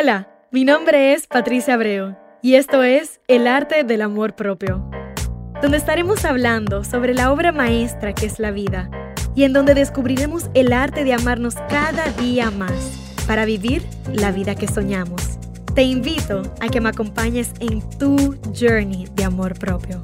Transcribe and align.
Hola, 0.00 0.26
mi 0.50 0.64
nombre 0.64 1.12
es 1.12 1.26
Patricia 1.26 1.74
Abreu 1.74 2.16
y 2.40 2.54
esto 2.54 2.82
es 2.82 3.20
El 3.28 3.46
arte 3.46 3.84
del 3.84 4.00
amor 4.00 4.34
propio, 4.34 4.88
donde 5.60 5.76
estaremos 5.76 6.24
hablando 6.24 6.82
sobre 6.82 7.12
la 7.12 7.30
obra 7.30 7.52
maestra 7.52 8.14
que 8.14 8.24
es 8.24 8.38
la 8.38 8.52
vida 8.52 8.90
y 9.34 9.44
en 9.44 9.52
donde 9.52 9.74
descubriremos 9.74 10.48
el 10.54 10.72
arte 10.72 11.04
de 11.04 11.12
amarnos 11.12 11.56
cada 11.68 12.10
día 12.12 12.50
más 12.50 12.72
para 13.26 13.44
vivir 13.44 13.82
la 14.10 14.32
vida 14.32 14.54
que 14.54 14.66
soñamos. 14.66 15.38
Te 15.74 15.82
invito 15.82 16.40
a 16.60 16.68
que 16.68 16.80
me 16.80 16.88
acompañes 16.88 17.52
en 17.60 17.82
tu 17.98 18.38
journey 18.58 19.08
de 19.14 19.24
amor 19.24 19.58
propio. 19.58 20.02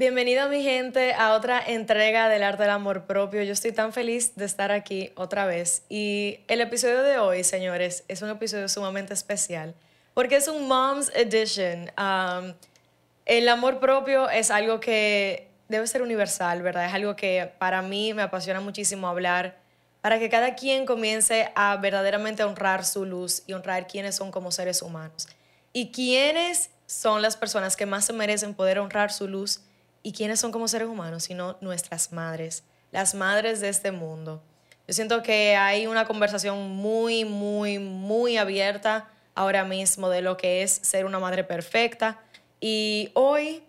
Bienvenido 0.00 0.48
mi 0.48 0.62
gente 0.62 1.12
a 1.12 1.32
otra 1.32 1.60
entrega 1.60 2.28
del 2.28 2.44
arte 2.44 2.62
del 2.62 2.70
amor 2.70 3.06
propio. 3.06 3.42
Yo 3.42 3.52
estoy 3.52 3.72
tan 3.72 3.92
feliz 3.92 4.36
de 4.36 4.44
estar 4.44 4.70
aquí 4.70 5.10
otra 5.16 5.44
vez 5.44 5.82
y 5.88 6.38
el 6.46 6.60
episodio 6.60 7.02
de 7.02 7.18
hoy, 7.18 7.42
señores, 7.42 8.04
es 8.06 8.22
un 8.22 8.30
episodio 8.30 8.68
sumamente 8.68 9.12
especial 9.12 9.74
porque 10.14 10.36
es 10.36 10.46
un 10.46 10.68
Mom's 10.68 11.10
Edition. 11.16 11.90
Um, 11.98 12.54
el 13.26 13.48
amor 13.48 13.80
propio 13.80 14.30
es 14.30 14.52
algo 14.52 14.78
que 14.78 15.48
debe 15.68 15.84
ser 15.88 16.02
universal, 16.02 16.62
¿verdad? 16.62 16.86
Es 16.86 16.94
algo 16.94 17.16
que 17.16 17.50
para 17.58 17.82
mí 17.82 18.14
me 18.14 18.22
apasiona 18.22 18.60
muchísimo 18.60 19.08
hablar 19.08 19.58
para 20.00 20.20
que 20.20 20.28
cada 20.28 20.54
quien 20.54 20.86
comience 20.86 21.50
a 21.56 21.76
verdaderamente 21.76 22.44
honrar 22.44 22.84
su 22.84 23.04
luz 23.04 23.42
y 23.48 23.52
honrar 23.52 23.88
quiénes 23.88 24.14
son 24.14 24.30
como 24.30 24.52
seres 24.52 24.80
humanos. 24.80 25.26
Y 25.72 25.90
quiénes 25.90 26.70
son 26.86 27.20
las 27.20 27.36
personas 27.36 27.74
que 27.74 27.84
más 27.84 28.04
se 28.04 28.12
merecen 28.12 28.54
poder 28.54 28.78
honrar 28.78 29.10
su 29.10 29.26
luz 29.26 29.60
¿Y 30.02 30.12
quiénes 30.12 30.40
son 30.40 30.52
como 30.52 30.68
seres 30.68 30.88
humanos? 30.88 31.24
Sino 31.24 31.56
nuestras 31.60 32.12
madres, 32.12 32.64
las 32.92 33.14
madres 33.14 33.60
de 33.60 33.68
este 33.68 33.90
mundo. 33.90 34.42
Yo 34.86 34.94
siento 34.94 35.22
que 35.22 35.56
hay 35.56 35.86
una 35.86 36.06
conversación 36.06 36.70
muy, 36.70 37.24
muy, 37.24 37.78
muy 37.78 38.38
abierta 38.38 39.08
ahora 39.34 39.64
mismo 39.64 40.08
de 40.08 40.22
lo 40.22 40.36
que 40.36 40.62
es 40.62 40.72
ser 40.72 41.04
una 41.04 41.18
madre 41.18 41.44
perfecta. 41.44 42.20
Y 42.60 43.10
hoy 43.14 43.62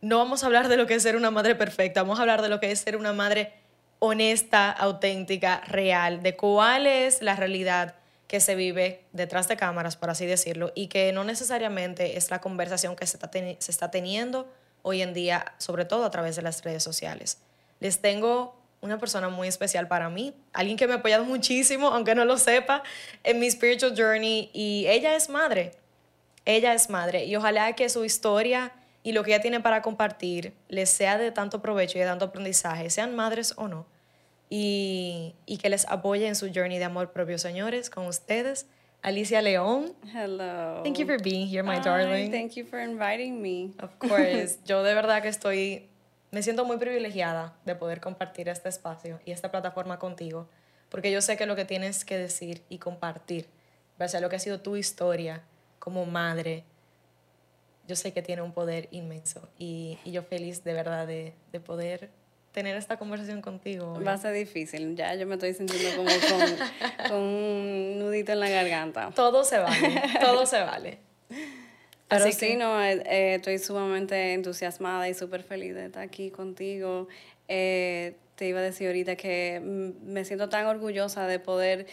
no 0.00 0.18
vamos 0.18 0.42
a 0.42 0.46
hablar 0.46 0.68
de 0.68 0.76
lo 0.76 0.86
que 0.86 0.94
es 0.94 1.02
ser 1.02 1.16
una 1.16 1.30
madre 1.30 1.54
perfecta, 1.54 2.02
vamos 2.02 2.18
a 2.18 2.22
hablar 2.22 2.42
de 2.42 2.48
lo 2.48 2.60
que 2.60 2.70
es 2.70 2.78
ser 2.80 2.96
una 2.96 3.12
madre 3.12 3.52
honesta, 3.98 4.70
auténtica, 4.70 5.62
real, 5.66 6.22
de 6.22 6.36
cuál 6.36 6.86
es 6.86 7.20
la 7.20 7.34
realidad 7.34 7.96
que 8.28 8.40
se 8.40 8.54
vive 8.54 9.04
detrás 9.12 9.48
de 9.48 9.56
cámaras, 9.56 9.96
por 9.96 10.10
así 10.10 10.26
decirlo, 10.26 10.70
y 10.74 10.88
que 10.88 11.12
no 11.12 11.24
necesariamente 11.24 12.16
es 12.16 12.30
la 12.30 12.40
conversación 12.40 12.94
que 12.94 13.06
se 13.06 13.16
está, 13.16 13.30
se 13.32 13.70
está 13.70 13.90
teniendo 13.90 14.52
hoy 14.82 15.02
en 15.02 15.14
día, 15.14 15.54
sobre 15.58 15.84
todo 15.84 16.04
a 16.04 16.10
través 16.10 16.36
de 16.36 16.42
las 16.42 16.62
redes 16.62 16.82
sociales. 16.82 17.38
Les 17.80 18.00
tengo 18.00 18.56
una 18.80 18.98
persona 18.98 19.28
muy 19.28 19.48
especial 19.48 19.88
para 19.88 20.08
mí, 20.08 20.34
alguien 20.52 20.76
que 20.76 20.86
me 20.86 20.94
ha 20.94 20.96
apoyado 20.96 21.24
muchísimo, 21.24 21.88
aunque 21.88 22.14
no 22.14 22.24
lo 22.24 22.38
sepa, 22.38 22.82
en 23.24 23.40
mi 23.40 23.50
spiritual 23.50 23.94
journey 23.96 24.50
y 24.52 24.86
ella 24.86 25.16
es 25.16 25.28
madre. 25.28 25.72
Ella 26.44 26.72
es 26.74 26.88
madre 26.88 27.26
y 27.26 27.36
ojalá 27.36 27.74
que 27.74 27.88
su 27.88 28.04
historia 28.04 28.72
y 29.02 29.12
lo 29.12 29.22
que 29.22 29.32
ella 29.32 29.42
tiene 29.42 29.60
para 29.60 29.82
compartir 29.82 30.54
les 30.68 30.90
sea 30.90 31.18
de 31.18 31.30
tanto 31.30 31.60
provecho 31.60 31.98
y 31.98 32.00
de 32.00 32.06
tanto 32.06 32.26
aprendizaje, 32.26 32.90
sean 32.90 33.14
madres 33.14 33.54
o 33.56 33.68
no, 33.68 33.86
y, 34.50 35.34
que 35.60 35.68
les 35.68 35.86
apoye 35.88 36.26
en 36.26 36.36
su 36.36 36.50
journey 36.52 36.78
de 36.78 36.84
amor 36.84 37.12
propio, 37.12 37.38
señores, 37.38 37.90
con 37.90 38.06
ustedes. 38.06 38.66
Alicia 39.02 39.40
León. 39.40 39.94
Hello. 40.12 40.82
Thank 40.82 40.98
you 40.98 41.06
for 41.06 41.18
being 41.22 41.46
here, 41.46 41.62
my 41.62 41.78
darling. 41.78 42.30
Thank 42.30 42.56
you 42.56 42.64
for 42.64 42.80
inviting 42.80 43.40
me. 43.40 43.72
Of 43.78 43.98
course. 43.98 44.58
Yo 44.66 44.82
de 44.82 44.94
verdad 44.94 45.22
que 45.22 45.28
estoy, 45.28 45.88
me 46.32 46.42
siento 46.42 46.64
muy 46.64 46.78
privilegiada 46.78 47.56
de 47.64 47.74
poder 47.76 48.00
compartir 48.00 48.48
este 48.48 48.68
espacio 48.68 49.20
y 49.24 49.30
esta 49.30 49.50
plataforma 49.50 49.98
contigo, 49.98 50.48
porque 50.88 51.12
yo 51.12 51.20
sé 51.20 51.36
que 51.36 51.46
lo 51.46 51.54
que 51.54 51.64
tienes 51.64 52.04
que 52.04 52.18
decir 52.18 52.62
y 52.68 52.78
compartir, 52.78 53.46
o 53.98 54.08
sea, 54.08 54.20
lo 54.20 54.28
que 54.28 54.36
ha 54.36 54.40
sido 54.40 54.60
tu 54.60 54.76
historia 54.76 55.42
como 55.78 56.04
madre, 56.04 56.64
yo 57.86 57.96
sé 57.96 58.12
que 58.12 58.20
tiene 58.20 58.42
un 58.42 58.52
poder 58.52 58.88
inmenso 58.90 59.48
y, 59.58 59.98
y 60.04 60.12
yo 60.12 60.22
feliz 60.22 60.64
de 60.64 60.72
verdad 60.74 61.06
de, 61.06 61.34
de 61.52 61.60
poder 61.60 62.10
tener 62.58 62.76
esta 62.76 62.96
conversación 62.96 63.40
contigo. 63.40 64.02
Va 64.04 64.14
a 64.14 64.18
ser 64.18 64.34
difícil, 64.34 64.96
ya 64.96 65.14
yo 65.14 65.28
me 65.28 65.34
estoy 65.34 65.54
sintiendo 65.54 65.96
como 65.96 66.10
con, 66.10 67.08
con 67.08 67.22
un 67.22 67.98
nudito 68.00 68.32
en 68.32 68.40
la 68.40 68.48
garganta. 68.48 69.12
Todo 69.14 69.44
se 69.44 69.58
vale, 69.58 70.02
todo 70.20 70.44
se 70.44 70.60
vale. 70.60 70.98
Pero 72.08 72.32
sí, 72.32 72.56
no, 72.56 72.82
eh, 72.82 73.00
eh, 73.06 73.34
estoy 73.36 73.58
sumamente 73.58 74.32
entusiasmada 74.32 75.08
y 75.08 75.14
súper 75.14 75.44
feliz 75.44 75.72
de 75.76 75.86
estar 75.86 76.02
aquí 76.02 76.32
contigo. 76.32 77.06
Eh, 77.46 78.16
te 78.34 78.48
iba 78.48 78.58
a 78.58 78.62
decir 78.62 78.88
ahorita 78.88 79.14
que 79.14 79.60
me 79.62 80.24
siento 80.24 80.48
tan 80.48 80.66
orgullosa 80.66 81.28
de 81.28 81.38
poder 81.38 81.86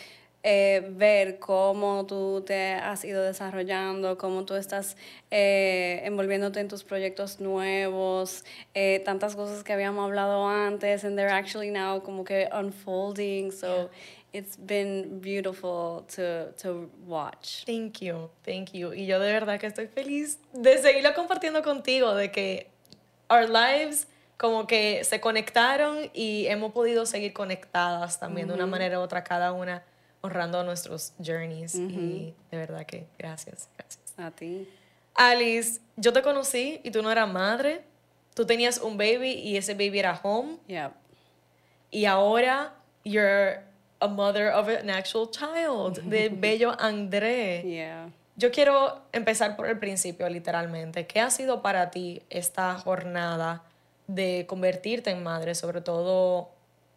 eh, 0.48 0.86
ver 0.92 1.40
cómo 1.40 2.06
tú 2.06 2.44
te 2.46 2.74
has 2.74 3.04
ido 3.04 3.24
desarrollando, 3.24 4.16
cómo 4.16 4.46
tú 4.46 4.54
estás 4.54 4.96
eh, 5.32 6.02
envolviéndote 6.04 6.60
en 6.60 6.68
tus 6.68 6.84
proyectos 6.84 7.40
nuevos, 7.40 8.46
eh, 8.76 9.02
tantas 9.04 9.36
cosas 9.36 9.64
que 9.64 9.74
habíamos 9.74 10.06
hablado 10.06 10.48
antes, 10.48 11.04
and 11.04 11.18
they're 11.18 11.34
actually 11.34 11.72
now 11.72 12.00
como 12.00 12.24
que 12.24 12.48
unfolding. 12.54 13.52
So 13.52 13.90
it's 14.34 14.56
been 14.56 15.20
beautiful 15.20 16.06
to, 16.16 16.52
to 16.62 16.92
watch. 17.08 17.66
Thank 17.66 18.02
you, 18.02 18.30
thank 18.44 18.72
you. 18.72 18.94
Y 18.94 19.08
yo 19.08 19.20
de 19.20 19.32
verdad 19.32 19.60
que 19.60 19.66
estoy 19.66 19.88
feliz 19.88 20.38
de 20.54 20.78
seguirlo 20.78 21.16
compartiendo 21.16 21.64
contigo, 21.64 22.14
de 22.14 22.30
que 22.30 22.68
our 23.32 23.50
lives 23.50 24.08
como 24.38 24.68
que 24.68 25.04
se 25.06 25.20
conectaron 25.20 26.12
y 26.14 26.46
hemos 26.46 26.72
podido 26.72 27.08
seguir 27.08 27.34
conectadas 27.34 28.20
también 28.20 28.48
de 28.48 28.54
una 28.54 28.68
manera 28.68 29.00
u 29.00 29.02
otra 29.02 29.24
cada 29.24 29.52
una 29.52 29.82
honrando 30.26 30.64
nuestros 30.64 31.14
journeys 31.24 31.76
y 31.76 32.34
de 32.52 32.58
verdad 32.58 32.86
que 32.86 33.06
gracias, 33.18 33.70
gracias. 33.78 34.14
A 34.18 34.32
ti. 34.32 34.68
Alice, 35.14 35.80
yo 35.96 36.12
te 36.12 36.22
conocí 36.22 36.82
y 36.84 36.92
tú 36.92 37.02
no 37.02 37.12
eras 37.12 37.32
madre, 37.32 37.84
tú 38.34 38.46
tenías 38.46 38.80
un 38.80 38.98
baby 38.98 39.32
y 39.32 39.58
ese 39.58 39.74
baby 39.74 40.00
era 40.00 40.20
home. 40.22 40.58
Yeah. 40.68 40.94
Y 41.90 42.06
ahora 42.06 42.74
you're 43.04 43.62
a 44.02 44.08
mother 44.08 44.50
of 44.50 44.68
an 44.68 44.90
actual 44.90 45.30
child, 45.32 46.02
de 46.04 46.30
bello 46.38 46.76
André. 46.80 47.64
Yeah. 47.64 48.10
Yo 48.38 48.52
quiero 48.52 49.02
empezar 49.14 49.56
por 49.56 49.70
el 49.70 49.80
principio, 49.80 50.28
literalmente. 50.28 51.08
¿Qué 51.08 51.22
ha 51.22 51.30
sido 51.30 51.62
para 51.62 51.90
ti 51.90 52.22
esta 52.30 52.76
jornada 52.76 53.64
de 54.08 54.46
convertirte 54.48 55.10
en 55.10 55.24
madre, 55.24 55.56
sobre 55.56 55.80
todo 55.80 56.50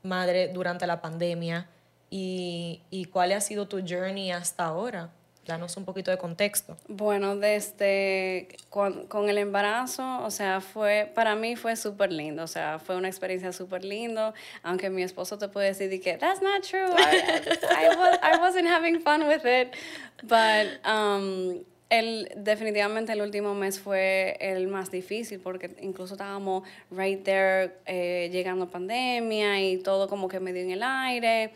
madre 0.02 0.48
durante 0.48 0.86
la 0.88 1.00
pandemia? 1.00 1.68
Y, 2.10 2.82
y 2.90 3.06
cuál 3.06 3.32
ha 3.32 3.40
sido 3.40 3.66
tu 3.68 3.80
journey 3.86 4.30
hasta 4.30 4.64
ahora. 4.64 5.10
Danos 5.46 5.78
un 5.78 5.86
poquito 5.86 6.10
de 6.10 6.18
contexto. 6.18 6.76
Bueno, 6.88 7.34
desde 7.36 8.48
con, 8.68 9.06
con 9.06 9.30
el 9.30 9.38
embarazo, 9.38 10.22
o 10.22 10.30
sea, 10.30 10.60
fue, 10.60 11.10
para 11.14 11.36
mí 11.36 11.56
fue 11.56 11.74
súper 11.74 12.12
lindo, 12.12 12.42
o 12.42 12.46
sea, 12.46 12.78
fue 12.78 12.96
una 12.96 13.08
experiencia 13.08 13.50
súper 13.54 13.82
lindo, 13.82 14.34
aunque 14.62 14.90
mi 14.90 15.02
esposo 15.02 15.38
te 15.38 15.48
puede 15.48 15.68
decir 15.68 15.88
que, 16.02 16.18
that's 16.18 16.42
not 16.42 16.62
true, 16.62 16.84
I, 16.84 17.96
was, 17.96 18.18
I 18.22 18.38
wasn't 18.38 18.68
having 18.68 19.00
fun 19.00 19.26
with 19.26 19.46
it, 19.46 19.74
but 20.22 20.86
um, 20.86 21.64
el, 21.88 22.30
definitivamente 22.36 23.12
el 23.12 23.22
último 23.22 23.54
mes 23.54 23.80
fue 23.80 24.36
el 24.40 24.68
más 24.68 24.90
difícil 24.90 25.40
porque 25.40 25.74
incluso 25.80 26.14
estábamos 26.14 26.64
right 26.90 27.24
there 27.24 27.72
eh, 27.86 28.28
llegando 28.30 28.68
pandemia 28.68 29.62
y 29.62 29.78
todo 29.78 30.08
como 30.08 30.28
que 30.28 30.40
medio 30.40 30.60
en 30.60 30.72
el 30.72 30.82
aire 30.82 31.54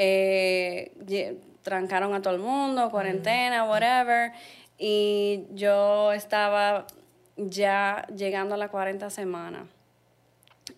eh, 0.00 1.36
trancaron 1.62 2.14
a 2.14 2.22
todo 2.22 2.34
el 2.34 2.40
mundo, 2.40 2.88
cuarentena, 2.90 3.64
whatever, 3.64 4.32
y 4.78 5.42
yo 5.54 6.12
estaba 6.12 6.86
ya 7.36 8.06
llegando 8.14 8.54
a 8.54 8.58
la 8.58 8.68
40 8.68 9.10
semana. 9.10 9.66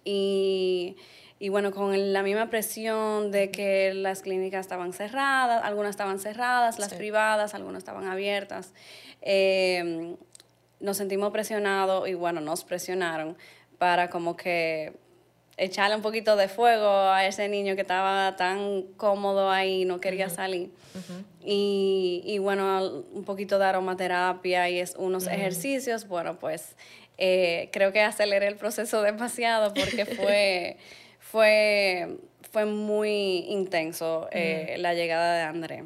Y, 0.04 0.96
y, 1.38 1.50
bueno, 1.50 1.70
con 1.70 2.14
la 2.14 2.22
misma 2.22 2.48
presión 2.48 3.30
de 3.30 3.50
que 3.50 3.92
las 3.92 4.22
clínicas 4.22 4.60
estaban 4.60 4.94
cerradas, 4.94 5.62
algunas 5.64 5.90
estaban 5.90 6.18
cerradas, 6.18 6.78
las 6.78 6.94
privadas, 6.94 7.54
algunas 7.54 7.80
estaban 7.80 8.06
abiertas, 8.06 8.72
eh, 9.20 10.16
nos 10.80 10.96
sentimos 10.96 11.30
presionados 11.30 12.08
y 12.08 12.14
bueno, 12.14 12.40
nos 12.40 12.64
presionaron 12.64 13.36
para 13.76 14.08
como 14.08 14.34
que 14.34 14.94
echarle 15.60 15.94
un 15.94 16.02
poquito 16.02 16.36
de 16.36 16.48
fuego 16.48 16.88
a 16.88 17.26
ese 17.26 17.48
niño 17.48 17.74
que 17.74 17.82
estaba 17.82 18.34
tan 18.36 18.82
cómodo 18.96 19.50
ahí, 19.50 19.84
no 19.84 20.00
quería 20.00 20.30
salir. 20.30 20.70
y, 21.44 22.22
y, 22.24 22.38
bueno, 22.38 23.04
un 23.12 23.24
poquito 23.24 23.58
de 23.58 23.66
aromaterapia 23.66 24.68
y 24.70 24.80
es 24.80 24.94
unos 24.96 25.26
ejercicios, 25.26 26.08
bueno, 26.08 26.38
pues 26.38 26.74
eh, 27.18 27.68
creo 27.72 27.92
que 27.92 28.00
aceleré 28.00 28.48
el 28.48 28.56
proceso 28.56 29.02
demasiado 29.12 29.74
porque 29.74 30.06
fue, 30.06 30.78
fue, 31.18 32.16
fue 32.50 32.64
muy 32.64 33.44
intenso 33.48 34.28
eh, 34.32 34.76
la 34.78 34.94
llegada 34.94 35.36
de 35.36 35.42
André. 35.42 35.84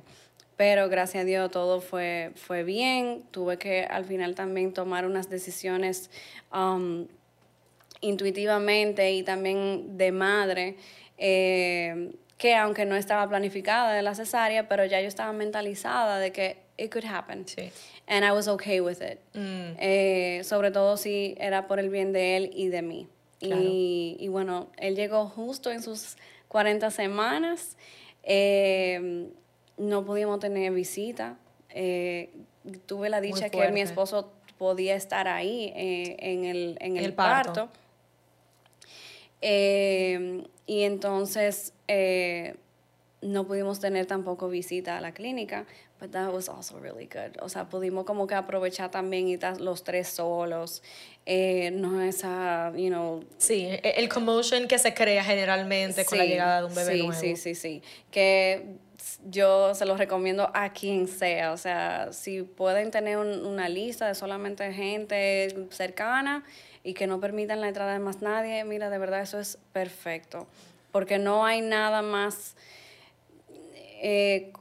Pero 0.56 0.88
gracias 0.88 1.22
a 1.22 1.26
Dios 1.26 1.50
todo 1.50 1.80
fue, 1.80 2.30
fue 2.36 2.62
bien. 2.62 3.24
Tuve 3.32 3.58
que 3.58 3.82
al 3.82 4.04
final 4.04 4.36
también 4.36 4.72
tomar 4.72 5.04
unas 5.04 5.28
decisiones 5.28 6.10
um, 6.52 7.08
intuitivamente 8.04 9.12
y 9.12 9.22
también 9.22 9.96
de 9.96 10.12
madre, 10.12 10.76
eh, 11.18 12.12
que 12.38 12.54
aunque 12.54 12.84
no 12.84 12.96
estaba 12.96 13.28
planificada 13.28 13.92
de 13.92 14.02
la 14.02 14.14
cesárea, 14.14 14.68
pero 14.68 14.84
ya 14.84 15.00
yo 15.00 15.08
estaba 15.08 15.32
mentalizada 15.32 16.18
de 16.18 16.32
que 16.32 16.58
it 16.76 16.92
could 16.92 17.04
happen. 17.06 17.46
Sí. 17.46 17.70
And 18.06 18.24
I 18.24 18.32
was 18.32 18.48
okay 18.48 18.80
with 18.80 19.00
it. 19.00 19.18
Mm. 19.34 19.76
Eh, 19.78 20.40
sobre 20.44 20.70
todo 20.70 20.96
si 20.96 21.34
era 21.38 21.66
por 21.66 21.78
el 21.78 21.88
bien 21.88 22.12
de 22.12 22.36
él 22.36 22.50
y 22.54 22.68
de 22.68 22.82
mí. 22.82 23.08
Y, 23.40 24.16
y 24.18 24.28
bueno, 24.28 24.68
él 24.78 24.96
llegó 24.96 25.26
justo 25.26 25.70
en 25.70 25.82
sus 25.82 26.16
40 26.48 26.90
semanas. 26.90 27.76
Eh, 28.22 29.28
no 29.76 30.04
pudimos 30.04 30.38
tener 30.40 30.72
visita. 30.72 31.36
Eh, 31.68 32.30
tuve 32.86 33.10
la 33.10 33.20
dicha 33.20 33.50
que 33.50 33.70
mi 33.70 33.80
esposo 33.82 34.32
podía 34.56 34.94
estar 34.94 35.28
ahí 35.28 35.72
en 35.74 36.44
el, 36.44 36.78
en 36.80 36.96
el, 36.96 37.04
El 37.06 37.12
parto. 37.12 37.52
parto. 37.52 37.83
Eh, 39.46 40.42
y 40.66 40.84
entonces 40.84 41.74
eh, 41.86 42.54
no 43.20 43.46
pudimos 43.46 43.78
tener 43.78 44.06
tampoco 44.06 44.48
visita 44.48 44.96
a 44.96 45.00
la 45.02 45.12
clínica, 45.12 45.66
but 46.00 46.10
that 46.12 46.32
was 46.32 46.48
also 46.48 46.78
really 46.78 47.04
good. 47.06 47.36
O 47.42 47.50
sea, 47.50 47.68
pudimos 47.68 48.04
como 48.06 48.26
que 48.26 48.34
aprovechar 48.34 48.90
también 48.90 49.28
y 49.28 49.38
los 49.58 49.84
tres 49.84 50.08
solos. 50.08 50.82
Eh, 51.26 51.70
no 51.72 52.00
esa, 52.02 52.72
you 52.74 52.88
know, 52.88 53.22
Sí, 53.36 53.66
e- 53.66 53.94
el 53.98 54.08
commotion 54.08 54.66
que 54.66 54.78
se 54.78 54.94
crea 54.94 55.22
generalmente 55.22 56.06
con 56.06 56.16
la 56.18 56.24
llegada 56.24 56.60
de 56.62 56.66
un 56.66 56.74
bebé 56.74 56.92
sí, 56.94 56.98
nuevo. 57.06 57.20
Sí, 57.20 57.36
sí, 57.36 57.54
sí. 57.54 57.82
Que 58.10 58.76
yo 59.28 59.74
se 59.74 59.84
los 59.84 59.98
recomiendo 59.98 60.50
a 60.54 60.72
quien 60.72 61.06
sea. 61.06 61.52
O 61.52 61.58
sea, 61.58 62.12
si 62.14 62.42
pueden 62.42 62.90
tener 62.90 63.18
un- 63.18 63.44
una 63.46 63.68
lista 63.68 64.08
de 64.08 64.14
solamente 64.14 64.72
gente 64.72 65.66
cercana 65.70 66.44
y 66.84 66.94
que 66.94 67.06
no 67.08 67.18
permitan 67.18 67.60
la 67.60 67.66
entrada 67.68 67.94
de 67.94 67.98
más 67.98 68.22
nadie, 68.22 68.62
mira, 68.64 68.90
de 68.90 68.98
verdad 68.98 69.22
eso 69.22 69.40
es 69.40 69.58
perfecto. 69.72 70.46
Porque 70.92 71.18
no 71.18 71.44
hay 71.44 71.60
nada 71.60 72.02
más 72.02 72.54
eh, 74.02 74.52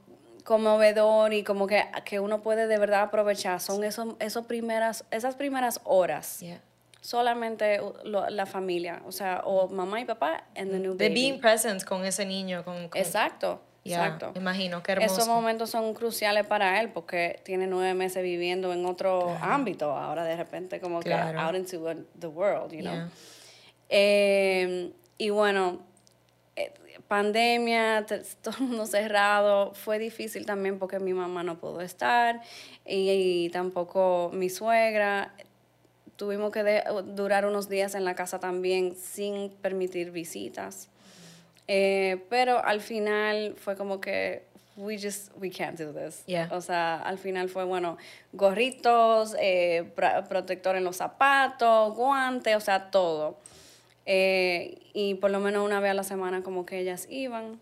conmovedor 0.44 1.32
y 1.32 1.42
como 1.44 1.66
que, 1.66 1.84
que 2.04 2.20
uno 2.20 2.42
puede 2.42 2.66
de 2.66 2.78
verdad 2.78 3.02
aprovechar. 3.02 3.60
Son 3.60 3.84
esos, 3.84 4.14
esos 4.18 4.46
primeras, 4.46 5.04
esas 5.10 5.34
primeras 5.36 5.80
horas. 5.84 6.40
Yeah. 6.40 6.60
Solamente 7.00 7.80
uh, 7.80 7.92
lo- 8.04 8.28
la 8.30 8.46
familia, 8.46 9.02
o 9.06 9.12
sea, 9.12 9.42
o 9.44 9.68
mamá 9.68 10.00
y 10.00 10.04
papá 10.06 10.44
and 10.56 10.70
the 10.70 10.78
new 10.78 10.94
De 10.96 11.08
baby. 11.08 11.14
being 11.30 11.40
present 11.40 11.84
con 11.84 12.04
ese 12.04 12.24
niño. 12.24 12.64
Con, 12.64 12.88
con- 12.88 13.00
Exacto, 13.00 13.60
Yeah, 13.84 14.02
exacto. 14.06 14.32
me 14.34 14.40
imagino, 14.40 14.82
qué 14.82 14.92
hermoso. 14.92 15.12
Esos 15.14 15.28
momentos 15.28 15.68
son 15.70 15.92
cruciales 15.94 16.46
para 16.46 16.80
él 16.80 16.88
porque 16.90 17.40
tiene 17.44 17.66
nueve 17.66 17.92
meses 17.94 18.22
viviendo 18.22 18.72
en 18.72 18.84
otro 18.86 19.36
ámbito. 19.42 19.92
Ahora 19.92 20.24
de 20.24 20.36
repente 20.36 20.80
como 20.80 21.00
Claro. 21.00 21.38
que 21.38 21.44
out 21.44 21.54
into 21.54 21.94
the 22.18 22.26
world, 22.26 22.72
you 22.72 22.80
know. 22.80 22.94
Yeah. 22.94 23.10
Eh, 23.90 24.92
y 25.18 25.30
bueno, 25.30 25.80
eh, 26.56 26.72
pandemia, 27.08 28.06
todo 28.42 28.54
el 28.58 28.66
mundo 28.66 28.86
cerrado, 28.86 29.74
fue 29.74 29.98
difícil 29.98 30.46
también 30.46 30.78
porque 30.78 30.98
mi 30.98 31.12
mamá 31.12 31.42
no 31.42 31.58
pudo 31.58 31.80
estar 31.80 32.40
y, 32.86 33.10
y 33.10 33.50
tampoco 33.50 34.30
mi 34.32 34.48
suegra. 34.50 35.34
Tuvimos 36.16 36.52
que 36.52 36.62
de- 36.62 36.84
durar 37.14 37.44
unos 37.44 37.68
días 37.68 37.94
en 37.94 38.04
la 38.04 38.14
casa 38.14 38.38
también 38.40 38.94
sin 38.96 39.50
permitir 39.50 40.10
visitas. 40.10 40.88
Eh, 41.66 42.24
pero 42.28 42.62
al 42.64 42.80
final 42.80 43.54
fue 43.56 43.76
como 43.76 44.00
que 44.00 44.44
we 44.76 44.98
just 44.98 45.30
we 45.36 45.50
can't 45.50 45.78
do 45.78 45.92
this. 45.92 46.24
Yeah. 46.26 46.48
O 46.50 46.60
sea, 46.60 46.96
al 46.96 47.18
final 47.18 47.48
fue 47.48 47.64
bueno, 47.64 47.96
gorritos, 48.32 49.36
eh, 49.38 49.90
protector 50.28 50.76
en 50.76 50.84
los 50.84 50.96
zapatos, 50.96 51.94
guantes, 51.94 52.56
o 52.56 52.60
sea, 52.60 52.90
todo. 52.90 53.38
Eh, 54.06 54.78
y 54.92 55.14
por 55.14 55.30
lo 55.30 55.40
menos 55.40 55.64
una 55.64 55.80
vez 55.80 55.92
a 55.92 55.94
la 55.94 56.04
semana 56.04 56.42
como 56.42 56.66
que 56.66 56.80
ellas 56.80 57.06
iban. 57.08 57.60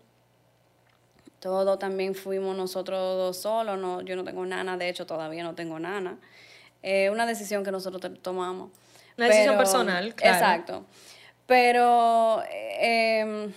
Todo 1.39 1.77
también 1.77 2.15
fuimos 2.15 2.55
nosotros 2.55 3.17
dos 3.17 3.37
solos, 3.37 3.77
no, 3.77 4.01
yo 4.01 4.15
no 4.15 4.23
tengo 4.23 4.45
nana, 4.45 4.77
de 4.77 4.87
hecho 4.87 5.05
todavía 5.05 5.43
no 5.43 5.55
tengo 5.55 5.77
nana. 5.77 6.17
Eh, 6.81 7.09
una 7.09 7.25
decisión 7.25 7.63
que 7.63 7.71
nosotros 7.71 8.01
tomamos. 8.21 8.71
Una 9.17 9.27
decisión 9.27 9.57
personal, 9.57 10.15
claro. 10.15 10.35
Exacto. 10.35 10.85
Pero 11.45 12.41
em, 12.49 13.51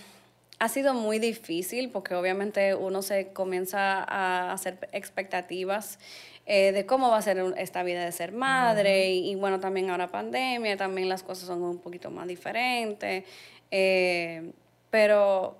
ha 0.58 0.68
sido 0.68 0.94
muy 0.94 1.18
difícil 1.18 1.90
porque 1.90 2.14
obviamente 2.14 2.74
uno 2.74 3.02
se 3.02 3.28
comienza 3.32 4.02
a 4.04 4.52
hacer 4.52 4.88
expectativas 4.92 5.98
eh, 6.46 6.72
de 6.72 6.86
cómo 6.86 7.10
va 7.10 7.18
a 7.18 7.22
ser 7.22 7.42
esta 7.58 7.82
vida 7.82 8.04
de 8.04 8.12
ser 8.12 8.32
madre 8.32 9.10
y, 9.10 9.30
y 9.30 9.34
bueno, 9.34 9.60
también 9.60 9.90
ahora 9.90 10.08
pandemia, 10.10 10.76
también 10.76 11.08
las 11.08 11.22
cosas 11.22 11.46
son 11.48 11.62
un 11.62 11.78
poquito 11.78 12.10
más 12.10 12.26
diferentes. 12.28 13.24
eh, 13.70 14.52
pero 14.90 15.58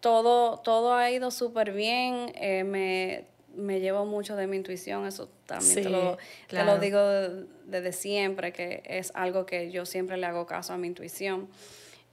todo, 0.00 0.58
todo 0.58 0.94
ha 0.94 1.10
ido 1.10 1.30
súper 1.30 1.72
bien. 1.72 2.30
eh, 2.36 2.62
me, 2.64 3.24
me 3.56 3.80
llevo 3.80 4.04
mucho 4.04 4.36
de 4.36 4.46
mi 4.46 4.56
intuición, 4.58 5.06
eso 5.06 5.28
también 5.46 5.74
te, 5.82 5.88
lo, 5.88 6.16
te 6.48 6.56
lo 6.66 6.78
digo 6.78 7.00
de- 7.00 7.46
desde 7.64 7.92
siempre, 7.92 8.52
que 8.52 8.82
es 8.84 9.10
algo 9.14 9.46
que 9.46 9.70
yo 9.72 9.86
siempre 9.86 10.18
le 10.18 10.26
hago 10.26 10.46
caso 10.46 10.74
a 10.74 10.76
mi 10.76 10.86
intuición. 10.88 11.48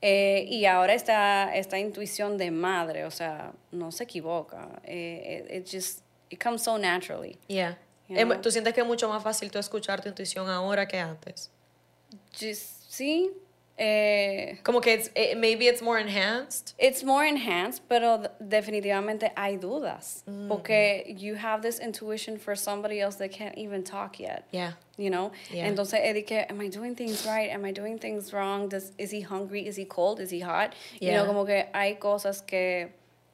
Eh, 0.05 0.45
y 0.49 0.65
ahora 0.65 0.93
esta, 0.93 1.55
esta 1.55 1.79
intuición 1.79 2.37
de 2.37 2.51
madre, 2.51 3.05
o 3.05 3.11
sea, 3.11 3.53
no 3.71 3.89
se 3.93 4.03
equivoca. 4.03 4.67
Eh, 4.83 5.45
it, 5.49 5.61
it 5.61 5.65
just, 5.71 6.01
it 6.29 6.43
comes 6.43 6.61
so 6.61 6.77
naturally. 6.77 7.37
Yeah. 7.47 7.77
You 8.09 8.17
Em, 8.17 8.27
know? 8.27 8.41
¿Tú 8.41 8.51
sientes 8.51 8.73
que 8.73 8.81
es 8.81 8.85
mucho 8.87 9.07
más 9.07 9.23
fácil 9.23 9.49
tú 9.49 9.59
escuchar 9.59 10.01
tu 10.01 10.09
intuición 10.09 10.49
ahora 10.49 10.85
que 10.89 10.99
antes? 10.99 11.49
Just, 12.37 12.83
sí, 12.89 13.31
eh, 13.77 14.59
Como 14.63 14.81
que 14.81 14.93
it's- 14.93 15.09
eh, 15.15 15.35
maybe 15.35 15.67
it's 15.67 15.81
more 15.81 15.99
enhanced. 15.99 16.73
It's 16.77 17.03
more 17.03 17.25
enhanced, 17.27 17.81
pero 17.87 18.21
definitivamente 18.39 19.31
hay 19.35 19.57
dudas. 19.57 20.23
Porque 20.47 21.05
you 21.17 21.35
have 21.35 21.61
this 21.61 21.79
intuition 21.79 22.37
for 22.37 22.55
somebody 22.55 22.99
else 22.99 23.17
that 23.17 23.31
can't 23.31 23.57
even 23.57 23.83
talk 23.83 24.19
yet. 24.19 24.45
Yeah. 24.51 24.73
You 24.97 25.09
know? 25.09 25.31
Yeah. 25.51 25.67
Entonces, 25.67 25.99
Eddie, 26.01 26.25
am 26.49 26.61
I 26.61 26.67
doing 26.69 26.95
things 26.95 27.25
right? 27.25 27.49
Am 27.49 27.65
I 27.65 27.71
doing 27.71 27.97
things 27.97 28.31
wrong? 28.31 28.69
Does, 28.69 28.91
is 28.97 29.11
he 29.11 29.21
hungry? 29.21 29.65
Is 29.67 29.75
he 29.75 29.85
cold? 29.85 30.19
Is 30.19 30.29
he 30.29 30.39
hot? 30.41 30.73
You 30.99 31.09
Yeah. 31.09 31.17
know, 31.17 31.25
como 31.25 31.45
que 31.45 31.65
hay 31.73 31.95
cosas 31.95 32.41
que 32.45 32.91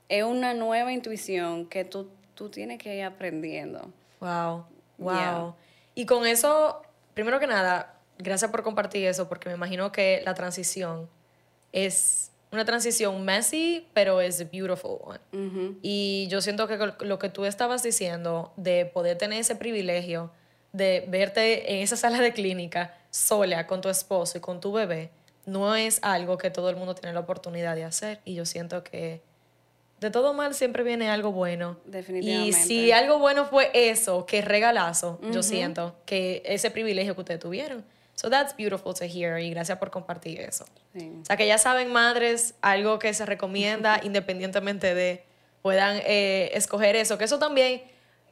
es 0.10 0.24
una 0.24 0.54
nueva 0.54 0.92
intuición 0.94 1.70
que 1.70 1.84
tú, 1.84 2.08
tú 2.36 2.50
tienes 2.50 2.80
que 2.80 2.96
ir 2.96 3.04
aprendiendo. 3.04 3.92
Wow, 4.22 4.66
wow. 4.98 5.14
Yeah. 5.16 5.54
Y 5.96 6.06
con 6.06 6.26
eso, 6.26 6.82
primero 7.14 7.40
que 7.42 7.48
nada, 7.48 7.94
gracias 8.20 8.52
por 8.52 8.64
compartir 8.64 9.06
eso, 9.08 9.28
porque 9.28 9.50
me 9.50 9.56
imagino 9.56 9.92
que 9.92 10.22
la 10.24 10.36
transición 10.36 11.10
es 11.72 12.32
una 12.52 12.66
transición 12.66 13.24
messy, 13.24 13.88
pero 13.94 14.22
es 14.22 14.50
beautiful 14.52 14.98
one. 15.02 15.78
Y 15.82 16.28
yo 16.30 16.42
siento 16.42 16.68
que 16.68 16.78
lo 17.00 17.20
que 17.20 17.30
tú 17.30 17.46
estabas 17.46 17.84
diciendo, 17.84 18.54
de 18.58 18.86
poder 18.86 19.18
tener 19.18 19.40
ese 19.40 19.56
privilegio 19.56 20.32
de 20.72 21.06
verte 21.08 21.74
en 21.74 21.82
esa 21.82 21.96
sala 21.96 22.20
de 22.20 22.34
clínica 22.34 22.96
sola 23.10 23.66
con 23.68 23.82
tu 23.82 23.90
esposo 23.90 24.38
y 24.38 24.42
con 24.42 24.60
tu 24.60 24.72
bebé, 24.72 25.12
no 25.46 25.76
es 25.76 26.00
algo 26.04 26.38
que 26.38 26.50
todo 26.52 26.70
el 26.70 26.76
mundo 26.76 26.96
tiene 26.96 27.14
la 27.14 27.22
oportunidad 27.22 27.76
de 27.76 27.84
hacer. 27.84 28.20
Y 28.26 28.36
yo 28.36 28.46
siento 28.46 28.84
que 28.84 29.22
de 30.00 30.12
todo 30.12 30.34
mal 30.34 30.54
siempre 30.54 30.84
viene 30.84 31.10
algo 31.10 31.32
bueno. 31.32 31.78
Y 31.88 31.92
Definitivamente. 31.92 32.54
si 32.54 32.92
algo 32.92 33.20
bueno 33.20 33.46
fue 33.46 33.70
eso, 33.74 34.26
que 34.26 34.42
regalazo, 34.42 35.20
yo 35.32 35.44
siento 35.44 35.96
que 36.06 36.42
ese 36.46 36.72
privilegio 36.72 37.16
que 37.16 37.22
ustedes 37.22 37.40
tuvieron. 37.40 37.84
So 38.20 38.30
that's 38.30 38.54
beautiful 38.56 38.94
to 38.96 39.06
hear 39.06 39.40
y 39.40 39.50
gracias 39.52 39.78
por 39.78 39.92
compartir 39.92 40.42
eso. 40.42 40.66
Sí. 40.94 41.10
O 41.22 41.26
sea, 41.26 41.38
que 41.38 41.48
ya 41.48 41.58
saben, 41.58 41.92
madres, 41.94 42.54
algo 42.62 43.00
que 43.00 43.14
se 43.14 43.26
recomienda 43.26 44.00
independientemente 44.04 44.94
de 44.94 45.24
puedan 45.62 46.02
eh, 46.06 46.52
escoger 46.54 46.96
eso, 46.96 47.18
que 47.18 47.24
eso 47.26 47.40
también, 47.40 47.82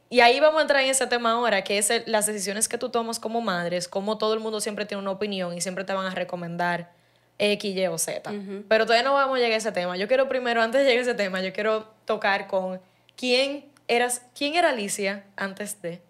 y 0.10 0.20
ahí 0.22 0.40
vamos 0.40 0.60
a 0.60 0.62
entrar 0.64 0.82
en 0.84 0.90
ese 0.90 1.08
tema 1.08 1.32
ahora, 1.32 1.64
que 1.64 1.78
es 1.78 1.90
el- 1.90 2.04
las 2.06 2.26
decisiones 2.26 2.68
que 2.68 2.78
tú 2.78 2.90
tomas 2.90 3.20
como 3.20 3.42
madres, 3.42 3.88
como 3.88 4.18
todo 4.18 4.34
el 4.34 4.40
mundo 4.40 4.60
siempre 4.62 4.86
tiene 4.86 5.02
una 5.02 5.12
opinión 5.12 5.54
y 5.56 5.62
siempre 5.62 5.84
te 5.84 5.94
van 5.94 6.06
a 6.06 6.16
recomendar 6.16 6.92
X, 7.40 7.76
Y 7.76 7.86
o 7.88 7.98
Z. 7.98 8.32
Pero 8.68 8.86
todavía 8.86 9.04
no 9.08 9.14
vamos 9.14 9.36
a 9.36 9.40
llegar 9.40 9.54
a 9.54 9.58
ese 9.58 9.72
tema. 9.72 9.96
Yo 9.98 10.08
quiero 10.08 10.28
primero, 10.28 10.62
antes 10.62 10.82
de 10.82 10.86
llegar 10.88 11.00
a 11.00 11.02
ese 11.04 11.14
tema, 11.14 11.42
yo 11.42 11.54
quiero 11.54 11.88
tocar 12.06 12.48
con 12.48 12.82
quién 13.16 13.66
eras, 13.88 14.22
quién 14.36 14.56
era 14.56 14.70
Alicia 14.70 15.24
antes 15.36 15.82
de 15.82 16.02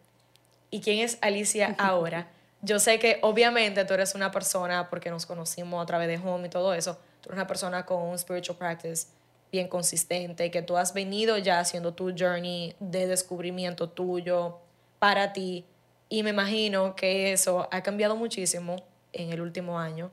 y 0.72 0.82
quién 0.82 1.00
es 1.00 1.18
Alicia 1.22 1.76
ahora. 1.80 2.28
Yo 2.68 2.80
sé 2.80 3.00
que 3.00 3.20
obviamente 3.22 3.86
tú 3.86 3.94
eres 3.94 4.14
una 4.14 4.30
persona, 4.30 4.90
porque 4.90 5.10
nos 5.10 5.26
conocimos 5.26 5.82
a 5.82 5.86
través 5.86 6.10
de 6.10 6.18
Home 6.18 6.48
y 6.48 6.50
todo 6.50 6.74
eso, 6.74 6.96
tú 7.22 7.30
eres 7.30 7.38
una 7.38 7.48
persona 7.48 7.86
con 7.86 8.02
un 8.04 8.20
spiritual 8.20 8.58
practice 8.58 9.08
bien 9.54 9.70
consistente, 9.70 10.52
que 10.52 10.62
tú 10.62 10.76
has 10.76 10.94
venido 10.94 11.38
ya 11.38 11.62
haciendo 11.62 11.94
tu 11.94 12.14
journey 12.14 12.76
de 12.82 13.08
descubrimiento 13.08 13.88
tuyo 13.88 14.58
para 15.00 15.32
ti. 15.32 15.66
Y 16.10 16.24
me 16.24 16.32
imagino 16.32 16.94
que 16.94 17.32
eso 17.32 17.70
ha 17.72 17.82
cambiado 17.84 18.18
muchísimo 18.18 18.76
en 19.14 19.32
el 19.32 19.40
último 19.40 19.80
año, 19.80 20.12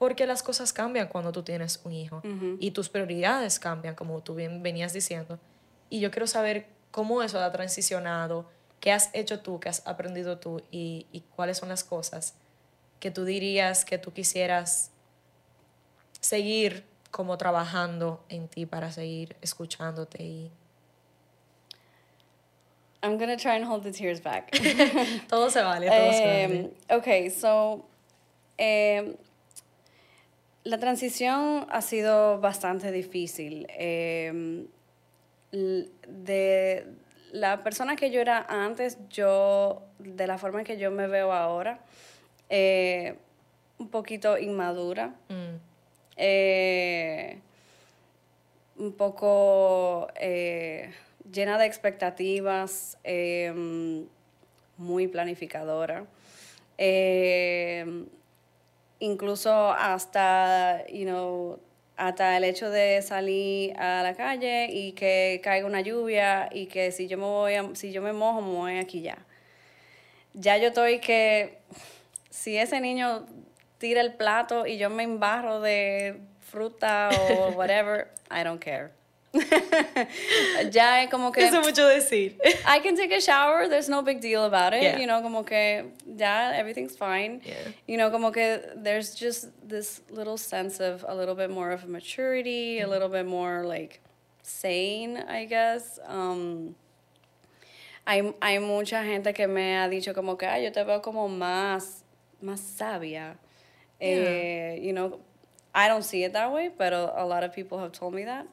porque 0.00 0.26
las 0.26 0.42
cosas 0.42 0.72
cambian 0.72 1.06
cuando 1.06 1.30
tú 1.30 1.44
tienes 1.44 1.80
un 1.84 1.92
hijo 1.92 2.20
y 2.58 2.72
tus 2.72 2.88
prioridades 2.88 3.60
cambian, 3.60 3.94
como 3.94 4.20
tú 4.22 4.34
bien 4.34 4.60
venías 4.60 4.92
diciendo. 4.92 5.38
Y 5.88 6.00
yo 6.00 6.10
quiero 6.10 6.26
saber 6.26 6.66
cómo 6.90 7.22
eso 7.22 7.38
ha 7.38 7.52
transicionado, 7.52 8.48
qué 8.82 8.90
has 8.90 9.10
hecho 9.12 9.38
tú, 9.38 9.60
qué 9.60 9.68
has 9.68 9.86
aprendido 9.86 10.38
tú 10.38 10.60
y, 10.72 11.06
y 11.12 11.20
cuáles 11.20 11.56
son 11.58 11.68
las 11.68 11.84
cosas 11.84 12.34
que 12.98 13.12
tú 13.12 13.24
dirías 13.24 13.84
que 13.84 13.96
tú 13.96 14.12
quisieras 14.12 14.90
seguir 16.20 16.84
como 17.12 17.38
trabajando 17.38 18.24
en 18.28 18.48
ti 18.48 18.66
para 18.66 18.90
seguir 18.90 19.36
escuchándote 19.40 20.22
y 20.24 20.50
I'm 23.04 23.18
gonna 23.18 23.36
try 23.36 23.54
and 23.56 23.64
hold 23.64 23.84
the 23.84 23.92
tears 23.92 24.20
back. 24.20 24.50
todo 25.28 25.50
se 25.50 25.62
vale, 25.62 25.88
todo 25.88 26.12
se 26.12 26.24
vale. 26.24 26.60
Um, 26.60 26.98
okay, 26.98 27.30
so 27.30 27.84
eh, 28.58 29.16
la 30.64 30.78
transición 30.78 31.66
ha 31.68 31.82
sido 31.82 32.40
bastante 32.40 32.92
difícil. 32.92 33.66
Eh, 33.70 34.66
de 35.50 36.86
la 37.32 37.62
persona 37.64 37.96
que 37.96 38.10
yo 38.10 38.20
era 38.20 38.44
antes, 38.48 38.98
yo, 39.08 39.82
de 39.98 40.26
la 40.26 40.38
forma 40.38 40.60
en 40.60 40.66
que 40.66 40.76
yo 40.76 40.90
me 40.90 41.08
veo 41.08 41.32
ahora, 41.32 41.80
eh, 42.50 43.16
un 43.78 43.88
poquito 43.88 44.38
inmadura. 44.38 45.14
Mm. 45.28 45.56
Eh, 46.16 47.38
un 48.76 48.92
poco 48.92 50.08
eh, 50.14 50.92
llena 51.30 51.56
de 51.56 51.66
expectativas, 51.66 52.98
em, 53.02 54.06
muy 54.76 55.08
planificadora. 55.08 56.04
Incluso 58.98 59.72
hasta, 59.72 60.86
you 60.86 61.04
know, 61.04 61.58
hasta 62.06 62.36
el 62.36 62.42
hecho 62.42 62.68
de 62.68 63.00
salir 63.00 63.78
a 63.78 64.02
la 64.02 64.14
calle 64.14 64.66
y 64.72 64.90
que 64.92 65.40
caiga 65.42 65.66
una 65.68 65.82
lluvia 65.82 66.48
y 66.50 66.66
que 66.66 66.90
si 66.90 67.06
yo 67.06 67.16
me 67.16 67.24
voy 67.24 67.54
si 67.74 67.92
yo 67.92 68.02
me 68.02 68.12
mojo 68.12 68.42
me 68.42 68.56
voy 68.56 68.78
aquí 68.78 69.02
ya. 69.02 69.18
Ya 70.34 70.56
yo 70.56 70.68
estoy 70.68 70.98
que 70.98 71.58
si 72.28 72.56
ese 72.56 72.80
niño 72.80 73.26
tira 73.78 74.00
el 74.00 74.14
plato 74.14 74.66
y 74.66 74.78
yo 74.78 74.90
me 74.90 75.04
embarro 75.04 75.60
de 75.60 76.20
fruta 76.40 77.10
o 77.30 77.50
whatever, 77.56 78.08
I 78.30 78.42
don't 78.42 78.60
care. 78.60 78.90
ya 80.70 81.02
es 81.02 81.10
como 81.10 81.32
que 81.32 81.42
Eso 81.42 81.62
mucho 81.62 81.86
decir. 81.88 82.38
I 82.66 82.80
can 82.80 82.96
take 82.96 83.12
a 83.12 83.20
shower, 83.20 83.68
there's 83.68 83.88
no 83.88 84.02
big 84.02 84.20
deal 84.20 84.44
about 84.44 84.74
it, 84.74 85.00
you 85.00 85.06
know, 85.06 85.22
como 85.22 85.42
que 85.42 85.92
ya 86.16 86.52
everything's 86.54 86.96
fine. 86.96 87.40
Yeah. 87.44 87.54
You 87.86 87.96
know, 87.96 88.10
como 88.10 88.30
que 88.30 88.60
there's 88.76 89.14
just 89.14 89.48
this 89.66 90.02
little 90.10 90.36
sense 90.36 90.80
of 90.80 91.04
a 91.08 91.14
little 91.14 91.34
bit 91.34 91.50
more 91.50 91.70
of 91.70 91.88
maturity, 91.88 92.80
a 92.80 92.88
little 92.88 93.08
bit 93.08 93.26
more 93.26 93.64
like 93.64 94.00
sane, 94.42 95.16
I 95.16 95.46
guess. 95.46 95.98
Um, 96.06 96.74
hay, 98.06 98.34
hay 98.42 98.58
mucha 98.58 99.02
gente 99.02 99.32
que 99.32 99.46
me 99.46 99.76
ha 99.76 99.88
dicho 99.88 100.14
como 100.14 100.36
que, 100.36 100.46
yo 100.62 100.70
te 100.70 100.84
veo 100.84 101.00
como 101.00 101.28
más, 101.28 102.02
más 102.42 102.60
sabia. 102.60 103.36
Eh, 104.00 104.78
you 104.82 104.92
know, 104.92 105.20
I 105.74 105.88
don't 105.88 106.04
see 106.04 106.24
it 106.24 106.32
that 106.32 106.52
way, 106.52 106.70
but 106.76 106.92
a, 106.92 107.22
a 107.22 107.24
lot 107.24 107.44
of 107.44 107.54
people 107.54 107.78
have 107.78 107.92
told 107.92 108.14
me 108.14 108.24
that. 108.24 108.46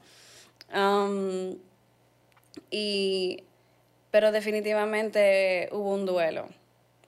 Um, 0.73 1.57
y, 2.69 3.43
pero 4.11 4.31
definitivamente 4.31 5.69
hubo 5.71 5.93
un 5.93 6.05
duelo. 6.05 6.47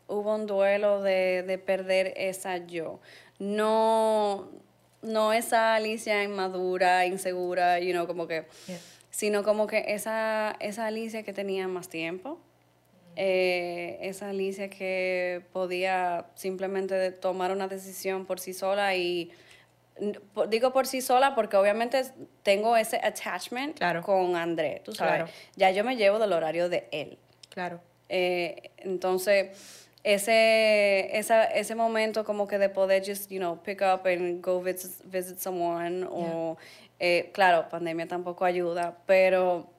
Hubo 0.07 0.35
un 0.35 0.45
duelo 0.45 1.01
de, 1.01 1.43
de 1.43 1.57
perder 1.57 2.13
esa 2.17 2.57
yo. 2.57 2.99
No, 3.39 4.49
no 5.01 5.33
esa 5.33 5.75
Alicia 5.75 6.23
inmadura, 6.23 7.05
insegura, 7.05 7.79
you 7.79 7.91
know, 7.91 8.07
como 8.07 8.27
que, 8.27 8.45
sino 9.09 9.43
como 9.43 9.67
que 9.67 9.85
esa, 9.87 10.55
esa 10.59 10.87
Alicia 10.87 11.23
que 11.23 11.33
tenía 11.33 11.67
más 11.67 11.89
tiempo. 11.89 12.39
Eh, 13.15 13.97
esa 14.01 14.29
Alicia 14.29 14.69
que 14.69 15.41
podía 15.51 16.27
simplemente 16.35 17.11
tomar 17.11 17.51
una 17.51 17.67
decisión 17.67 18.25
por 18.25 18.39
sí 18.39 18.53
sola 18.53 18.95
y 18.95 19.31
digo 20.50 20.74
por 20.74 20.88
sí 20.88 21.01
sola 21.01 21.36
porque 21.36 21.58
obviamente 21.58 22.03
tengo 22.43 22.75
ese 22.75 22.98
attachment 22.98 23.79
con 24.03 24.36
André, 24.36 24.81
tú 24.84 24.93
sabes. 24.93 25.29
Ya 25.55 25.72
yo 25.72 25.84
me 25.84 25.96
llevo 25.96 26.20
del 26.20 26.34
horario 26.34 26.70
de 26.70 26.88
él. 26.91 27.17
Claro. 27.50 27.79
Eh, 28.10 28.72
entonces, 28.77 29.88
ese, 30.03 31.17
esa, 31.17 31.46
ese 31.46 31.75
momento 31.75 32.25
como 32.25 32.48
que 32.48 32.58
de 32.58 32.70
poder 32.70 33.03
just, 33.05 33.29
you 33.29 33.39
know, 33.39 33.62
pick 33.62 33.81
up 33.81 34.08
and 34.08 34.41
go 34.43 34.62
visit, 34.62 34.91
visit 35.05 35.38
someone 35.38 36.05
o, 36.10 36.58
eh, 37.00 37.29
claro, 37.34 37.70
pandemia 37.70 38.08
tampoco 38.08 38.46
ayuda, 38.46 38.98
pero 39.05 39.70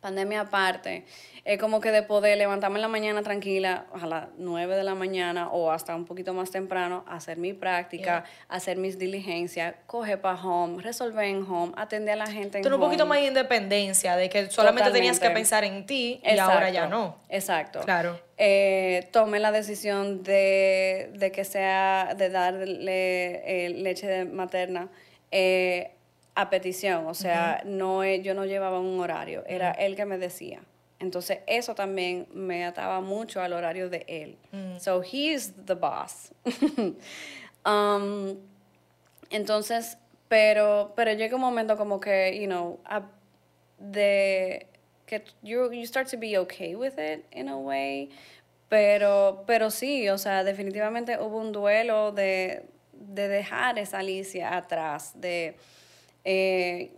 pandemia 0.00 0.42
aparte, 0.42 1.04
es 1.44 1.58
como 1.58 1.80
que 1.80 1.90
de 1.90 2.02
poder 2.02 2.38
levantarme 2.38 2.76
en 2.76 2.82
la 2.82 2.88
mañana 2.88 3.22
tranquila, 3.22 3.86
a 3.92 4.06
las 4.06 4.28
9 4.36 4.76
de 4.76 4.84
la 4.84 4.94
mañana 4.94 5.48
o 5.48 5.70
hasta 5.70 5.96
un 5.96 6.04
poquito 6.04 6.34
más 6.34 6.50
temprano, 6.50 7.04
hacer 7.08 7.38
mi 7.38 7.52
práctica, 7.52 8.24
hacer 8.48 8.76
mis 8.76 8.98
diligencias, 8.98 9.74
coger 9.86 10.20
para 10.20 10.40
home, 10.42 10.82
resolver 10.82 11.24
en 11.24 11.42
home, 11.42 11.72
atender 11.76 12.14
a 12.14 12.16
la 12.16 12.26
gente 12.26 12.58
en 12.58 12.72
un 12.72 12.80
poquito 12.80 13.06
más 13.06 13.18
de 13.20 13.26
independencia, 13.26 14.16
de 14.16 14.28
que 14.28 14.50
solamente 14.50 14.90
tenías 14.90 15.18
que 15.18 15.30
pensar 15.30 15.64
en 15.64 15.86
ti 15.86 16.20
y 16.22 16.38
ahora 16.38 16.70
ya 16.70 16.86
no. 16.86 17.16
Exacto. 17.28 17.80
Claro. 17.80 18.20
Eh, 18.36 19.08
tomé 19.10 19.40
la 19.40 19.50
decisión 19.50 20.22
de, 20.22 21.10
de, 21.14 21.32
que 21.32 21.44
sea, 21.44 22.14
de 22.16 22.30
darle 22.30 23.66
eh, 23.66 23.70
leche 23.70 24.24
materna. 24.26 24.88
Eh, 25.30 25.92
a 26.38 26.50
petición, 26.50 27.08
o 27.08 27.14
sea, 27.14 27.62
no 27.64 28.04
yo 28.04 28.32
no 28.32 28.44
llevaba 28.44 28.78
un 28.78 29.00
horario, 29.00 29.42
era 29.48 29.72
él 29.72 29.96
que 29.96 30.04
me 30.04 30.18
decía. 30.18 30.60
Entonces, 31.00 31.40
eso 31.48 31.74
también 31.74 32.28
me 32.32 32.64
ataba 32.64 33.00
mucho 33.00 33.42
al 33.42 33.52
horario 33.52 33.90
de 33.90 34.04
él. 34.06 34.38
Mm. 34.52 34.78
So, 34.78 35.02
he's 35.02 35.52
the 35.66 35.74
boss. 35.74 36.32
um, 37.66 38.36
entonces, 39.30 39.98
pero, 40.28 40.92
pero 40.94 41.12
llega 41.12 41.34
un 41.34 41.40
momento 41.40 41.76
como 41.76 41.98
que, 41.98 42.38
you 42.40 42.46
know, 42.46 42.78
de 43.80 44.68
que 45.06 45.24
you, 45.42 45.72
you 45.72 45.86
start 45.86 46.08
to 46.08 46.16
be 46.16 46.38
okay 46.38 46.76
with 46.76 47.00
it 47.00 47.24
in 47.32 47.48
a 47.48 47.56
way. 47.56 48.10
Pero, 48.68 49.42
pero 49.44 49.72
sí, 49.72 50.08
o 50.08 50.18
sea, 50.18 50.44
definitivamente 50.44 51.18
hubo 51.18 51.38
un 51.38 51.50
duelo 51.50 52.12
de, 52.12 52.64
de 52.92 53.26
dejar 53.26 53.76
esa 53.80 53.98
Alicia 53.98 54.56
atrás, 54.56 55.20
de 55.20 55.56
eh, 56.24 56.92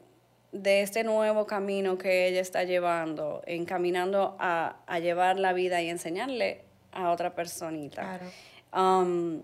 de 0.52 0.82
este 0.82 1.04
nuevo 1.04 1.46
camino 1.46 1.98
que 1.98 2.28
ella 2.28 2.40
está 2.40 2.64
llevando, 2.64 3.42
encaminando 3.46 4.36
a, 4.38 4.76
a 4.86 4.98
llevar 4.98 5.38
la 5.38 5.52
vida 5.52 5.80
y 5.82 5.88
enseñarle 5.88 6.62
a 6.92 7.10
otra 7.10 7.34
personita. 7.34 8.20
Um, 8.74 9.42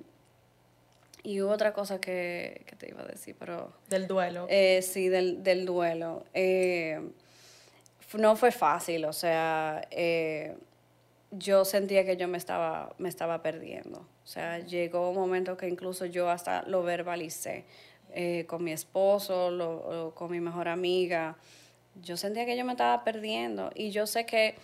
y 1.23 1.40
hubo 1.40 1.50
otra 1.50 1.73
cosa 1.73 2.00
que, 2.00 2.62
que, 2.66 2.76
te 2.76 2.88
iba 2.88 3.02
a 3.02 3.06
decir, 3.06 3.35
pero... 3.38 3.73
Del 3.88 4.06
duelo. 4.06 4.47
Eh, 4.49 4.80
sí, 4.83 5.09
del, 5.09 5.42
del 5.42 5.66
duelo. 5.66 6.25
Eh, 6.35 7.00
no 8.16 8.37
fue 8.37 8.52
fácil, 8.52 9.04
o 9.04 9.12
sea, 9.12 9.83
yo 11.30 11.64
sentía 11.64 12.04
que 12.04 12.16
yo 12.16 12.28
me 12.28 12.38
estaba, 12.38 12.95
me 12.99 13.09
estaba 13.09 13.42
perdiendo. 13.42 14.06
O 14.25 14.26
sea, 14.26 14.59
llegó 14.59 15.11
un 15.11 15.16
momento 15.16 15.56
que 15.56 15.68
incluso 15.68 16.06
yo 16.06 16.28
hasta 16.30 16.62
lo 16.62 16.83
verbalicé. 16.83 17.64
Eh, 18.12 18.44
con 18.46 18.64
mi 18.64 18.72
esposo, 18.72 20.12
con 20.14 20.30
mi 20.30 20.40
mejor 20.40 20.68
amiga, 20.68 21.36
yo 22.02 22.16
sentía 22.16 22.46
que 22.46 22.56
yo 22.56 22.64
me 22.64 22.72
estaba 22.72 23.04
perdiendo 23.04 23.70
y 23.75 23.90
yo 23.90 24.06
sé 24.06 24.26
que 24.26 24.54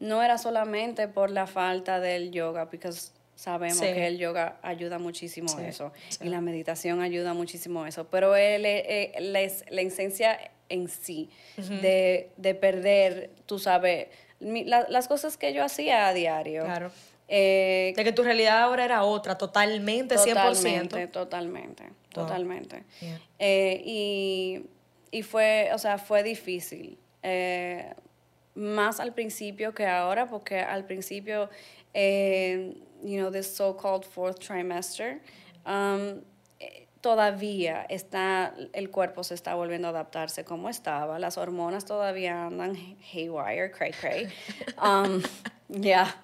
no 0.00 0.22
era 0.22 0.38
solamente 0.38 1.08
por 1.08 1.30
la 1.30 1.46
falta 1.46 2.00
del 2.00 2.32
yoga, 2.32 2.68
porque 2.68 2.90
sabemos 3.34 3.80
que 3.80 4.06
el 4.06 4.18
yoga 4.18 4.56
ayuda 4.62 4.98
muchísimo 4.98 5.56
a 5.56 5.66
eso 5.66 5.92
y 6.20 6.28
la 6.28 6.40
meditación 6.40 7.00
ayuda 7.00 7.34
muchísimo 7.34 7.84
a 7.84 7.88
eso, 7.88 8.06
pero 8.08 8.34
él, 8.34 8.64
eh, 8.66 9.12
la, 9.20 9.40
esencia 9.40 10.38
en 10.68 10.88
sí 10.88 11.30
de, 11.56 12.58
perder, 12.60 13.30
tú 13.46 13.58
sabes, 13.58 14.08
las 14.40 15.08
cosas 15.08 15.36
que 15.36 15.52
yo 15.52 15.64
hacía 15.64 16.08
a 16.08 16.14
diario. 16.14 16.64
Claro. 16.64 16.90
Eh, 17.28 17.94
de 17.96 18.04
que 18.04 18.12
tu 18.12 18.22
realidad 18.22 18.60
ahora 18.60 18.84
era 18.84 19.04
otra, 19.04 19.38
totalmente, 19.38 20.16
totalmente 20.16 20.50
100%. 20.50 20.82
Totalmente, 20.82 21.06
totalmente. 21.06 21.84
Eh, 23.38 24.64
y, 25.10 25.22
fue, 25.22 25.70
o 25.72 25.78
sea, 25.78 25.98
fue 25.98 26.22
difícil. 26.22 26.98
Eh, 27.22 27.94
más 28.54 29.00
al 29.00 29.14
principio 29.14 29.74
que 29.74 29.86
ahora, 29.86 30.26
porque 30.26 30.60
al 30.60 30.84
principio, 30.84 31.48
you 31.94 33.18
know, 33.18 33.30
this 33.30 33.54
so-called 33.54 34.04
fourth 34.04 34.38
trimester, 34.38 35.20
um, 35.66 36.22
todavía 37.02 37.84
está, 37.88 38.54
el 38.72 38.90
cuerpo 38.90 39.24
se 39.24 39.34
está 39.34 39.54
volviendo 39.54 39.88
a 39.88 39.90
adaptarse 39.90 40.44
como 40.44 40.68
estaba, 40.68 41.18
las 41.18 41.36
hormonas 41.36 41.84
todavía 41.84 42.46
andan 42.46 42.76
haywire, 43.12 43.70
cray 43.70 43.92
cray. 43.92 44.28
Um, 44.82 45.22
yeah. 45.68 46.14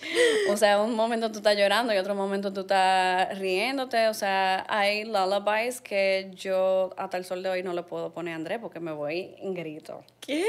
O 0.50 0.56
sea, 0.56 0.80
un 0.80 0.94
momento 0.94 1.30
tú 1.32 1.38
estás 1.38 1.56
llorando 1.56 1.92
y 1.92 1.96
otro 1.96 2.14
momento 2.14 2.52
tú 2.52 2.60
estás 2.60 3.38
riéndote. 3.38 4.08
O 4.08 4.14
sea, 4.14 4.64
hay 4.68 5.04
lullabies 5.04 5.80
que 5.80 6.30
yo 6.34 6.92
hasta 6.96 7.16
el 7.16 7.24
sol 7.24 7.42
de 7.42 7.50
hoy 7.50 7.62
no 7.62 7.72
le 7.72 7.82
puedo 7.82 8.12
poner 8.12 8.34
a 8.34 8.36
André 8.36 8.58
porque 8.58 8.80
me 8.80 8.92
voy 8.92 9.34
en 9.38 9.54
grito. 9.54 10.04
¿Qué? 10.20 10.44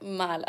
Mala. 0.00 0.46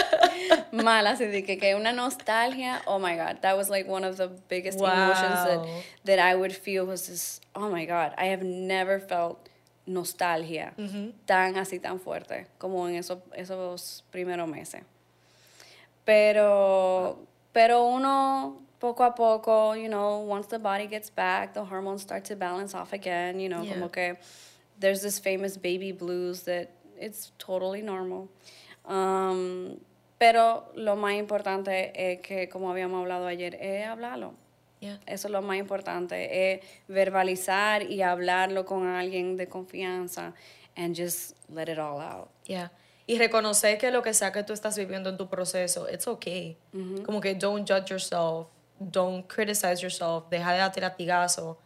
Mala, 0.72 1.10
así 1.10 1.26
de 1.26 1.44
que, 1.44 1.58
que 1.58 1.74
una 1.74 1.92
nostalgia. 1.92 2.82
Oh 2.86 2.98
my 2.98 3.16
God, 3.16 3.40
that 3.42 3.56
was 3.56 3.68
like 3.68 3.88
one 3.88 4.04
of 4.04 4.16
the 4.16 4.28
biggest 4.48 4.78
emotions 4.78 5.44
that, 5.44 5.60
that 6.04 6.18
I 6.18 6.34
would 6.34 6.52
feel 6.52 6.86
was 6.86 7.06
this, 7.06 7.40
oh 7.54 7.68
my 7.68 7.84
God, 7.84 8.14
I 8.16 8.26
have 8.26 8.42
never 8.42 9.00
felt 9.00 9.48
nostalgia 9.86 10.72
tan 11.26 11.56
así, 11.56 11.80
tan 11.80 11.98
fuerte 11.98 12.46
como 12.58 12.86
en 12.88 12.94
esos, 12.96 13.18
esos 13.34 14.04
primeros 14.10 14.48
meses. 14.48 14.82
Pero, 16.04 17.26
pero 17.52 17.84
uno 17.84 18.58
poco 18.78 19.04
a 19.04 19.14
poco, 19.14 19.74
you 19.74 19.88
know, 19.88 20.18
once 20.20 20.46
the 20.46 20.58
body 20.58 20.86
gets 20.86 21.10
back, 21.10 21.52
the 21.52 21.64
hormones 21.64 22.02
start 22.02 22.24
to 22.24 22.36
balance 22.36 22.74
off 22.74 22.92
again, 22.92 23.38
you 23.38 23.48
know, 23.48 23.64
como 23.64 23.88
que 23.88 24.16
there's 24.78 25.02
this 25.02 25.18
famous 25.18 25.56
baby 25.56 25.92
blues 25.92 26.42
that 26.42 26.70
it's 26.98 27.32
totally 27.38 27.82
normal. 27.82 28.28
Um, 28.86 29.78
pero 30.18 30.64
lo 30.74 30.96
más 30.96 31.14
importante 31.14 31.92
es 31.94 32.20
que, 32.20 32.48
como 32.48 32.70
habíamos 32.70 33.00
hablado 33.02 33.26
ayer, 33.26 33.54
es 33.60 33.86
hablarlo. 33.86 34.34
Eso 35.06 35.28
es 35.28 35.32
lo 35.32 35.42
más 35.42 35.58
importante, 35.58 36.54
es 36.54 36.60
verbalizar 36.88 37.82
y 37.82 38.00
hablarlo 38.00 38.64
con 38.64 38.86
alguien 38.86 39.36
de 39.36 39.46
confianza 39.46 40.32
and 40.76 40.96
just 40.96 41.36
let 41.50 41.68
it 41.68 41.78
all 41.78 42.00
out. 42.00 42.30
Yeah. 42.46 42.70
Y 43.10 43.18
reconocer 43.18 43.76
que 43.76 43.90
lo 43.90 44.02
que 44.02 44.14
sea 44.14 44.30
que 44.30 44.44
tú 44.44 44.52
estás 44.52 44.78
viviendo 44.78 45.10
en 45.10 45.16
tu 45.16 45.28
proceso, 45.28 45.88
it's 45.90 46.06
okay. 46.06 46.56
Como 47.04 47.20
que 47.20 47.34
don't 47.34 47.68
judge 47.68 47.90
yourself, 47.90 48.46
don't 48.78 49.26
criticize 49.26 49.82
yourself, 49.82 50.28
deja 50.30 50.52
de 50.52 50.58
darte 50.58 50.80
latigazo, 50.80 51.58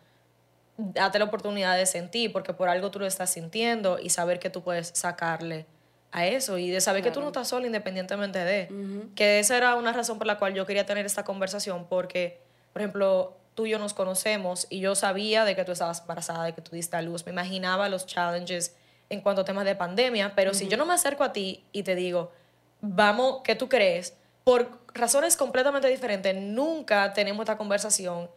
date 0.79 1.19
la 1.19 1.27
oportunidad 1.27 1.77
de 1.77 1.85
sentir, 1.85 2.33
porque 2.33 2.55
por 2.55 2.71
algo 2.71 2.91
tú 2.91 2.99
lo 2.99 3.07
estás 3.07 3.29
sintiendo 3.29 3.99
y 3.99 4.09
saber 4.09 4.39
que 4.39 4.49
tú 4.49 4.63
puedes 4.63 4.89
sacarle 4.95 5.67
a 6.13 6.27
eso 6.27 6.57
y 6.57 6.71
de 6.71 6.81
saber 6.81 7.03
que 7.03 7.11
tú 7.11 7.21
no 7.21 7.27
estás 7.27 7.49
sola 7.49 7.67
independientemente 7.67 8.39
de. 8.39 8.69
Que 9.15 9.39
esa 9.39 9.59
era 9.59 9.75
una 9.75 9.93
razón 9.93 10.17
por 10.17 10.27
la 10.27 10.39
cual 10.39 10.55
yo 10.55 10.65
quería 10.65 10.87
tener 10.87 11.05
esta 11.05 11.25
conversación, 11.25 11.87
porque 11.91 12.41
por 12.73 12.81
ejemplo, 12.81 13.37
tú 13.55 13.67
y 13.67 13.71
yo 13.71 13.79
nos 13.79 13.93
conocemos 13.93 14.67
y 14.71 14.81
yo 14.81 14.95
sabía 14.95 15.45
de 15.45 15.55
que 15.55 15.65
tú 15.65 15.73
estabas 15.73 16.01
embarazada, 16.01 16.45
de 16.45 16.55
que 16.55 16.63
tú 16.63 16.75
diste 16.75 16.97
a 16.97 17.03
luz, 17.03 17.27
me 17.27 17.33
imaginaba 17.33 17.91
los 17.91 18.07
challenges 18.07 18.75
en 19.15 19.21
cuanto 19.21 19.43
a 19.43 19.45
temas 19.45 19.65
de 19.65 19.75
pandemia, 19.75 20.35
pero 20.35 20.53
si 20.53 20.69
yo 20.69 20.77
no 20.77 20.85
me 20.85 20.95
acerco 20.95 21.25
a 21.25 21.33
ti 21.33 21.65
y 21.73 21.83
te 21.83 21.95
digo, 21.95 22.33
vamos, 22.81 23.41
¿qué 23.45 23.55
tú 23.55 23.69
crees? 23.69 24.15
Por 24.45 24.79
razones 24.93 25.37
completamente 25.37 25.89
diferentes, 25.89 26.35
nunca 26.37 27.13
tenemos 27.15 27.45
esta 27.45 27.57
conversación 27.57 28.29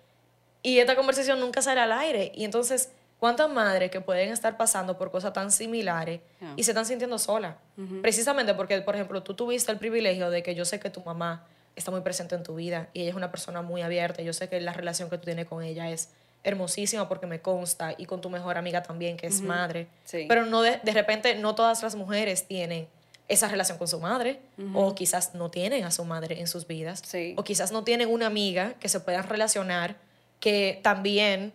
y 0.64 0.80
esta 0.80 0.96
conversación 0.96 1.40
nunca 1.40 1.62
sale 1.62 1.82
al 1.82 1.92
aire. 1.92 2.32
Y 2.36 2.46
entonces, 2.46 2.92
¿cuántas 3.20 3.50
madres 3.50 3.92
que 3.92 4.02
pueden 4.02 4.32
estar 4.32 4.58
pasando 4.58 4.98
por 4.98 5.12
cosas 5.12 5.34
tan 5.34 5.52
similares 5.52 6.22
y 6.56 6.64
se 6.64 6.72
están 6.72 6.86
sintiendo 6.86 7.18
solas? 7.18 7.56
Precisamente 8.02 8.54
porque, 8.54 8.80
por 8.82 8.96
ejemplo, 8.96 9.24
tú 9.24 9.34
tuviste 9.34 9.72
el 9.72 9.78
privilegio 9.78 10.30
de 10.30 10.44
que 10.44 10.56
yo 10.56 10.66
sé 10.66 10.80
que 10.80 10.90
tu 10.90 11.02
mamá 11.02 11.46
está 11.76 11.92
muy 11.92 12.02
presente 12.02 12.36
en 12.36 12.44
tu 12.44 12.56
vida 12.56 12.90
y 12.94 13.02
ella 13.02 13.12
es 13.12 13.16
una 13.16 13.32
persona 13.32 13.62
muy 13.62 13.82
abierta. 13.82 14.22
Yo 14.24 14.34
sé 14.34 14.50
que 14.50 14.60
la 14.62 14.74
relación 14.74 15.10
que 15.10 15.18
tú 15.18 15.26
tienes 15.26 15.46
con 15.46 15.64
ella 15.64 15.90
es 15.92 16.10
hermosísima 16.48 17.08
porque 17.08 17.28
me 17.28 17.42
consta 17.42 17.94
y 17.98 18.06
con 18.06 18.22
tu 18.22 18.30
mejor 18.30 18.58
amiga 18.58 18.84
también, 18.84 19.18
que 19.18 19.28
es 19.28 19.42
madre. 19.42 19.88
Pero 20.12 20.46
no 20.46 20.62
de, 20.62 20.80
de, 20.84 20.92
repente 20.94 21.36
no 21.36 21.56
todas 21.56 21.84
las 21.84 21.96
mujeres 21.96 22.48
tienen 22.48 22.88
esa 23.28 23.48
relación 23.48 23.78
con 23.78 23.88
su 23.88 24.00
madre 24.00 24.40
o 24.74 24.96
quizás 24.96 25.34
no 25.36 25.52
tienen 25.52 25.84
a 25.84 25.92
su 25.92 26.06
madre 26.06 26.40
en 26.40 26.48
sus 26.48 26.66
vidas 26.66 27.04
o 27.36 27.44
quizás 27.44 27.72
no 27.72 27.84
tienen 27.84 28.10
una 28.10 28.28
amiga 28.28 28.74
que 28.80 28.90
se 28.90 29.00
puedan 29.00 29.28
relacionar 29.28 29.96
que 30.40 30.80
también 30.84 31.52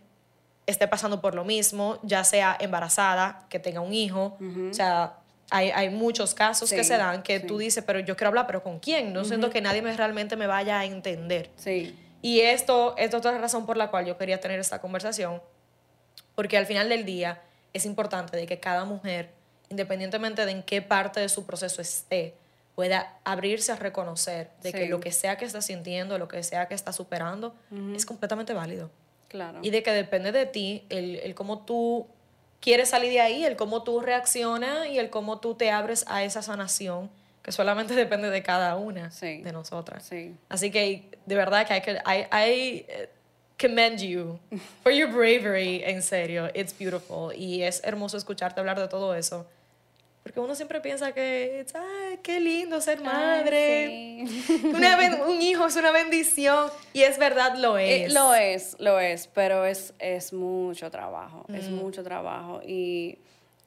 esté 0.67 0.87
pasando 0.87 1.21
por 1.21 1.35
lo 1.35 1.45
mismo, 1.45 1.99
ya 2.03 2.25
sea 2.25 2.57
embarazada, 2.61 3.47
que 3.49 3.59
tenga 3.59 3.81
un 3.81 3.93
hijo, 3.93 4.37
o 4.71 4.75
sea, 4.75 5.15
hay, 5.51 5.71
hay 5.71 5.91
muchos 5.91 6.35
casos 6.35 6.71
que 6.71 6.85
se 6.85 6.97
dan 6.97 7.23
que 7.23 7.41
tú 7.41 7.59
dices, 7.59 7.83
pero 7.87 8.01
yo 8.01 8.17
quiero 8.17 8.29
hablar, 8.29 8.47
pero 8.47 8.63
¿con 8.63 8.79
quién? 8.79 9.13
No 9.13 9.25
siento 9.25 9.51
que 9.51 9.61
nadie 9.61 9.83
me, 9.83 9.97
realmente 9.97 10.37
me 10.37 10.47
vaya 10.47 10.81
a 10.81 10.85
entender. 10.85 11.51
Sí. 11.57 11.97
Y 12.23 12.41
esto, 12.41 12.95
es 12.97 13.13
otra 13.13 13.37
razón 13.37 13.67
por 13.67 13.77
la 13.77 13.91
cual 13.91 14.07
yo 14.07 14.17
quería 14.17 14.41
tener 14.41 14.61
esta 14.61 14.81
conversación, 14.81 15.43
porque 16.37 16.57
al 16.57 16.67
final 16.67 16.89
del 16.89 17.05
día 17.05 17.43
es 17.73 17.85
importante 17.85 18.37
de 18.37 18.47
que 18.47 18.61
cada 18.61 18.85
mujer, 18.85 19.31
independientemente 19.69 20.47
de 20.47 20.53
en 20.53 20.63
qué 20.63 20.81
parte 20.81 21.19
de 21.19 21.29
su 21.29 21.45
proceso 21.45 21.83
esté, 21.83 22.35
pueda 22.77 23.19
abrirse 23.25 23.73
a 23.73 23.77
reconocer 23.77 24.51
de 24.63 24.73
que 24.73 24.89
lo 24.89 25.01
que 25.01 25.13
sea 25.13 25.37
que 25.37 25.45
está 25.45 25.61
sintiendo, 25.61 26.17
lo 26.17 26.29
que 26.29 26.43
sea 26.43 26.69
que 26.69 26.75
está 26.75 26.93
superando, 26.93 27.55
es 27.95 28.07
completamente 28.07 28.55
válido. 28.55 28.91
Claro. 29.29 29.59
Y 29.63 29.71
de 29.71 29.83
que 29.83 29.91
depende 29.91 30.31
de 30.31 30.47
ti 30.47 30.85
el, 30.91 31.17
el 31.17 31.35
cómo 31.35 31.65
tú 31.65 32.07
quieres 32.61 32.91
salir 32.91 33.11
de 33.11 33.21
ahí, 33.21 33.45
el 33.45 33.57
cómo 33.57 33.83
tú 33.83 34.01
reaccionas 34.01 34.87
y 34.87 34.99
el 34.99 35.11
cómo 35.11 35.41
tú 35.41 35.55
te 35.55 35.71
abres 35.71 36.05
a 36.07 36.23
esa 36.23 36.43
sanación 36.43 37.11
que 37.43 37.53
solamente 37.53 37.95
depende 38.07 38.31
de 38.31 38.43
cada 38.43 38.77
una 38.77 39.11
de 39.11 39.53
nosotras. 39.53 40.11
Así 40.49 40.71
que 40.71 41.11
de 41.27 41.35
verdad 41.35 41.67
que 41.67 41.75
I, 41.75 42.27
I, 42.33 42.87
eh, 42.89 43.11
commend 43.61 44.01
you 44.01 44.39
for 44.83 44.93
your 44.93 45.09
bravery, 45.09 45.83
en 45.85 46.03
serio, 46.03 46.49
it's 46.55 46.77
beautiful 46.77 47.33
y 47.35 47.63
es 47.63 47.83
hermoso 47.85 48.17
escucharte 48.17 48.61
hablar 48.61 48.79
de 48.81 48.89
todo 48.89 49.15
eso. 49.15 49.47
Porque 50.23 50.39
uno 50.39 50.55
siempre 50.55 50.81
piensa 50.81 51.11
que, 51.11 51.67
ay, 51.75 52.19
qué 52.23 52.39
lindo 52.39 52.81
ser 52.81 53.01
madre. 53.01 54.25
un 55.27 55.43
hijo 55.43 55.67
es 55.67 55.75
una 55.75 55.91
bendición. 55.91 56.71
Y 56.93 57.03
es 57.03 57.19
verdad, 57.19 57.57
lo 57.57 57.77
eh, 57.77 58.05
es. 58.05 58.15
lo 58.15 58.33
es, 58.33 58.77
lo 58.79 59.01
es. 59.01 59.27
Pero 59.27 59.67
es, 59.67 59.95
es 59.99 60.33
mucho 60.33 60.93
trabajo. 60.93 61.45
Es 61.53 61.69
mm. 61.69 61.75
mucho 61.75 62.05
trabajo. 62.05 62.61
Y, 62.65 63.19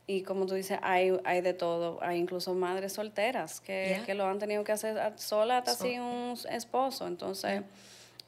y, 0.07 0.21
como 0.21 0.45
tú 0.45 0.53
dices, 0.53 0.79
hay, 0.81 1.17
hay 1.23 1.41
de 1.41 1.53
todo. 1.53 1.99
Hay 2.01 2.19
incluso 2.19 2.53
madres 2.53 2.93
solteras 2.93 3.59
que, 3.59 4.01
que 4.05 4.13
lo 4.13 4.25
han 4.25 4.39
tenido 4.39 4.63
que 4.63 4.71
hacer 4.71 4.97
sola 5.17 5.59
hasta 5.59 5.73
sin 5.73 6.01
un 6.01 6.37
esposo. 6.49 7.07
Entonces, 7.07 7.63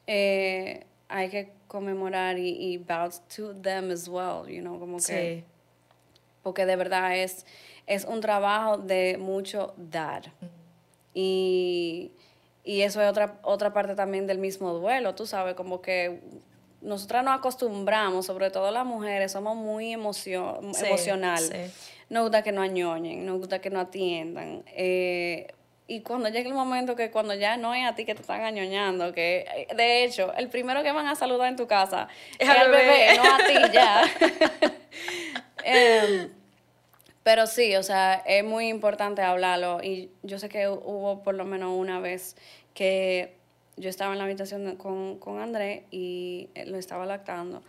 eh, 0.06 0.84
hay 1.08 1.28
que 1.28 1.52
conmemorar 1.68 2.38
y, 2.38 2.48
y 2.50 2.78
bow 2.78 3.10
to 3.34 3.54
them 3.54 3.90
as 3.90 4.08
well. 4.08 4.48
You 4.48 4.60
know, 4.60 4.78
como 4.78 4.98
que. 4.98 5.44
Porque 6.42 6.66
de 6.66 6.76
verdad 6.76 7.16
es 7.16 7.44
es 7.88 8.04
un 8.04 8.20
trabajo 8.20 8.76
de 8.76 9.16
mucho 9.18 9.74
dar. 9.76 10.30
Y, 11.14 12.12
eso 12.64 13.00
es 13.00 13.10
otra, 13.10 13.40
otra 13.42 13.72
parte 13.72 13.94
también 13.94 14.26
del 14.26 14.38
mismo 14.38 14.74
duelo, 14.74 15.14
tú 15.14 15.26
sabes, 15.26 15.54
como 15.54 15.80
que 15.80 16.20
nosotras 16.80 17.24
nos 17.24 17.38
acostumbramos, 17.38 18.26
sobre 18.26 18.50
todo 18.50 18.70
las 18.70 18.86
mujeres, 18.86 19.32
somos 19.32 19.56
muy 19.56 19.92
emoción, 19.92 20.72
emocional. 20.84 21.42
Nos 22.08 22.22
gusta 22.22 22.42
que 22.42 22.52
nos 22.52 22.64
añoñen, 22.64 23.26
nos 23.26 23.38
gusta 23.38 23.60
que 23.60 23.70
nos 23.70 23.86
atiendan. 23.86 24.62
Eh, 24.68 25.48
y 25.86 26.02
cuando 26.02 26.28
llega 26.28 26.48
el 26.48 26.54
momento 26.54 26.94
que 26.96 27.10
cuando 27.10 27.34
ya 27.34 27.56
no 27.56 27.74
es 27.74 27.86
a 27.86 27.94
ti 27.94 28.04
que 28.04 28.14
te 28.14 28.20
están 28.20 28.42
añoñando, 28.42 29.12
que 29.12 29.46
eh, 29.56 29.74
de 29.74 30.04
hecho, 30.04 30.32
el 30.34 30.48
primero 30.48 30.82
que 30.82 30.92
van 30.92 31.06
a 31.06 31.14
saludar 31.14 31.48
en 31.48 31.56
tu 31.56 31.66
casa 31.66 32.08
es, 32.38 32.48
al 32.48 32.70
bebé. 32.70 33.16
no 33.16 33.34
a 33.34 33.38
ti 33.38 33.72
ya. 33.72 34.04
Em, 35.64 36.30
pero 37.22 37.46
sí, 37.46 37.76
o 37.76 37.82
sea, 37.82 38.22
es 38.26 38.44
muy 38.44 38.68
importante 38.68 39.22
hablarlo. 39.22 39.82
Y 39.82 40.10
yo 40.22 40.38
sé 40.38 40.48
que 40.48 40.68
hubo 40.68 41.22
por 41.22 41.34
lo 41.34 41.44
menos 41.44 41.76
una 41.76 42.00
vez 42.00 42.36
que 42.74 43.37
yo 43.78 43.88
estaba 43.88 44.12
en 44.12 44.18
la 44.18 44.24
habitación 44.24 44.76
con, 44.76 45.18
con 45.18 45.40
André 45.40 45.86
y 45.90 46.48
lo 46.66 46.76
estaba 46.76 47.06
lactando. 47.06 47.62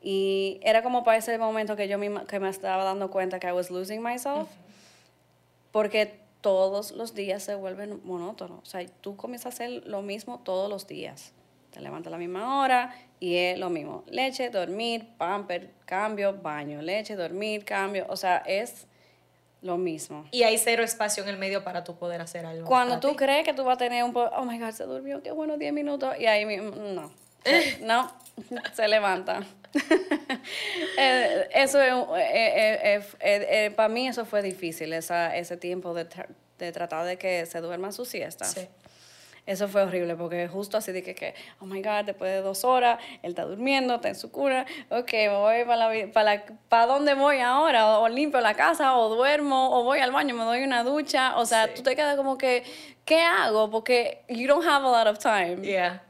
Y 0.00 0.60
era 0.62 0.82
como 0.82 1.02
para 1.02 1.18
ese 1.18 1.36
momento 1.38 1.74
que 1.74 1.88
yo 1.88 1.98
misma, 1.98 2.26
que 2.26 2.38
me 2.38 2.48
estaba 2.48 2.84
dando 2.84 3.10
cuenta 3.10 3.40
que 3.40 3.48
I 3.48 3.52
was 3.52 3.70
losing 3.70 4.02
myself. 4.02 4.48
Porque 5.72 6.20
todos 6.40 6.92
los 6.92 7.14
días 7.14 7.42
se 7.42 7.54
vuelven 7.54 8.00
monótonos. 8.04 8.60
O 8.62 8.66
sea, 8.66 8.86
tú 9.00 9.16
comienzas 9.16 9.46
a 9.46 9.48
hacer 9.48 9.86
lo 9.86 10.02
mismo 10.02 10.40
todos 10.44 10.70
los 10.70 10.86
días. 10.86 11.32
Te 11.70 11.80
levantas 11.80 12.08
a 12.08 12.12
la 12.12 12.18
misma 12.18 12.60
hora 12.60 12.94
y 13.18 13.34
es 13.36 13.58
lo 13.58 13.68
mismo. 13.68 14.04
Leche, 14.06 14.50
dormir, 14.50 15.08
pamper, 15.18 15.70
cambio, 15.84 16.34
baño. 16.40 16.80
Leche, 16.82 17.16
dormir, 17.16 17.64
cambio. 17.64 18.06
O 18.08 18.16
sea, 18.16 18.38
es 18.46 18.86
lo 19.62 19.76
mismo. 19.76 20.26
Y 20.30 20.42
hay 20.42 20.58
cero 20.58 20.82
espacio 20.82 21.22
en 21.22 21.28
el 21.28 21.36
medio 21.36 21.64
para 21.64 21.84
tú 21.84 21.96
poder 21.96 22.20
hacer 22.20 22.46
algo. 22.46 22.66
Cuando 22.66 23.00
tú 23.00 23.16
crees 23.16 23.44
que 23.44 23.54
tú 23.54 23.64
vas 23.64 23.76
a 23.76 23.78
tener 23.78 24.04
un 24.04 24.12
poco, 24.12 24.34
oh 24.36 24.44
my 24.44 24.58
God, 24.58 24.70
se 24.70 24.84
durmió, 24.84 25.22
qué 25.22 25.32
bueno, 25.32 25.56
10 25.56 25.72
minutos, 25.72 26.14
y 26.18 26.26
ahí 26.26 26.44
no, 26.56 27.12
no, 27.80 28.12
se 28.74 28.88
levanta. 28.88 29.40
Eh, 30.98 31.48
eso 31.52 31.80
es, 31.82 31.92
eh, 32.18 33.04
eh, 33.20 33.72
para 33.76 33.88
mí 33.90 34.08
eso 34.08 34.24
fue 34.24 34.40
difícil, 34.40 34.92
esa, 34.94 35.36
ese 35.36 35.58
tiempo 35.58 35.92
de, 35.92 36.06
de 36.58 36.72
tratar 36.72 37.04
de 37.04 37.18
que 37.18 37.44
se 37.44 37.60
duerma 37.60 37.92
su 37.92 38.06
siesta. 38.06 38.46
Sí. 38.46 38.66
Eso 39.46 39.68
fue 39.68 39.82
horrible 39.82 40.16
porque 40.16 40.48
justo 40.48 40.76
así 40.76 40.90
dije 40.90 41.14
que, 41.14 41.34
oh 41.60 41.66
my 41.66 41.80
God, 41.80 42.04
después 42.04 42.32
de 42.32 42.42
dos 42.42 42.64
horas, 42.64 42.98
él 43.22 43.30
está 43.30 43.44
durmiendo, 43.44 43.94
está 43.94 44.08
en 44.08 44.16
su 44.16 44.32
cura, 44.32 44.66
ok, 44.90 45.12
voy 45.30 45.64
para, 45.64 45.76
la, 45.76 46.12
para, 46.12 46.44
para 46.68 46.86
dónde 46.86 47.14
voy 47.14 47.38
ahora, 47.38 48.00
o, 48.00 48.08
limpio 48.08 48.40
la 48.40 48.54
casa, 48.54 48.96
o 48.96 49.14
duermo, 49.14 49.78
o 49.78 49.84
voy 49.84 50.00
al 50.00 50.10
baño, 50.10 50.34
me 50.34 50.42
doy 50.42 50.64
una 50.64 50.82
ducha, 50.82 51.36
o 51.36 51.46
sea, 51.46 51.72
tú 51.72 51.82
te 51.84 51.94
quedas 51.94 52.16
como 52.16 52.36
que, 52.36 52.64
¿qué 53.04 53.20
hago? 53.20 53.70
Porque 53.70 54.24
you 54.28 54.48
don't 54.48 54.66
have 54.66 54.84
a 54.84 54.90
lot 54.90 55.06
of 55.06 55.18
time. 55.18 55.62
Yeah. 55.62 56.02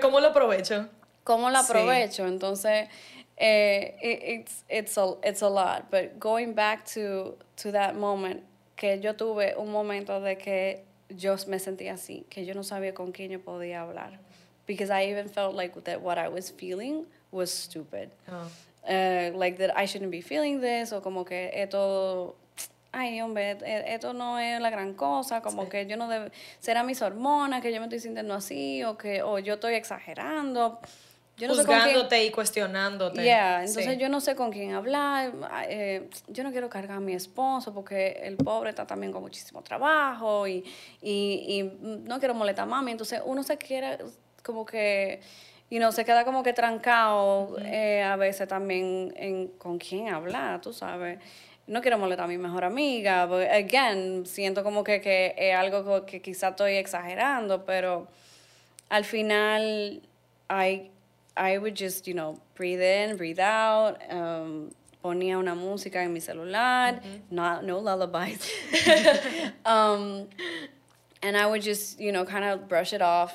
¿Cómo, 0.00 0.20
lo 0.20 0.28
aprovecho? 0.28 0.88
¿Cómo 1.24 1.50
lo 1.50 1.58
aprovecho? 1.58 2.28
Entonces, 2.28 2.88
eh, 3.36 3.96
it's, 4.00 4.64
it's, 4.68 4.96
a, 4.96 5.16
it's 5.24 5.42
a 5.42 5.50
lot, 5.50 5.90
but 5.90 6.20
going 6.20 6.54
back 6.54 6.84
to, 6.94 7.36
to 7.56 7.72
that 7.72 7.96
moment, 7.96 8.44
que 8.76 9.00
yo 9.00 9.14
tuve 9.14 9.56
un 9.56 9.72
momento 9.72 10.20
de 10.20 10.36
que 10.36 10.84
yo 11.08 11.36
me 11.46 11.58
sentía 11.58 11.94
así, 11.94 12.24
que 12.30 12.44
yo 12.44 12.54
no 12.54 12.62
sabía 12.62 12.94
con 12.94 13.12
quién 13.12 13.30
yo 13.30 13.40
podía 13.40 13.82
hablar. 13.82 14.18
Because 14.66 14.90
I 14.90 15.10
even 15.10 15.28
felt 15.28 15.54
like 15.54 15.78
that 15.84 16.00
what 16.00 16.16
I 16.18 16.28
was 16.28 16.50
feeling 16.50 17.04
was 17.30 17.50
stupid. 17.50 18.08
Oh. 18.28 18.48
eh, 18.86 19.32
like 19.34 19.56
that 19.58 19.74
I 19.76 19.86
shouldn't 19.86 20.10
be 20.10 20.20
feeling 20.22 20.60
this, 20.60 20.92
o 20.92 21.00
como 21.02 21.24
que 21.24 21.50
esto, 21.54 22.34
ay, 22.92 23.20
hombre, 23.20 23.52
e- 23.64 23.94
esto 23.94 24.12
no 24.12 24.38
es 24.38 24.60
la 24.60 24.70
gran 24.70 24.94
cosa, 24.94 25.40
como 25.40 25.68
que 25.68 25.86
yo 25.86 25.96
no 25.96 26.06
debo, 26.08 26.26
será 26.60 26.82
mis 26.82 27.00
hormonas, 27.02 27.62
que 27.62 27.72
yo 27.72 27.80
me 27.80 27.86
estoy 27.86 28.00
sintiendo 28.00 28.34
así, 28.34 28.82
o 28.84 28.96
que, 28.98 29.22
o 29.22 29.38
yo 29.38 29.54
estoy 29.54 29.74
exagerando. 29.74 30.78
Yo 31.36 31.48
no 31.48 31.54
con 31.56 31.64
quién- 31.64 31.78
Juzgándote 31.78 32.24
y 32.24 32.30
cuestionándote. 32.30 33.22
Yeah, 33.24 33.60
entonces 33.64 33.94
Sí. 33.94 33.96
yo 33.96 34.08
no 34.08 34.20
sé 34.20 34.36
con 34.36 34.52
quién 34.52 34.72
hablar. 34.72 35.32
ah, 35.50 35.64
eh, 35.68 36.08
yo 36.28 36.44
no 36.44 36.52
quiero 36.52 36.68
cargar 36.68 36.98
a 36.98 37.00
mi 37.00 37.12
esposo 37.12 37.74
porque 37.74 38.20
el 38.22 38.36
pobre 38.36 38.70
está 38.70 38.86
también 38.86 39.10
con 39.12 39.20
muchísimo 39.22 39.60
trabajo 39.62 40.46
y, 40.46 40.64
y, 41.02 41.44
y 41.48 41.62
no 42.06 42.18
quiero 42.20 42.34
molestar 42.34 42.62
a 42.64 42.66
mami. 42.66 42.92
Entonces 42.92 43.20
uno 43.24 43.42
se 43.42 43.58
quiere 43.58 43.98
como 44.44 44.64
que, 44.64 45.20
y 45.70 45.78
no 45.80 45.90
se 45.90 46.04
queda 46.04 46.24
como 46.24 46.42
que 46.44 46.52
trancado 46.52 47.56
eh, 47.64 48.02
a 48.02 48.14
veces 48.14 48.46
también 48.46 49.12
en 49.16 49.48
con 49.58 49.78
quién 49.78 50.08
hablar, 50.10 50.60
tú 50.60 50.72
sabes. 50.72 51.18
No 51.66 51.80
quiero 51.80 51.98
molestar 51.98 52.26
a 52.26 52.28
mi 52.28 52.36
mejor 52.38 52.62
amiga. 52.62 53.26
porque, 53.26 53.48
Again, 53.48 54.24
siento 54.26 54.62
como 54.62 54.84
que, 54.84 55.00
que 55.00 55.34
es 55.36 55.56
algo 55.56 56.04
que 56.06 56.20
quizá 56.22 56.48
estoy 56.50 56.74
exagerando, 56.76 57.64
pero 57.64 58.06
al 58.90 59.04
final 59.04 60.02
I, 60.50 60.90
I 61.36 61.58
would 61.58 61.74
just, 61.74 62.06
you 62.06 62.14
know, 62.14 62.40
breathe 62.54 62.80
in, 62.80 63.16
breathe 63.16 63.40
out. 63.40 63.98
um, 64.10 64.70
ponía 65.04 65.36
una 65.38 65.54
música 65.54 65.96
en 65.96 66.12
mi 66.14 66.20
celular, 66.20 67.00
no, 67.30 67.60
no 67.60 67.78
lullabies. 67.80 68.50
um, 69.66 70.28
and 71.22 71.36
I 71.36 71.46
would 71.46 71.60
just, 71.62 72.00
you 72.00 72.10
know, 72.12 72.24
kind 72.24 72.44
of 72.44 72.68
brush 72.68 72.92
it 72.92 73.02
off. 73.02 73.34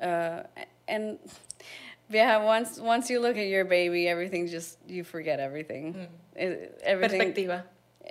Uh, 0.00 0.42
and 0.88 1.18
yeah, 2.10 2.42
once 2.44 2.78
once 2.78 3.08
you 3.10 3.20
look 3.20 3.36
at 3.36 3.46
your 3.46 3.64
baby, 3.64 4.08
everything 4.08 4.48
just 4.48 4.78
you 4.88 5.04
forget 5.04 5.38
everything. 5.38 6.08
It- 6.36 6.80
everything 6.82 7.32
Perspectiva. 7.32 7.62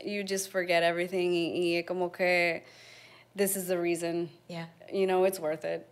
you 0.03 0.23
just 0.23 0.49
forget 0.49 0.81
everything 0.83 1.31
y, 1.33 1.77
y 1.77 1.83
como 1.85 2.09
que 2.09 2.61
this 3.35 3.55
is 3.57 3.67
the 3.67 3.77
reason. 3.77 4.29
Yeah. 4.47 4.65
You 4.91 5.07
know, 5.07 5.25
it's 5.25 5.39
worth 5.39 5.65
it. 5.65 5.87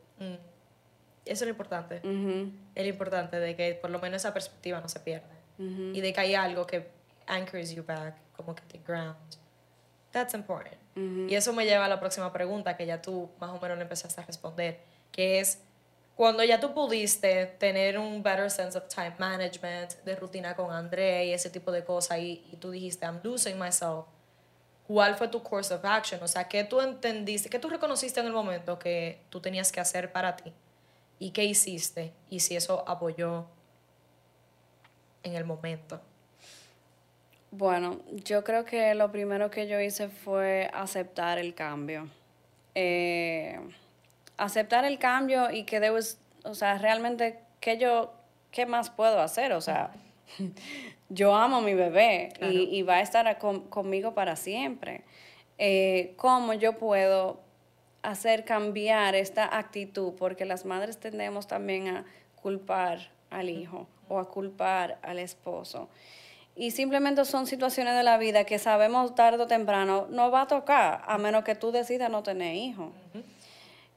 Eso 1.25 1.43
es 1.43 1.47
lo 1.47 1.49
importante. 1.49 2.01
Mhm. 2.03 2.71
Es 2.75 2.83
lo 2.83 2.89
importante 2.89 3.39
de 3.39 3.55
que 3.55 3.75
por 3.75 3.89
lo 3.89 3.99
menos 3.99 4.17
esa 4.17 4.33
perspectiva 4.33 4.79
no 4.81 4.89
se 4.89 4.99
pierda. 4.99 5.29
Y 5.57 6.01
de 6.01 6.11
que 6.11 6.19
hay 6.19 6.33
algo 6.33 6.65
que 6.65 6.89
anchors 7.27 7.69
you 7.71 7.83
back, 7.83 8.15
como 8.35 8.55
que 8.55 8.63
te 8.63 8.79
ground. 8.79 9.15
That's 10.11 10.33
important. 10.33 10.75
Y 10.95 11.35
eso 11.35 11.53
me 11.53 11.65
lleva 11.65 11.85
a 11.85 11.87
la 11.87 11.99
próxima 11.99 12.33
pregunta 12.33 12.75
que 12.75 12.85
ya 12.85 13.01
tú 13.01 13.29
más 13.39 13.51
o 13.51 13.59
menos 13.59 13.77
le 13.77 13.83
empezaste 13.83 14.19
a 14.21 14.25
responder, 14.25 14.79
que 15.11 15.39
es 15.39 15.59
cuando 16.15 16.43
ya 16.43 16.59
tú 16.59 16.73
pudiste 16.73 17.45
tener 17.45 17.97
un 17.97 18.21
better 18.21 18.51
sense 18.51 18.77
of 18.77 18.87
time 18.87 19.15
management, 19.17 19.93
de 20.03 20.15
rutina 20.15 20.55
con 20.55 20.71
André 20.71 21.27
y 21.27 21.33
ese 21.33 21.49
tipo 21.49 21.71
de 21.71 21.83
cosas, 21.83 22.19
y, 22.19 22.43
y 22.51 22.57
tú 22.57 22.71
dijiste, 22.71 23.05
I'm 23.05 23.21
losing 23.23 23.57
myself, 23.57 24.05
¿cuál 24.85 25.15
fue 25.15 25.29
tu 25.29 25.41
course 25.41 25.73
of 25.73 25.85
action? 25.85 26.21
O 26.21 26.27
sea, 26.27 26.47
¿qué 26.47 26.63
tú 26.63 26.81
entendiste, 26.81 27.49
qué 27.49 27.59
tú 27.59 27.69
reconociste 27.69 28.19
en 28.19 28.25
el 28.25 28.33
momento 28.33 28.77
que 28.77 29.21
tú 29.29 29.39
tenías 29.39 29.71
que 29.71 29.79
hacer 29.79 30.11
para 30.11 30.35
ti? 30.35 30.51
¿Y 31.21 31.29
qué 31.29 31.43
hiciste? 31.45 32.13
Y 32.31 32.39
si 32.39 32.55
eso 32.55 32.83
apoyó 32.87 33.45
en 35.21 35.35
el 35.35 35.45
momento. 35.45 36.01
Bueno, 37.51 37.99
yo 38.25 38.43
creo 38.43 38.65
que 38.65 38.95
lo 38.95 39.11
primero 39.11 39.51
que 39.51 39.67
yo 39.67 39.79
hice 39.79 40.07
fue 40.09 40.67
aceptar 40.73 41.37
el 41.37 41.53
cambio. 41.53 42.09
Eh, 42.73 43.59
aceptar 44.35 44.83
el 44.83 44.97
cambio 44.97 45.51
y 45.51 45.63
que 45.63 45.79
was, 45.91 46.17
o 46.43 46.55
sea, 46.55 46.79
realmente, 46.79 47.37
¿qué 47.59 47.77
yo, 47.77 48.13
qué 48.49 48.65
más 48.65 48.89
puedo 48.89 49.19
hacer? 49.21 49.53
O 49.53 49.61
sea, 49.61 49.91
yo 51.09 51.35
amo 51.35 51.57
a 51.57 51.61
mi 51.61 51.75
bebé 51.75 52.29
Claro. 52.35 52.51
y, 52.51 52.63
y 52.77 52.81
va 52.81 52.95
a 52.95 53.01
estar 53.01 53.37
con- 53.37 53.67
conmigo 53.69 54.15
para 54.15 54.35
siempre. 54.35 55.03
Eh, 55.59 56.15
¿Cómo 56.17 56.53
yo 56.53 56.79
puedo 56.79 57.41
hacer 58.03 58.45
cambiar 58.45 59.15
esta 59.15 59.57
actitud? 59.57 60.13
Porque 60.17 60.45
las 60.45 60.65
madres 60.65 60.97
tendemos 60.97 61.47
también 61.47 61.87
a 61.87 62.05
culpar 62.41 63.09
al 63.29 63.49
hijo 63.49 63.87
o 64.07 64.19
a 64.19 64.29
culpar 64.29 64.99
al 65.01 65.19
esposo. 65.19 65.89
Y 66.55 66.71
simplemente 66.71 67.23
son 67.25 67.47
situaciones 67.47 67.95
de 67.95 68.03
la 68.03 68.17
vida 68.17 68.43
que 68.43 68.59
sabemos 68.59 69.15
tarde 69.15 69.43
o 69.43 69.47
temprano 69.47 70.07
no 70.09 70.31
va 70.31 70.41
a 70.41 70.47
tocar, 70.47 71.01
a 71.05 71.17
menos 71.17 71.43
que 71.43 71.55
tú 71.55 71.71
decidas 71.71 72.09
no 72.09 72.23
tener 72.23 72.55
hijos. 72.55 72.91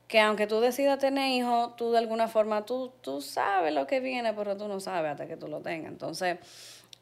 Que 0.07 0.21
aunque 0.21 0.47
tú 0.47 0.61
decidas 0.61 0.99
tener 0.99 1.31
hijos, 1.33 1.75
tú 1.77 1.91
de 1.91 1.99
alguna 1.99 2.29
forma, 2.29 2.65
tú, 2.65 2.93
tú 3.01 3.21
sabes 3.21 3.75
lo 3.75 3.87
que 3.87 4.01
viene, 4.01 4.33
pero 4.35 4.57
tú 4.57 4.69
no 4.69 4.79
sabes 4.79 5.13
hasta 5.13 5.27
que 5.27 5.37
tú 5.37 5.49
lo 5.49 5.61
tengas. 5.61 5.91
Entonces, 5.91 6.39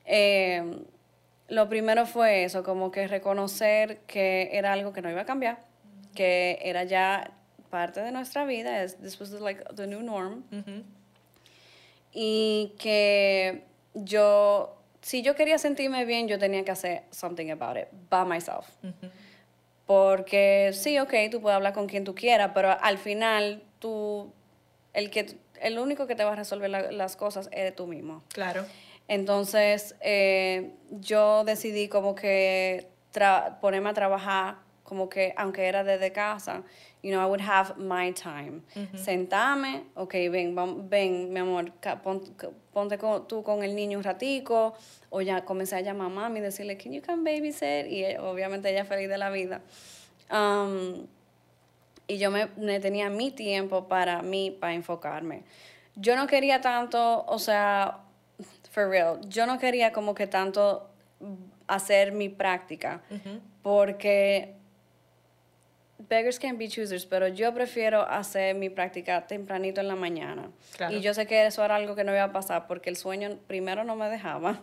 eh, 0.06 0.64
lo 1.48 1.68
primero 1.68 2.06
fue 2.06 2.44
eso, 2.44 2.62
como 2.62 2.90
que 2.90 3.06
reconocer 3.06 3.98
que 4.06 4.48
era 4.52 4.72
algo 4.72 4.94
que 4.94 5.02
no 5.02 5.10
iba 5.10 5.20
a 5.20 5.26
cambiar, 5.26 5.58
que 6.14 6.59
era 6.62 6.85
ya 6.85 7.31
parte 7.70 8.01
de 8.01 8.12
nuestra 8.12 8.44
vida, 8.44 8.83
es, 8.83 8.96
this 8.98 9.18
was 9.20 9.31
like 9.33 9.62
the 9.75 9.87
new 9.87 10.03
norm 10.03 10.44
y 12.12 12.75
que 12.79 13.64
yo, 13.94 14.77
si 15.01 15.22
yo 15.22 15.35
quería 15.35 15.59
sentirme 15.59 16.05
bien, 16.05 16.29
yo 16.29 16.38
tenía 16.38 16.64
que 16.64 16.70
hacer 16.70 17.05
something 17.11 17.51
about 17.51 17.77
it, 17.79 17.87
by 18.11 18.27
myself. 18.27 18.66
Porque 19.87 20.70
sí, 20.75 20.98
ok, 20.98 21.12
tú 21.31 21.40
puedes 21.40 21.57
hablar 21.57 21.72
con 21.72 21.87
quien 21.88 22.05
tú 22.05 22.14
quieras, 22.14 22.53
pero 22.55 22.70
al 22.81 22.98
final 22.98 23.62
tú, 23.79 24.33
el, 24.92 25.11
que, 25.11 25.37
el 25.61 25.79
único 25.79 26.07
que 26.07 26.14
te 26.14 26.25
va 26.25 26.33
a 26.33 26.37
resolver 26.37 26.70
la- 26.70 26.92
las 26.92 27.16
cosas 27.16 27.48
es 27.53 27.75
tú 27.75 27.87
mismo. 27.87 28.22
Claro. 28.29 28.64
Entonces, 29.09 29.96
eh, 30.01 30.70
yo 30.90 31.44
decidí 31.44 31.88
como 31.88 32.14
que 32.14 32.88
ponerme 33.61 33.90
a 33.90 33.94
trabajar, 33.94 34.57
como 34.92 35.09
que 35.09 35.33
aunque 35.38 35.64
era 35.66 35.83
desde 35.85 36.12
casa, 36.12 36.64
you 37.02 37.11
know, 37.11 37.22
I 37.22 37.24
would 37.26 37.40
have 37.40 37.76
my 37.78 38.12
time. 38.12 38.61
Sentarme, 38.98 39.85
ok, 39.94 40.12
ven, 40.31 40.55
ven, 40.90 41.33
mi 41.33 41.40
amor, 41.40 41.72
ponte 42.74 42.98
con- 42.98 43.26
tú 43.26 43.42
con 43.42 43.62
el 43.64 43.74
niño 43.74 43.96
un 43.96 44.05
ratico, 44.05 44.74
o 45.09 45.22
ya 45.22 45.46
comencé 45.46 45.76
a 45.76 45.81
llamar 45.81 46.09
a 46.09 46.11
mami 46.11 46.40
y 46.40 46.42
decirle, 46.42 46.76
can 46.76 46.92
you 46.92 47.00
come 47.00 47.22
babysit? 47.24 47.87
Y 47.90 48.05
eh, 48.05 48.18
obviamente 48.18 48.68
ella 48.68 48.85
feliz 48.85 49.09
de 49.09 49.16
la 49.16 49.31
vida. 49.31 49.62
Um, 50.31 51.07
y 52.07 52.18
yo 52.18 52.31
me, 52.31 52.48
me 52.59 52.78
tenía 52.78 53.09
mi 53.09 53.31
tiempo 53.31 53.88
para 53.88 54.20
mí, 54.20 54.50
para 54.50 54.74
enfocarme. 54.74 55.44
Yo 55.96 56.16
no 56.16 56.26
quería 56.26 56.61
tanto, 56.61 57.24
o 57.26 57.38
sea, 57.38 58.00
for 58.70 58.90
real, 58.90 59.20
yo 59.26 59.46
no 59.46 59.59
quería 59.59 59.90
como 59.92 60.14
que 60.14 60.26
tanto 60.26 60.90
hacer 61.66 62.12
mi 62.12 62.28
práctica, 62.28 63.00
porque 63.62 64.57
beggars 66.08 66.38
can 66.38 66.58
be 66.58 66.68
choosers, 66.68 67.06
pero 67.06 67.28
yo 67.28 67.52
prefiero 67.54 68.02
hacer 68.08 68.54
mi 68.54 68.68
práctica 68.70 69.26
tempranito 69.26 69.80
en 69.80 69.88
la 69.88 69.96
mañana. 69.96 70.50
Claro. 70.76 70.96
Y 70.96 71.00
yo 71.00 71.14
sé 71.14 71.26
que 71.26 71.46
eso 71.46 71.64
era 71.64 71.76
algo 71.76 71.94
que 71.94 72.04
no 72.04 72.12
iba 72.12 72.24
a 72.24 72.32
pasar, 72.32 72.66
porque 72.66 72.90
el 72.90 72.96
sueño 72.96 73.38
primero 73.46 73.84
no 73.84 73.96
me 73.96 74.08
dejaba. 74.08 74.60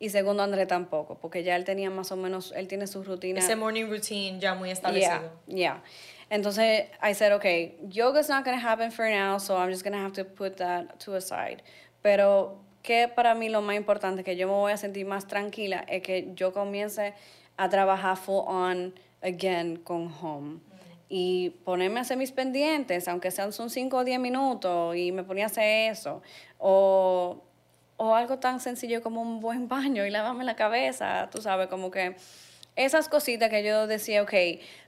Y 0.00 0.10
segundo, 0.10 0.42
André 0.44 0.66
tampoco, 0.66 1.18
porque 1.18 1.42
ya 1.42 1.56
él 1.56 1.64
tenía 1.64 1.90
más 1.90 2.12
o 2.12 2.16
menos, 2.16 2.52
él 2.56 2.68
tiene 2.68 2.86
su 2.86 3.02
rutina. 3.02 3.40
Ese 3.40 3.56
morning 3.56 3.86
routine 3.88 4.38
ya 4.38 4.54
muy 4.54 4.68
Yeah, 4.68 4.72
establecido. 4.74 5.32
yeah. 5.48 5.82
Entonces, 6.30 6.86
I 7.02 7.14
said, 7.14 7.32
okay, 7.32 7.76
yoga's 7.90 8.28
not 8.28 8.44
going 8.44 8.56
to 8.56 8.62
happen 8.64 8.90
for 8.92 9.08
now, 9.10 9.38
so 9.38 9.56
I'm 9.56 9.70
just 9.70 9.82
going 9.82 9.94
to 9.94 9.98
have 9.98 10.12
to 10.12 10.24
put 10.24 10.58
that 10.58 11.00
to 11.00 11.14
aside. 11.16 11.62
Pero, 12.02 12.60
que 12.82 13.08
para 13.08 13.34
mí 13.34 13.48
lo 13.48 13.60
más 13.62 13.76
importante, 13.76 14.22
que 14.22 14.36
yo 14.36 14.46
me 14.46 14.52
voy 14.52 14.72
a 14.72 14.76
sentir 14.76 15.04
más 15.06 15.26
tranquila, 15.26 15.84
es 15.88 16.02
que 16.02 16.30
yo 16.34 16.52
comience 16.52 17.14
a 17.56 17.68
trabajar 17.68 18.16
full 18.16 18.44
on 18.46 18.92
again 19.22 19.76
con 19.76 20.12
home. 20.20 20.60
Y 21.08 21.50
ponerme 21.64 22.00
a 22.00 22.02
hacer 22.02 22.18
mis 22.18 22.32
pendientes, 22.32 23.08
aunque 23.08 23.30
sean 23.30 23.52
son 23.52 23.70
5 23.70 23.96
o 23.96 24.04
10 24.04 24.20
minutos, 24.20 24.94
y 24.96 25.12
me 25.12 25.24
ponía 25.24 25.44
a 25.44 25.46
hacer 25.46 25.90
eso. 25.90 26.22
O, 26.58 27.42
o 27.96 28.14
algo 28.14 28.38
tan 28.38 28.60
sencillo 28.60 29.02
como 29.02 29.22
un 29.22 29.40
buen 29.40 29.68
baño 29.68 30.04
y 30.04 30.10
lavarme 30.10 30.44
la 30.44 30.56
cabeza, 30.56 31.28
tú 31.30 31.40
sabes, 31.40 31.68
como 31.68 31.90
que 31.90 32.16
esas 32.78 33.08
cositas 33.08 33.50
que 33.50 33.64
yo 33.64 33.88
decía, 33.88 34.22
ok, 34.22 34.32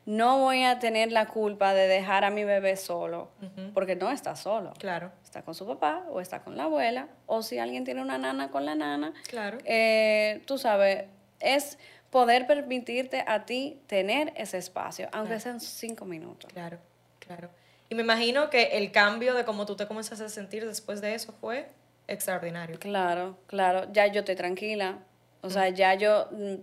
no 0.07 0.39
voy 0.39 0.63
a 0.63 0.79
tener 0.79 1.11
la 1.11 1.27
culpa 1.27 1.75
de 1.75 1.89
dejar 1.89 2.25
a 2.25 2.31
mi 2.31 2.45
bebé 2.45 2.77
solo, 2.77 3.31
porque 3.75 3.97
no 3.97 4.13
está 4.13 4.37
solo. 4.37 4.73
Claro. 4.79 5.11
Está 5.25 5.43
con 5.43 5.57
su 5.57 5.67
papá 5.67 6.05
o 6.09 6.21
está 6.21 6.43
con 6.43 6.57
la 6.57 6.65
abuela, 6.65 7.09
o 7.27 7.43
si 7.43 7.59
alguien 7.59 7.85
tiene 7.85 8.01
una 8.01 8.17
nana 8.17 8.51
con 8.53 8.65
la 8.65 8.77
nana. 8.77 9.13
Claro. 9.29 9.59
Eh, 9.65 10.41
tú 10.47 10.57
sabes, 10.57 11.07
es 11.41 11.79
poder 12.11 12.47
permitirte 12.47 13.25
a 13.27 13.45
ti 13.47 13.81
tener 13.87 14.33
ese 14.37 14.59
espacio, 14.59 15.09
aunque 15.13 15.39
sean 15.41 15.61
cinco 15.61 16.05
minutos. 16.05 16.53
Claro, 16.53 16.79
claro. 17.21 17.49
Y 17.89 17.95
me 17.95 18.03
imagino 18.03 18.51
que 18.51 18.79
el 18.79 18.93
cambio 18.93 19.35
de 19.35 19.45
cómo 19.45 19.67
tú 19.67 19.77
te 19.77 19.87
comienzas 19.87 20.21
a 20.21 20.29
sentir 20.29 20.67
después 20.67 21.01
de 21.01 21.15
eso 21.15 21.33
fue 21.33 21.69
extraordinario. 22.09 22.79
Claro, 22.79 23.37
claro, 23.47 23.91
ya 23.93 24.07
yo 24.09 24.21
estoy 24.21 24.37
tranquila. 24.37 24.99
O 25.43 25.51
sea, 25.51 25.69
ya 25.71 25.95
yo, 25.95 26.29
mm, 26.31 26.55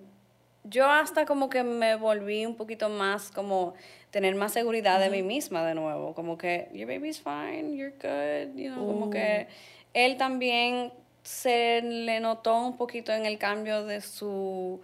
yo 0.66 0.90
hasta 0.90 1.26
como 1.26 1.50
que 1.50 1.64
me 1.64 1.96
volví 1.96 2.46
un 2.46 2.56
poquito 2.56 2.90
más 2.90 3.32
como 3.32 3.74
tener 4.12 4.36
más 4.36 4.54
seguridad 4.54 5.00
de 5.00 5.10
mí 5.10 5.24
misma 5.24 5.66
de 5.66 5.76
nuevo. 5.76 6.14
Como 6.14 6.38
que, 6.38 6.70
your 6.74 6.88
baby's 6.88 7.22
fine, 7.22 7.76
you're 7.76 7.96
good, 8.02 8.56
you 8.56 8.72
know, 8.72 8.86
como 8.86 9.10
que 9.10 9.48
él 9.94 10.18
también 10.18 10.92
se 11.24 11.82
le 11.82 12.20
notó 12.20 12.58
un 12.58 12.78
poquito 12.78 13.12
en 13.12 13.26
el 13.26 13.38
cambio 13.38 13.84
de 13.84 14.02
su 14.02 14.80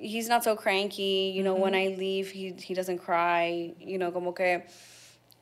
he's 0.00 0.28
not 0.28 0.44
so 0.44 0.56
cranky, 0.56 1.32
you 1.34 1.42
know, 1.42 1.54
when 1.54 1.74
I 1.74 1.88
leave 1.88 2.30
he, 2.30 2.54
he 2.58 2.74
doesn't 2.74 2.98
cry, 2.98 3.74
you 3.78 3.98
know, 3.98 4.12
como 4.12 4.32
que 4.32 4.64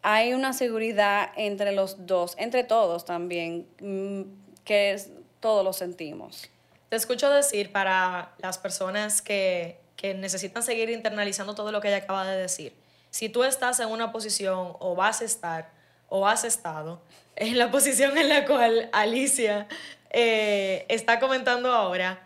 hay 0.03 0.33
una 0.33 0.53
seguridad 0.53 1.31
entre 1.37 1.73
los 1.73 2.07
dos, 2.07 2.35
entre 2.38 2.64
todos 2.64 3.05
también, 3.05 3.66
mm, 3.81 4.23
que 4.64 4.92
es, 4.92 5.11
todos 5.40 5.64
lo 5.64 5.73
sentimos. 5.73 6.49
Te 6.88 6.97
escucho 6.97 7.29
decir 7.31 7.73
para 7.73 8.33
las 8.38 8.59
personas 8.59 9.21
que, 9.21 9.79
que 9.97 10.14
necesitan 10.14 10.62
seguir 10.62 10.90
internalizando 10.90 11.55
todo 11.55 11.73
lo 11.73 11.81
que 11.81 11.88
ella 11.88 11.99
acaba 11.99 12.27
de 12.27 12.37
decir. 12.37 12.73
Si 13.11 13.29
tú 13.29 13.45
estás 13.45 13.81
en 13.81 13.88
una 13.88 14.12
posición 14.12 14.75
o 14.79 14.95
vas 14.95 15.21
a 15.23 15.25
estar 15.25 15.71
o 16.09 16.27
has 16.27 16.45
estado 16.45 17.01
en 17.35 17.59
la 17.59 17.71
posición 17.73 18.16
en 18.16 18.29
la 18.29 18.47
cual 18.47 18.88
Alicia 18.92 19.66
eh, 20.11 20.87
está 20.88 21.19
comentando 21.19 21.73
ahora, 21.73 22.26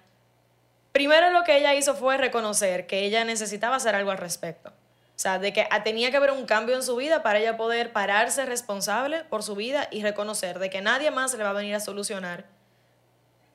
primero 0.92 1.30
lo 1.30 1.44
que 1.44 1.56
ella 1.56 1.74
hizo 1.74 1.94
fue 1.94 2.16
reconocer 2.16 2.86
que 2.86 3.04
ella 3.04 3.24
necesitaba 3.24 3.76
hacer 3.76 3.94
algo 3.94 4.10
al 4.10 4.18
respecto. 4.18 4.70
O 4.70 5.22
sea, 5.22 5.38
de 5.38 5.52
que 5.52 5.68
tenía 5.84 6.10
que 6.10 6.16
haber 6.16 6.30
un 6.30 6.46
cambio 6.46 6.74
en 6.76 6.82
su 6.82 6.96
vida 6.96 7.22
para 7.22 7.38
ella 7.38 7.58
poder 7.58 7.92
pararse 7.92 8.46
responsable 8.46 9.22
por 9.24 9.42
su 9.42 9.54
vida 9.54 9.86
y 9.90 10.02
reconocer 10.02 10.58
de 10.58 10.70
que 10.70 10.80
nadie 10.80 11.10
más 11.10 11.34
le 11.34 11.44
va 11.44 11.50
a 11.50 11.54
venir 11.54 11.74
a 11.74 11.80
solucionar 11.80 12.46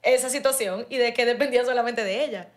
esa 0.04 0.30
situación 0.30 0.86
y 0.90 0.98
de 0.98 1.14
que 1.16 1.26
dependía 1.26 1.66
solamente 1.66 2.04
de 2.04 2.24
ella. 2.24 2.50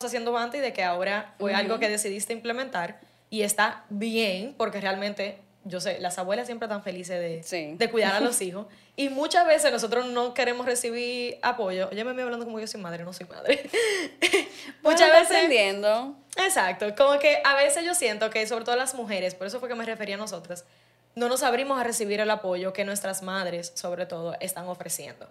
Haciendo 0.00 0.36
antes 0.38 0.60
y 0.60 0.62
de 0.62 0.72
que 0.72 0.84
ahora 0.84 1.34
fue 1.38 1.54
algo 1.54 1.80
que 1.80 1.88
decidiste 1.88 2.32
implementar 2.32 3.00
y 3.30 3.42
está 3.42 3.84
bien 3.88 4.54
porque 4.56 4.80
realmente 4.80 5.38
yo 5.64 5.80
sé, 5.80 6.00
las 6.00 6.18
abuelas 6.18 6.46
siempre 6.46 6.66
están 6.66 6.82
felices 6.82 7.18
de, 7.50 7.76
de 7.76 7.90
cuidar 7.90 8.14
a 8.14 8.20
los 8.20 8.40
hijos. 8.42 8.66
Y 8.96 9.08
muchas 9.08 9.46
veces 9.46 9.72
nosotros 9.72 10.06
no 10.06 10.34
queremos 10.34 10.66
recibir 10.66 11.38
apoyo. 11.42 11.88
Oye, 11.90 12.04
me 12.04 12.10
estoy 12.10 12.24
hablando 12.24 12.44
como 12.44 12.60
yo 12.60 12.66
soy 12.66 12.80
madre, 12.80 13.04
no 13.04 13.12
soy 13.12 13.26
madre. 13.26 13.70
muchas 14.82 15.10
veces. 15.10 15.36
aprendiendo. 15.36 16.16
Exacto. 16.36 16.94
Como 16.96 17.18
que 17.18 17.40
a 17.44 17.54
veces 17.54 17.84
yo 17.84 17.94
siento 17.94 18.30
que, 18.30 18.46
sobre 18.46 18.64
todo 18.64 18.76
las 18.76 18.94
mujeres, 18.94 19.34
por 19.34 19.46
eso 19.46 19.60
fue 19.60 19.68
que 19.68 19.74
me 19.74 19.84
refería 19.84 20.16
a 20.16 20.18
nosotras, 20.18 20.64
no 21.14 21.28
nos 21.28 21.42
abrimos 21.42 21.78
a 21.78 21.84
recibir 21.84 22.20
el 22.20 22.30
apoyo 22.30 22.72
que 22.72 22.84
nuestras 22.84 23.22
madres, 23.22 23.72
sobre 23.74 24.06
todo, 24.06 24.34
están 24.40 24.66
ofreciendo. 24.66 25.28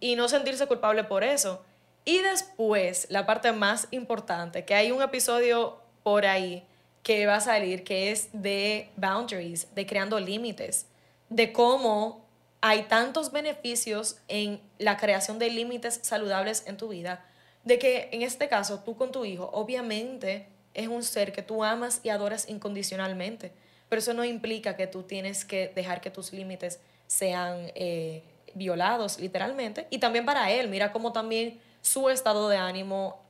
Y 0.00 0.16
no 0.16 0.28
sentirse 0.28 0.66
culpable 0.66 1.04
por 1.04 1.24
eso. 1.24 1.64
Y 2.04 2.18
después, 2.18 3.06
la 3.10 3.26
parte 3.26 3.52
más 3.52 3.86
importante, 3.90 4.64
que 4.64 4.74
hay 4.74 4.90
un 4.90 5.02
episodio 5.02 5.80
por 6.02 6.26
ahí 6.26 6.66
que 7.10 7.26
va 7.26 7.34
a 7.34 7.40
salir, 7.40 7.82
que 7.82 8.12
es 8.12 8.28
de 8.32 8.88
boundaries, 8.94 9.74
de 9.74 9.84
creando 9.84 10.20
límites, 10.20 10.86
de 11.28 11.52
cómo 11.52 12.24
hay 12.60 12.84
tantos 12.84 13.32
beneficios 13.32 14.18
en 14.28 14.60
la 14.78 14.96
creación 14.96 15.40
de 15.40 15.50
límites 15.50 15.98
saludables 16.04 16.62
en 16.68 16.76
tu 16.76 16.86
vida, 16.86 17.26
de 17.64 17.80
que 17.80 18.10
en 18.12 18.22
este 18.22 18.48
caso 18.48 18.84
tú 18.84 18.96
con 18.96 19.10
tu 19.10 19.24
hijo, 19.24 19.50
obviamente 19.52 20.46
es 20.72 20.86
un 20.86 21.02
ser 21.02 21.32
que 21.32 21.42
tú 21.42 21.64
amas 21.64 21.98
y 22.04 22.10
adoras 22.10 22.48
incondicionalmente, 22.48 23.50
pero 23.88 23.98
eso 23.98 24.14
no 24.14 24.24
implica 24.24 24.76
que 24.76 24.86
tú 24.86 25.02
tienes 25.02 25.44
que 25.44 25.66
dejar 25.74 26.00
que 26.00 26.10
tus 26.10 26.32
límites 26.32 26.78
sean 27.08 27.72
eh, 27.74 28.22
violados 28.54 29.18
literalmente. 29.18 29.88
Y 29.90 29.98
también 29.98 30.24
para 30.24 30.52
él, 30.52 30.68
mira 30.68 30.92
cómo 30.92 31.12
también 31.12 31.60
su 31.82 32.08
estado 32.08 32.48
de 32.48 32.56
ánimo 32.56 33.20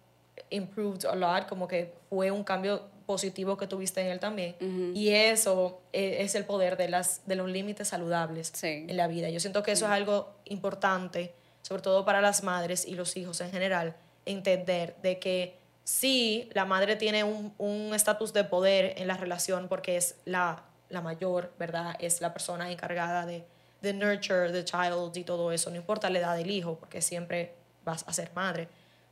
improved 0.50 1.06
a 1.06 1.14
lot, 1.14 1.48
como 1.48 1.66
que 1.66 1.94
fue 2.10 2.30
un 2.30 2.44
cambio 2.44 2.82
positivo 3.10 3.56
que 3.56 3.66
tuviste 3.66 4.00
en 4.00 4.06
él 4.06 4.20
también. 4.20 4.54
Y 4.94 5.08
eso 5.08 5.80
eh, 5.92 6.18
es, 6.20 6.36
el 6.36 6.44
poder 6.44 6.76
de, 6.76 6.88
las, 6.88 7.26
de 7.26 7.34
los 7.34 7.50
límites 7.50 7.88
saludables 7.88 8.52
en 8.62 8.96
la 8.96 9.08
vida. 9.08 9.28
Yo 9.30 9.40
siento 9.40 9.64
que 9.64 9.72
eso 9.72 9.86
es 9.86 9.90
algo 9.90 10.32
importante, 10.44 11.34
sobre 11.62 11.82
todo 11.82 12.04
para 12.04 12.20
las 12.20 12.44
madres 12.44 12.86
y 12.86 12.94
los 12.94 13.16
hijos 13.16 13.40
en 13.40 13.50
general, 13.50 13.96
entender 14.26 14.94
de 15.02 15.18
que 15.18 15.58
sí, 15.82 16.48
la 16.52 16.66
madre 16.66 16.94
tiene 16.94 17.24
un 17.24 17.92
estatus 17.92 18.32
de 18.32 18.44
poder 18.44 18.94
en 18.96 19.08
la 19.08 19.16
relación 19.16 19.66
porque 19.66 19.96
es 19.96 20.14
la, 20.24 20.62
la 20.88 21.00
mayor, 21.00 21.52
¿verdad? 21.58 21.96
Es 21.98 22.20
la 22.20 22.32
persona 22.32 22.70
encargada 22.70 23.26
de, 23.26 23.44
de 23.82 23.92
nurture 23.92 24.52
the 24.52 24.64
child 24.64 25.16
y 25.16 25.24
todo 25.24 25.50
eso, 25.50 25.68
no 25.70 25.76
importa 25.76 26.08
la 26.10 26.20
edad 26.20 26.36
del 26.36 26.50
hijo, 26.50 26.76
porque 26.78 27.02
siempre 27.02 27.54
vas 27.84 28.04
a 28.06 28.12
ser 28.12 28.30
madre. 28.36 28.68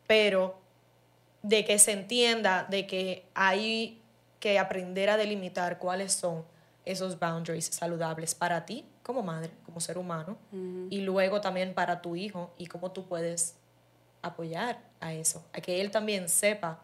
Pero 0.07 0.68
de 1.49 1.65
que 1.65 1.79
se 1.79 1.93
entienda 1.93 2.67
de 2.69 2.87
que 2.87 3.25
hay 3.35 4.03
que 4.39 4.59
aprender 4.59 5.09
a 5.09 5.17
delimitar 5.17 5.79
cuáles 5.79 6.13
son 6.13 6.45
esos 6.85 7.19
boundaries 7.19 7.65
saludables 7.65 8.35
para 8.35 8.67
ti 8.67 8.85
como 9.03 9.23
madre, 9.23 9.51
como 9.65 9.81
ser 9.81 9.97
humano, 9.97 10.37
y 10.91 11.01
luego 11.01 11.41
también 11.41 11.73
para 11.73 12.03
tu 12.03 12.15
hijo 12.15 12.53
y 12.59 12.67
cómo 12.67 12.93
tú 12.93 13.07
puedes 13.07 13.55
apoyar 14.21 14.79
a 15.01 15.15
eso, 15.15 15.43
a 15.55 15.63
que 15.63 15.81
él 15.81 15.91
también 15.91 16.29
sepa 16.29 16.83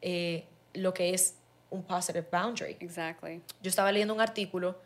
eh, 0.00 0.46
lo 0.74 0.94
que 0.94 1.12
es 1.12 1.34
un 1.70 1.82
positive 1.82 2.28
boundary. 2.30 2.76
Exactly. 2.78 3.42
Yo 3.60 3.68
estaba 3.68 3.90
leyendo 3.90 4.14
un 4.14 4.20
artículo 4.20 4.78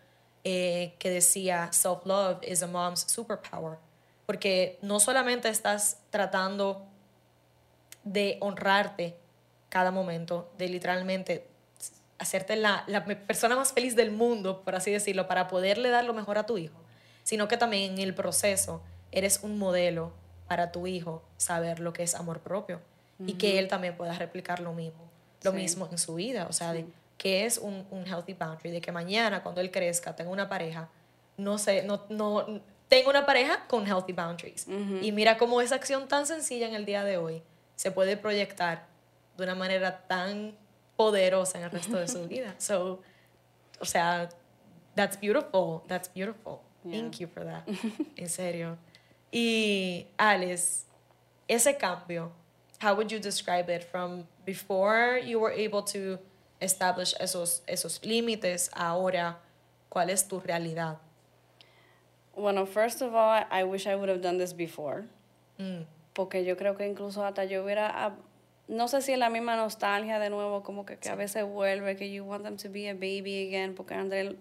eh, 0.43 0.95
que 0.99 1.11
decía 1.11 1.69
self-love 1.71 2.43
is 2.43 2.63
a 2.63 2.67
mom's 2.67 3.01
superpower, 3.01 3.77
porque 4.25 4.79
no 4.81 4.99
solamente 4.99 5.51
estás 5.51 6.01
tratando 6.09 6.87
de 8.05 8.39
honrarte 8.41 9.17
cada 9.69 9.91
momento, 9.91 10.51
de 10.59 10.69
literalmente 10.69 11.47
hacerte 12.19 12.57
la, 12.57 12.85
la, 12.87 13.05
persona 13.05 13.55
más 13.57 13.73
feliz 13.73 13.95
del 13.95 14.11
mundo, 14.11 14.63
por 14.63 14.75
así 14.75 14.91
decirlo, 14.91 15.29
para 15.29 15.49
poderle 15.49 15.89
dar 15.89 16.05
lo 16.05 16.15
mejor 16.15 16.39
a 16.39 16.47
tu 16.47 16.59
hijo, 16.59 16.79
sino 17.23 17.49
que 17.49 17.57
también 17.57 17.93
en 17.93 17.99
el 17.99 18.15
proceso 18.15 18.83
eres 19.13 19.41
un 19.43 19.59
modelo 19.59 20.13
para 20.49 20.73
tu 20.73 20.87
hijo 20.87 21.23
saber 21.37 21.81
lo 21.81 21.93
que 21.93 22.03
es 22.03 22.15
amor 22.15 22.41
propio 22.41 22.81
y 23.27 23.35
que 23.35 23.59
él 23.59 23.69
también 23.69 23.97
pueda 23.97 24.13
replicar 24.13 24.61
lo 24.61 24.73
mismo, 24.73 25.11
lo 25.43 25.53
mismo 25.53 25.89
en 25.91 25.99
su 25.99 26.15
vida, 26.15 26.47
o 26.49 26.53
sea, 26.53 26.73
de 26.73 26.87
que 27.17 27.45
es 27.45 27.59
un, 27.59 27.85
un, 27.91 28.07
healthy 28.07 28.33
boundary, 28.33 28.71
de 28.71 28.81
que 28.81 28.93
mañana 28.93 29.43
cuando 29.43 29.61
él 29.61 29.73
crezca 29.73 30.15
tenga 30.15 30.31
una 30.31 30.49
pareja, 30.49 30.89
no 31.37 31.59
sé, 31.59 31.83
no, 31.83 32.05
no, 32.09 32.61
tenga 32.89 33.11
una 33.11 33.27
pareja 33.27 33.67
con 33.67 33.87
healthy 33.87 34.13
boundaries. 34.13 34.67
Y 35.03 35.13
mira 35.13 35.37
cómo 35.37 35.61
esa 35.61 35.75
acción 35.75 36.07
tan 36.09 36.27
sencilla 36.27 36.69
en 36.69 36.75
el 36.75 36.85
día 36.85 37.05
de 37.05 37.19
hoy 37.19 37.43
se 37.79 37.93
puede 37.93 38.17
proyectar 38.17 38.87
de 39.37 39.45
una 39.45 39.55
manera 39.55 40.05
tan 40.09 40.53
poderosa 40.97 41.59
en 41.59 41.65
el 41.65 41.71
resto 41.71 41.97
de 41.97 42.09
su 42.09 42.27
vida. 42.29 42.57
So, 42.59 43.01
o 43.81 43.85
sea, 43.85 44.29
that's 44.97 45.17
beautiful, 45.17 45.85
that's 45.87 46.09
beautiful. 46.09 46.61
Thank 46.83 47.21
you 47.21 47.29
for 47.29 47.45
that. 47.45 47.69
en 48.17 48.29
serio. 48.29 48.79
Y 49.31 50.07
Alice, 50.19 50.87
ese 51.47 51.77
cambio, 51.79 52.33
how 52.81 52.97
would 52.97 53.13
you 53.13 53.21
describe 53.21 53.69
it 53.69 53.85
from 53.85 54.27
before 54.45 55.21
you 55.25 55.39
were 55.39 55.53
able 55.53 55.83
to 55.83 56.19
establish 56.61 57.15
esos, 57.21 57.61
esos 57.69 58.01
límites 58.03 58.71
ahora? 58.75 59.37
¿Cuál 59.89 60.11
es 60.11 60.27
tu 60.27 60.41
realidad? 60.41 60.99
Bueno, 62.35 62.67
first 62.67 63.03
of 63.03 63.15
all, 63.15 63.45
I 63.53 63.63
wish 63.63 63.87
I 63.87 63.95
would 63.95 64.09
have 64.09 64.21
done 64.21 64.39
this 64.39 64.53
before. 64.53 65.05
Mm 65.61 65.85
porque 66.19 66.45
yo 66.45 66.57
creo 66.57 66.77
que 66.77 66.85
incluso 66.85 67.25
hasta 67.25 67.45
yo 67.45 67.63
hubiera, 67.63 68.17
no 68.67 68.89
sé 68.89 69.03
si 69.03 69.13
es 69.13 69.21
la 69.21 69.31
misma 69.31 69.55
nostalgia 69.55 70.19
de 70.19 70.31
nuevo, 70.31 70.65
como 70.65 70.85
que, 70.85 70.97
que 70.97 71.11
a 71.11 71.15
veces 71.15 71.45
vuelve, 71.45 71.95
que 71.95 72.11
you 72.11 72.25
want 72.25 72.43
them 72.43 72.57
to 72.57 72.69
be 72.69 72.91
a 72.91 72.95
baby 72.95 73.47
again, 73.47 73.73
porque 73.77 73.95
André, 73.95 74.35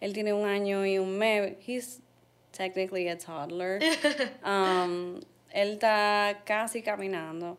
él, 0.00 0.12
tiene 0.12 0.34
un 0.34 0.46
año 0.46 0.84
y 0.84 0.98
un 0.98 1.16
mes, 1.16 1.54
he's 1.66 2.02
technically 2.50 3.08
a 3.08 3.16
toddler, 3.16 3.80
um, 4.44 5.22
él 5.54 5.78
está 5.78 6.42
casi 6.44 6.82
caminando. 6.82 7.56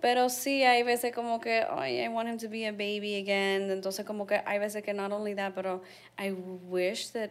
Pero 0.00 0.28
sí 0.28 0.64
hay 0.64 0.82
veces 0.82 1.14
como 1.14 1.40
que, 1.40 1.64
oh, 1.70 1.84
I 1.84 2.08
want 2.08 2.28
him 2.28 2.38
to 2.38 2.48
be 2.48 2.66
a 2.66 2.72
baby 2.72 3.20
again. 3.20 3.70
Entonces 3.70 4.04
como 4.04 4.26
que 4.26 4.42
hay 4.44 4.58
veces 4.58 4.82
que 4.82 4.92
not 4.92 5.12
only 5.12 5.36
that, 5.36 5.54
pero 5.54 5.80
I 6.18 6.32
wish 6.32 7.12
that 7.12 7.30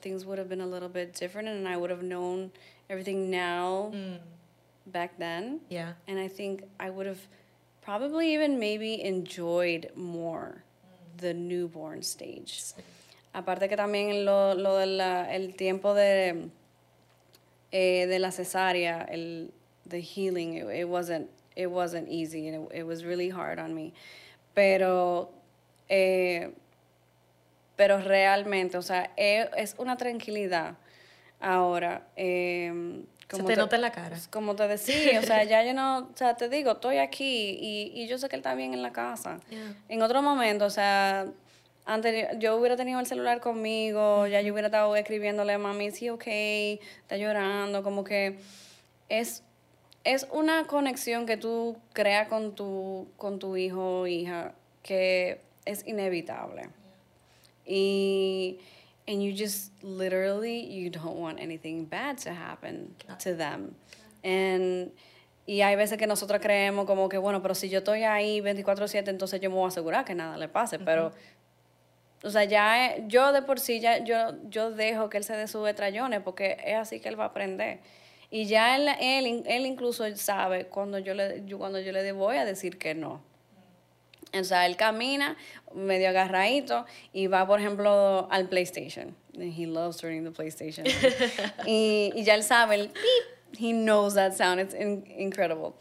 things 0.00 0.24
would 0.24 0.38
have 0.38 0.48
been 0.48 0.62
a 0.62 0.66
little 0.66 0.88
bit 0.88 1.12
different 1.12 1.48
and 1.48 1.68
I 1.68 1.76
would 1.76 1.90
have 1.90 2.02
known 2.02 2.50
everything 2.88 3.28
now. 3.30 3.90
Mm 3.92 4.37
back 4.92 5.18
then. 5.18 5.60
Yeah. 5.68 5.92
And 6.06 6.18
I 6.18 6.28
think 6.28 6.64
I 6.78 6.90
would 6.90 7.06
have 7.06 7.20
probably 7.82 8.34
even 8.34 8.58
maybe 8.58 9.02
enjoyed 9.02 9.90
more 9.96 10.62
the 11.16 11.34
newborn 11.34 12.02
stage. 12.02 12.74
Aparte 13.34 13.68
que 13.68 13.76
también 13.76 14.24
lo, 14.24 14.54
lo 14.54 14.78
del 14.78 15.00
el 15.00 15.54
tiempo 15.54 15.94
de, 15.94 16.50
eh, 17.72 18.06
de 18.06 18.18
la 18.18 18.30
cesárea, 18.30 19.06
el 19.10 19.52
the 19.86 20.00
healing, 20.00 20.54
it, 20.54 20.66
it, 20.66 20.88
wasn't 20.88 21.28
it 21.56 21.70
wasn't 21.70 22.08
easy 22.08 22.48
and 22.48 22.70
it, 22.70 22.78
it 22.78 22.82
was 22.82 23.04
really 23.04 23.28
hard 23.28 23.58
on 23.58 23.74
me. 23.74 23.92
Pero 24.54 25.30
eh, 25.88 26.48
pero 27.76 28.00
realmente, 28.00 28.76
o 28.76 28.82
sea, 28.82 29.12
es, 29.16 29.48
es 29.56 29.74
una 29.78 29.96
tranquilidad 29.96 30.76
ahora. 31.40 32.08
Eh, 32.16 33.04
como 33.30 33.46
Se 33.46 33.54
te, 33.54 33.60
nota 33.60 33.76
en 33.76 33.82
la 33.82 33.92
cara. 33.92 34.16
Como 34.30 34.56
te 34.56 34.66
decía, 34.66 35.20
o 35.20 35.22
sea, 35.22 35.44
ya 35.44 35.62
yo 35.62 35.74
no, 35.74 35.98
o 35.98 36.16
sea, 36.16 36.34
te 36.36 36.48
digo, 36.48 36.72
estoy 36.72 36.96
aquí 36.96 37.58
y, 37.60 37.92
y 37.94 38.06
yo 38.06 38.18
sé 38.18 38.28
que 38.28 38.36
él 38.36 38.40
está 38.40 38.54
bien 38.54 38.72
en 38.74 38.82
la 38.82 38.92
casa. 38.92 39.38
En 39.88 40.02
otro 40.02 40.22
momento, 40.22 40.64
o 40.64 40.70
sea, 40.70 41.26
antes 41.84 42.38
yo 42.38 42.56
hubiera 42.56 42.76
tenido 42.76 43.00
el 43.00 43.06
celular 43.06 43.40
conmigo, 43.40 44.26
ya 44.26 44.40
yo 44.42 44.52
hubiera 44.52 44.68
estado 44.68 44.94
escribiéndole 44.96 45.54
a 45.54 45.58
mami, 45.58 45.90
sí, 45.90 46.10
ok, 46.10 46.26
está 46.26 47.16
llorando, 47.16 47.82
como 47.82 48.04
que 48.04 48.38
es, 49.08 49.42
es 50.04 50.26
una 50.30 50.66
conexión 50.66 51.24
que 51.24 51.36
tú 51.36 51.78
creas 51.94 52.28
con 52.28 52.54
tu, 52.54 53.08
con 53.16 53.38
tu 53.38 53.56
hijo 53.56 54.00
o 54.00 54.06
hija 54.06 54.52
que 54.82 55.40
es 55.64 55.86
inevitable. 55.86 56.68
Y 57.64 58.58
and 59.08 59.22
you 59.22 59.32
just 59.32 59.72
literally 59.82 60.60
you 60.70 60.90
don't 60.90 61.16
want 61.16 61.40
anything 61.40 61.86
bad 61.86 62.18
to 62.18 62.30
happen 62.30 62.94
to 63.18 63.34
them. 63.34 63.74
And 64.22 64.92
y 65.46 65.62
hay 65.62 65.76
veces 65.76 65.96
que 65.96 66.06
nosotros 66.06 66.40
creemos 66.42 66.84
como 66.84 67.08
que, 67.08 67.16
bueno, 67.16 67.40
pero 67.40 67.54
si 67.54 67.70
yo 67.70 67.78
estoy 67.78 68.04
ahí 68.04 68.42
24/7, 68.42 69.08
entonces 69.08 69.40
yo 69.40 69.48
me 69.48 69.56
voy 69.56 69.64
a 69.64 69.68
asegurar 69.68 70.04
que 70.04 70.14
nada 70.14 70.36
le 70.36 70.48
pase, 70.48 70.78
pero 70.78 71.10
o 72.22 72.30
sea, 72.30 72.44
ya 72.44 72.98
yo 73.06 73.32
de 73.32 73.42
por 73.42 73.58
sí 73.58 73.80
ya 73.80 74.04
yo 74.04 74.34
yo 74.50 74.70
dejo 74.70 75.08
que 75.08 75.16
él 75.16 75.24
se 75.24 75.34
dé 75.34 75.48
sus 75.48 75.74
trallones 75.74 76.20
porque 76.20 76.58
es 76.64 76.76
así 76.76 77.00
que 77.00 77.08
él 77.08 77.18
va 77.18 77.24
a 77.24 77.28
aprender. 77.28 77.80
Y 78.30 78.44
ya 78.44 78.76
él, 78.76 78.88
él, 79.00 79.42
él 79.46 79.66
incluso 79.66 80.04
sabe 80.16 80.66
cuando 80.66 80.98
yo 80.98 81.14
le 81.14 81.42
yo, 81.46 81.58
cuando 81.58 81.80
yo 81.80 81.92
le 81.92 82.12
voy 82.12 82.36
a 82.36 82.44
decir 82.44 82.76
que 82.78 82.94
no. 82.94 83.22
O 84.32 84.44
sea, 84.44 84.66
él 84.66 84.76
camina 84.76 85.36
medio 85.74 86.08
agarradito 86.08 86.84
y 87.12 87.26
va, 87.26 87.46
por 87.46 87.60
ejemplo, 87.60 88.28
al 88.30 88.48
PlayStation. 88.48 89.16
he 89.34 89.66
loves 89.66 89.96
turning 89.96 90.24
the 90.24 90.30
PlayStation. 90.30 90.86
y, 91.66 92.12
y, 92.14 92.24
ya 92.24 92.34
él 92.34 92.42
sabe 92.42 92.74
el 92.74 92.88
beep. 92.88 93.58
He 93.58 93.72
knows 93.72 94.14
that 94.14 94.34
sound. 94.34 94.60
It's 94.60 94.74
incredible. 94.74 95.74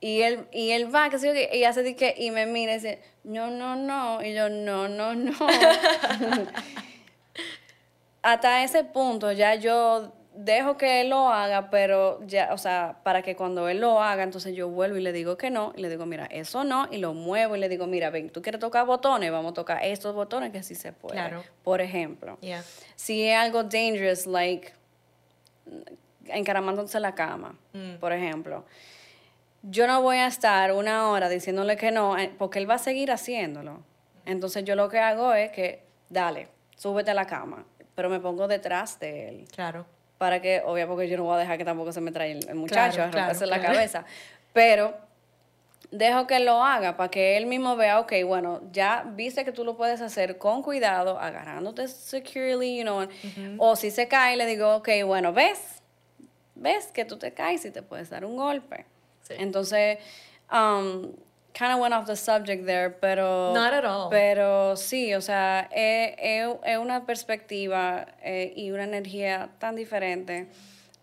Y 0.00 0.22
él, 0.22 0.46
y 0.52 0.70
él 0.70 0.94
va, 0.94 1.10
que 1.10 1.18
sé 1.18 1.26
yo, 1.26 1.56
y 1.56 1.64
hace 1.64 1.94
que, 1.94 2.14
y 2.16 2.30
me 2.30 2.46
mira 2.46 2.72
y 2.72 2.76
dice, 2.76 3.02
no, 3.24 3.50
no, 3.50 3.76
no. 3.76 4.22
Y 4.22 4.34
yo, 4.34 4.48
no, 4.48 4.88
no, 4.88 5.14
no. 5.14 5.32
Hasta 8.22 8.64
ese 8.64 8.84
punto 8.84 9.32
ya 9.32 9.54
yo 9.54 10.12
dejo 10.34 10.76
que 10.76 11.00
él 11.00 11.10
lo 11.10 11.28
haga, 11.28 11.70
pero 11.70 12.20
ya, 12.26 12.50
o 12.52 12.58
sea, 12.58 12.98
para 13.02 13.22
que 13.22 13.34
cuando 13.36 13.68
él 13.68 13.80
lo 13.80 14.00
haga, 14.00 14.22
entonces 14.22 14.54
yo 14.54 14.68
vuelvo 14.68 14.96
y 14.96 15.00
le 15.00 15.12
digo 15.12 15.36
que 15.36 15.50
no, 15.50 15.72
y 15.76 15.82
le 15.82 15.88
digo, 15.90 16.06
mira, 16.06 16.26
eso 16.26 16.64
no, 16.64 16.88
y 16.90 16.98
lo 16.98 17.14
muevo 17.14 17.56
y 17.56 17.60
le 17.60 17.68
digo, 17.68 17.86
mira, 17.86 18.10
ven, 18.10 18.30
tú 18.30 18.40
quieres 18.42 18.60
tocar 18.60 18.86
botones, 18.86 19.30
vamos 19.30 19.52
a 19.52 19.54
tocar 19.54 19.84
estos 19.84 20.14
botones 20.14 20.52
que 20.52 20.62
sí 20.62 20.74
se 20.74 20.92
puede. 20.92 21.14
Claro. 21.14 21.42
Por 21.62 21.80
ejemplo, 21.80 22.38
si 22.96 23.26
es 23.26 23.36
algo 23.36 23.64
dangerous, 23.64 24.26
like 24.26 24.72
encaramándose 26.26 27.00
la 27.00 27.14
cama, 27.14 27.58
mm. 27.72 27.96
por 27.96 28.12
ejemplo, 28.12 28.64
yo 29.62 29.86
no 29.86 30.00
voy 30.00 30.16
a 30.18 30.26
estar 30.26 30.72
una 30.72 31.10
hora 31.10 31.28
diciéndole 31.28 31.76
que 31.76 31.90
no, 31.90 32.16
eh, 32.16 32.32
porque 32.38 32.60
él 32.60 32.70
va 32.70 32.74
a 32.74 32.78
seguir 32.78 33.10
haciéndolo. 33.10 33.82
Entonces 34.24 34.64
yo 34.64 34.76
lo 34.76 34.88
que 34.88 35.00
hago 35.00 35.34
es 35.34 35.50
que, 35.50 35.82
dale, 36.08 36.48
súbete 36.76 37.10
a 37.10 37.14
la 37.14 37.26
cama, 37.26 37.66
pero 37.94 38.08
me 38.08 38.20
pongo 38.20 38.46
detrás 38.46 38.98
de 39.00 39.28
él. 39.28 39.48
Claro 39.52 39.84
para 40.20 40.42
que, 40.42 40.60
obvio, 40.66 40.86
porque 40.86 41.08
yo 41.08 41.16
no 41.16 41.24
voy 41.24 41.36
a 41.36 41.38
dejar 41.38 41.56
que 41.56 41.64
tampoco 41.64 41.94
se 41.94 42.02
me 42.02 42.12
traiga 42.12 42.38
el, 42.46 42.54
muchacho 42.54 43.02
a 43.02 43.06
romperse 43.06 43.46
la 43.46 43.58
cabeza, 43.58 44.04
pero 44.52 44.94
dejo 45.90 46.26
que 46.26 46.40
lo 46.40 46.62
haga 46.62 46.98
para 46.98 47.10
que 47.10 47.38
él 47.38 47.46
mismo 47.46 47.74
vea, 47.74 47.98
ok, 48.00 48.12
bueno, 48.26 48.60
ya 48.70 49.02
viste 49.14 49.46
que 49.46 49.52
tú 49.52 49.64
lo 49.64 49.78
puedes 49.78 50.02
hacer 50.02 50.36
con 50.36 50.62
cuidado, 50.62 51.18
agarrándote 51.18 51.88
securely, 51.88 52.76
you 52.76 52.82
know, 52.82 53.08
o 53.56 53.76
si 53.76 53.90
se 53.90 54.08
cae, 54.08 54.36
le 54.36 54.44
digo, 54.44 54.76
ok, 54.76 54.90
bueno, 55.06 55.32
ves, 55.32 55.80
ves 56.54 56.88
que 56.88 57.06
tú 57.06 57.16
te 57.16 57.32
caes 57.32 57.64
y 57.64 57.70
te 57.70 57.80
puedes 57.80 58.10
dar 58.10 58.26
un 58.26 58.36
golpe. 58.36 58.84
Entonces, 59.30 59.96
um, 60.52 61.12
kind 61.52 61.72
of 61.72 61.80
went 61.80 61.94
off 61.94 62.06
the 62.06 62.16
subject 62.16 62.66
there, 62.66 62.90
pero... 62.90 63.52
Not 63.54 63.72
at 63.72 63.84
all. 63.84 64.10
Pero 64.10 64.76
sí, 64.76 65.14
o 65.14 65.20
sea, 65.20 65.68
es, 65.72 66.78
una 66.78 67.04
perspectiva 67.06 68.06
eh, 68.22 68.52
y 68.56 68.70
una 68.70 68.84
energía 68.84 69.50
tan 69.58 69.76
diferente 69.76 70.48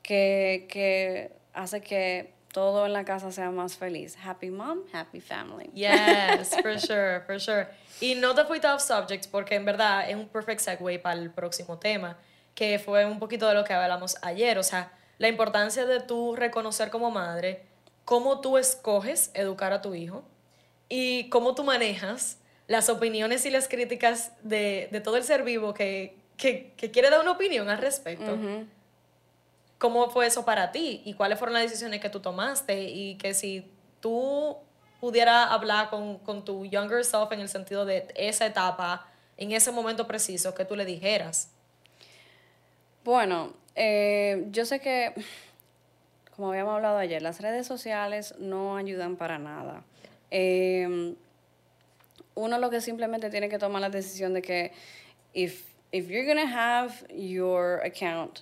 que, 0.01 0.67
que 0.69 1.31
hace 1.53 1.81
que 1.81 2.33
todo 2.51 2.85
en 2.85 2.93
la 2.93 3.03
casa 3.03 3.31
sea 3.31 3.51
más 3.51 3.75
feliz. 3.75 4.17
Happy 4.23 4.49
mom, 4.49 4.79
happy 4.91 5.21
family. 5.21 5.69
Yes, 5.73 6.55
for 6.61 6.79
sure, 6.79 7.21
for 7.25 7.39
sure. 7.39 7.67
Y 8.01 8.15
no 8.15 8.33
te 8.33 8.45
fuiste 8.45 8.67
off 8.67 8.81
subject 8.81 9.27
porque 9.29 9.55
en 9.55 9.65
verdad 9.65 10.09
es 10.09 10.15
un 10.15 10.27
perfect 10.27 10.61
segue 10.61 10.97
para 10.99 11.19
el 11.19 11.29
próximo 11.29 11.77
tema, 11.77 12.17
que 12.55 12.79
fue 12.79 13.05
un 13.05 13.19
poquito 13.19 13.47
de 13.47 13.53
lo 13.53 13.63
que 13.63 13.73
hablamos 13.73 14.17
ayer. 14.21 14.57
O 14.57 14.63
sea, 14.63 14.91
la 15.17 15.27
importancia 15.27 15.85
de 15.85 15.99
tú 15.99 16.35
reconocer 16.35 16.89
como 16.89 17.11
madre 17.11 17.65
cómo 18.05 18.39
tú 18.39 18.57
escoges 18.57 19.31
educar 19.33 19.73
a 19.73 19.81
tu 19.81 19.93
hijo 19.93 20.23
y 20.89 21.29
cómo 21.29 21.55
tú 21.55 21.63
manejas 21.63 22.37
las 22.67 22.89
opiniones 22.89 23.45
y 23.45 23.49
las 23.49 23.67
críticas 23.67 24.31
de, 24.43 24.89
de 24.91 25.01
todo 25.01 25.17
el 25.17 25.23
ser 25.23 25.43
vivo 25.43 25.73
que, 25.73 26.15
que, 26.35 26.73
que, 26.75 26.91
quiere 26.91 27.09
dar 27.09 27.21
una 27.21 27.31
opinión 27.31 27.69
al 27.69 27.77
respecto. 27.77 28.37
¿Cómo 29.77 30.09
fue 30.09 30.25
eso 30.27 30.43
para 30.43 30.71
ti? 30.71 31.01
¿Y 31.05 31.13
cuáles 31.13 31.37
fueron 31.37 31.53
las 31.53 31.63
decisiones 31.63 32.01
que 32.01 32.09
tú 32.09 32.19
tomaste? 32.19 32.83
Y 32.83 33.15
que 33.15 33.33
si 33.33 33.71
tú 34.01 34.57
pudieras 34.99 35.51
hablar 35.51 35.89
con, 35.89 36.17
con 36.19 36.43
tu 36.43 36.65
younger 36.65 37.05
self 37.05 37.31
en 37.31 37.41
el 37.41 37.49
sentido 37.49 37.85
de 37.85 38.07
esa 38.15 38.45
etapa, 38.45 39.07
en 39.37 39.51
ese 39.51 39.71
momento 39.71 40.07
preciso, 40.07 40.53
que 40.55 40.65
tú 40.65 40.75
le 40.75 40.83
dijeras. 40.83 41.51
Bueno, 43.03 43.53
eh, 43.75 44.47
yo 44.49 44.65
sé 44.65 44.79
que, 44.79 45.13
como 46.35 46.49
habíamos 46.49 46.75
hablado 46.75 46.97
ayer, 46.97 47.21
las 47.21 47.39
redes 47.39 47.67
sociales 47.67 48.35
no 48.39 48.75
ayudan 48.75 49.15
para 49.15 49.37
nada. 49.37 49.83
Eh, 50.31 51.15
uno 52.37 52.59
lo 52.59 52.69
que 52.69 52.81
simplemente 52.81 53.29
tiene 53.29 53.49
que 53.49 53.57
tomar 53.57 53.81
la 53.81 53.89
decisión 53.89 54.33
de 54.33 54.41
que 54.41 54.71
if, 55.33 55.65
if 55.91 56.09
you're 56.09 56.25
gonna 56.25 56.47
have 56.47 57.05
your 57.09 57.81
account, 57.83 58.41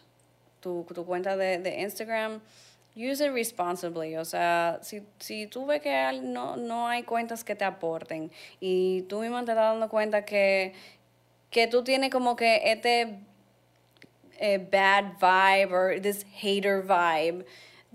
tu, 0.61 0.85
tu 0.93 1.05
cuenta 1.05 1.37
de, 1.37 1.59
de, 1.59 1.81
Instagram, 1.81 2.41
use 2.95 3.21
it 3.21 3.31
responsibly. 3.31 4.17
O 4.17 4.25
sea, 4.25 4.79
si, 4.81 5.01
si 5.19 5.47
tú 5.47 5.65
ves 5.65 5.81
que 5.81 6.19
no, 6.21 6.55
no 6.57 6.87
hay 6.87 7.03
cuentas 7.03 7.43
que 7.43 7.55
te 7.55 7.63
aporten 7.63 8.31
y 8.59 9.03
tú 9.03 9.21
mismo 9.21 9.37
te 9.37 9.51
estás 9.51 9.71
dando 9.73 9.89
cuenta 9.89 10.25
que, 10.25 10.73
que 11.49 11.67
tú 11.67 11.83
tienes 11.83 12.11
como 12.11 12.35
que 12.35 12.61
este 12.71 13.19
eh, 14.39 14.57
bad 14.57 15.19
vibe 15.19 15.73
or 15.73 15.99
this 16.01 16.25
hater 16.33 16.81
vibe, 16.81 17.45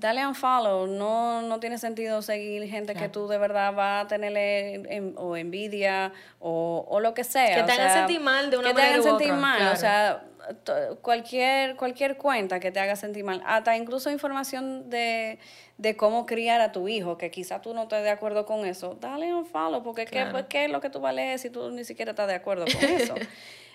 dale 0.01 0.27
un 0.27 0.35
follow. 0.35 0.87
No, 0.87 1.43
no 1.43 1.61
tiene 1.61 1.79
sentido 1.79 2.23
seguir 2.23 2.69
gente 2.69 2.95
que 2.95 3.09
tú 3.09 3.29
de 3.29 3.39
verdad 3.39 3.73
vas 3.73 4.05
a 4.07 4.09
tenerle 4.09 5.13
o 5.17 5.37
envidia 5.37 6.13
o, 6.41 6.85
o, 6.89 7.01
lo 7.01 7.15
que 7.15 7.23
sea. 7.23 7.55
Que 7.55 7.63
te 7.63 7.73
hagan 7.73 7.93
sentir 7.93 8.21
mal 8.21 8.51
de 8.51 8.57
una 8.57 8.73
manera 8.73 8.97
Que 8.97 9.03
te 9.03 9.09
hagan 9.09 9.19
sentir 9.19 9.35
mal. 9.35 9.73
O 9.73 9.77
sea, 9.77 10.25
cualquier, 11.03 11.77
cualquier 11.77 12.17
cuenta 12.17 12.59
que 12.59 12.73
te 12.73 12.81
haga 12.81 12.97
sentir 12.97 13.25
mal. 13.25 13.43
Hasta 13.47 13.77
incluso 13.77 14.11
información 14.11 14.89
de, 14.89 15.39
de 15.77 15.97
cómo 15.97 16.27
criar 16.27 16.61
a 16.61 16.73
tu 16.73 16.89
hijo, 16.89 17.19
que 17.19 17.31
quizá 17.31 17.61
tú 17.61 17.75
no 17.75 17.83
estés 17.83 18.03
de 18.03 18.11
acuerdo 18.11 18.47
con 18.47 18.65
eso. 18.65 18.97
Dale 19.01 19.35
un 19.35 19.45
follow, 19.45 19.83
porque 19.83 20.07
¿qué, 20.07 20.27
pues, 20.31 20.47
¿qué 20.49 20.65
es 20.65 20.71
lo 20.71 20.81
que 20.81 20.89
tú 20.91 21.01
leer 21.13 21.39
si 21.39 21.51
tú 21.51 21.71
ni 21.71 21.85
siquiera 21.85 22.13
estás 22.13 22.27
de 22.27 22.35
acuerdo 22.35 22.65
con 22.65 22.91
eso? 22.91 23.15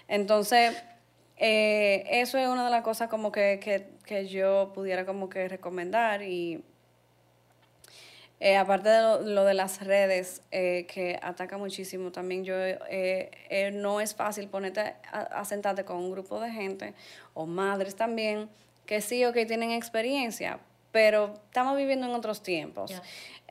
Entonces 0.07 0.75
eh, 1.37 2.03
eso 2.09 2.37
es 2.37 2.47
una 2.47 2.65
de 2.65 2.71
las 2.71 2.81
cosas 2.81 3.09
como 3.09 3.31
que, 3.31 3.59
que, 3.61 3.87
que 4.05 4.27
yo 4.27 4.71
pudiera 4.73 5.05
como 5.05 5.29
que 5.29 5.47
recomendar 5.49 6.21
y 6.21 6.63
eh, 8.39 8.57
aparte 8.57 8.89
de 8.89 9.01
lo, 9.01 9.43
de 9.43 9.53
las 9.53 9.83
redes 9.83 10.41
eh, 10.51 10.85
que 10.87 11.19
ataca 11.21 11.57
muchísimo 11.57 12.11
también 12.11 12.43
yo 12.43 12.55
no 13.73 14.01
es 14.01 14.15
fácil 14.15 14.47
ponerte 14.47 14.95
a, 15.11 15.43
sentarte 15.45 15.83
con 15.85 15.97
un 15.97 16.11
grupo 16.11 16.39
de 16.39 16.51
gente 16.51 16.93
o 17.33 17.45
madres 17.45 17.95
también 17.95 18.49
que 18.85 19.01
sí 19.01 19.25
o 19.25 19.33
que 19.33 19.45
tienen 19.45 19.71
experiencia 19.71 20.59
pero 20.95 21.33
estamos 21.47 21.75
viviendo 21.75 22.07
en 22.07 22.13
otros 22.13 22.41
tiempos 22.41 22.93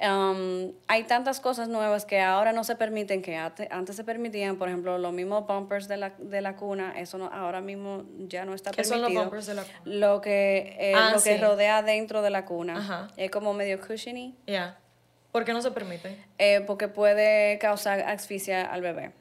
Um, 0.00 0.72
hay 0.88 1.04
tantas 1.04 1.38
cosas 1.38 1.68
nuevas 1.68 2.04
que 2.04 2.20
ahora 2.20 2.52
no 2.52 2.64
se 2.64 2.74
permiten, 2.74 3.22
que 3.22 3.36
antes 3.36 3.94
se 3.94 4.02
permitían, 4.02 4.56
por 4.56 4.68
ejemplo, 4.68 4.98
los 4.98 5.12
mismos 5.12 5.46
bumpers 5.46 5.86
de 5.86 5.96
la, 5.96 6.10
de 6.18 6.40
la 6.40 6.56
cuna, 6.56 6.94
eso 6.96 7.16
no, 7.16 7.26
ahora 7.32 7.60
mismo 7.60 8.02
ya 8.26 8.44
no 8.44 8.54
está 8.54 8.72
¿Qué 8.72 8.82
permitido. 8.82 9.04
son 9.04 9.14
los 9.14 9.22
bumpers 9.22 9.46
de 9.46 9.54
la 9.54 9.62
cuna? 9.62 9.80
Lo 9.84 10.20
que, 10.20 10.76
eh, 10.80 10.94
ah, 10.96 11.12
lo 11.14 11.22
que 11.22 11.38
rodea 11.38 11.82
dentro 11.82 12.22
de 12.22 12.30
la 12.30 12.44
cuna. 12.44 13.08
Es 13.16 13.30
como 13.30 13.54
medio 13.54 13.80
cushiony. 13.80 14.34
Ya. 14.48 14.80
¿Por 15.30 15.44
qué 15.44 15.52
no 15.52 15.62
se 15.62 15.70
permite? 15.70 16.18
Eh, 16.38 16.62
porque 16.66 16.88
puede 16.88 17.60
causar 17.60 18.00
asfixia 18.00 18.64
al 18.64 18.82
bebé. 18.82 19.12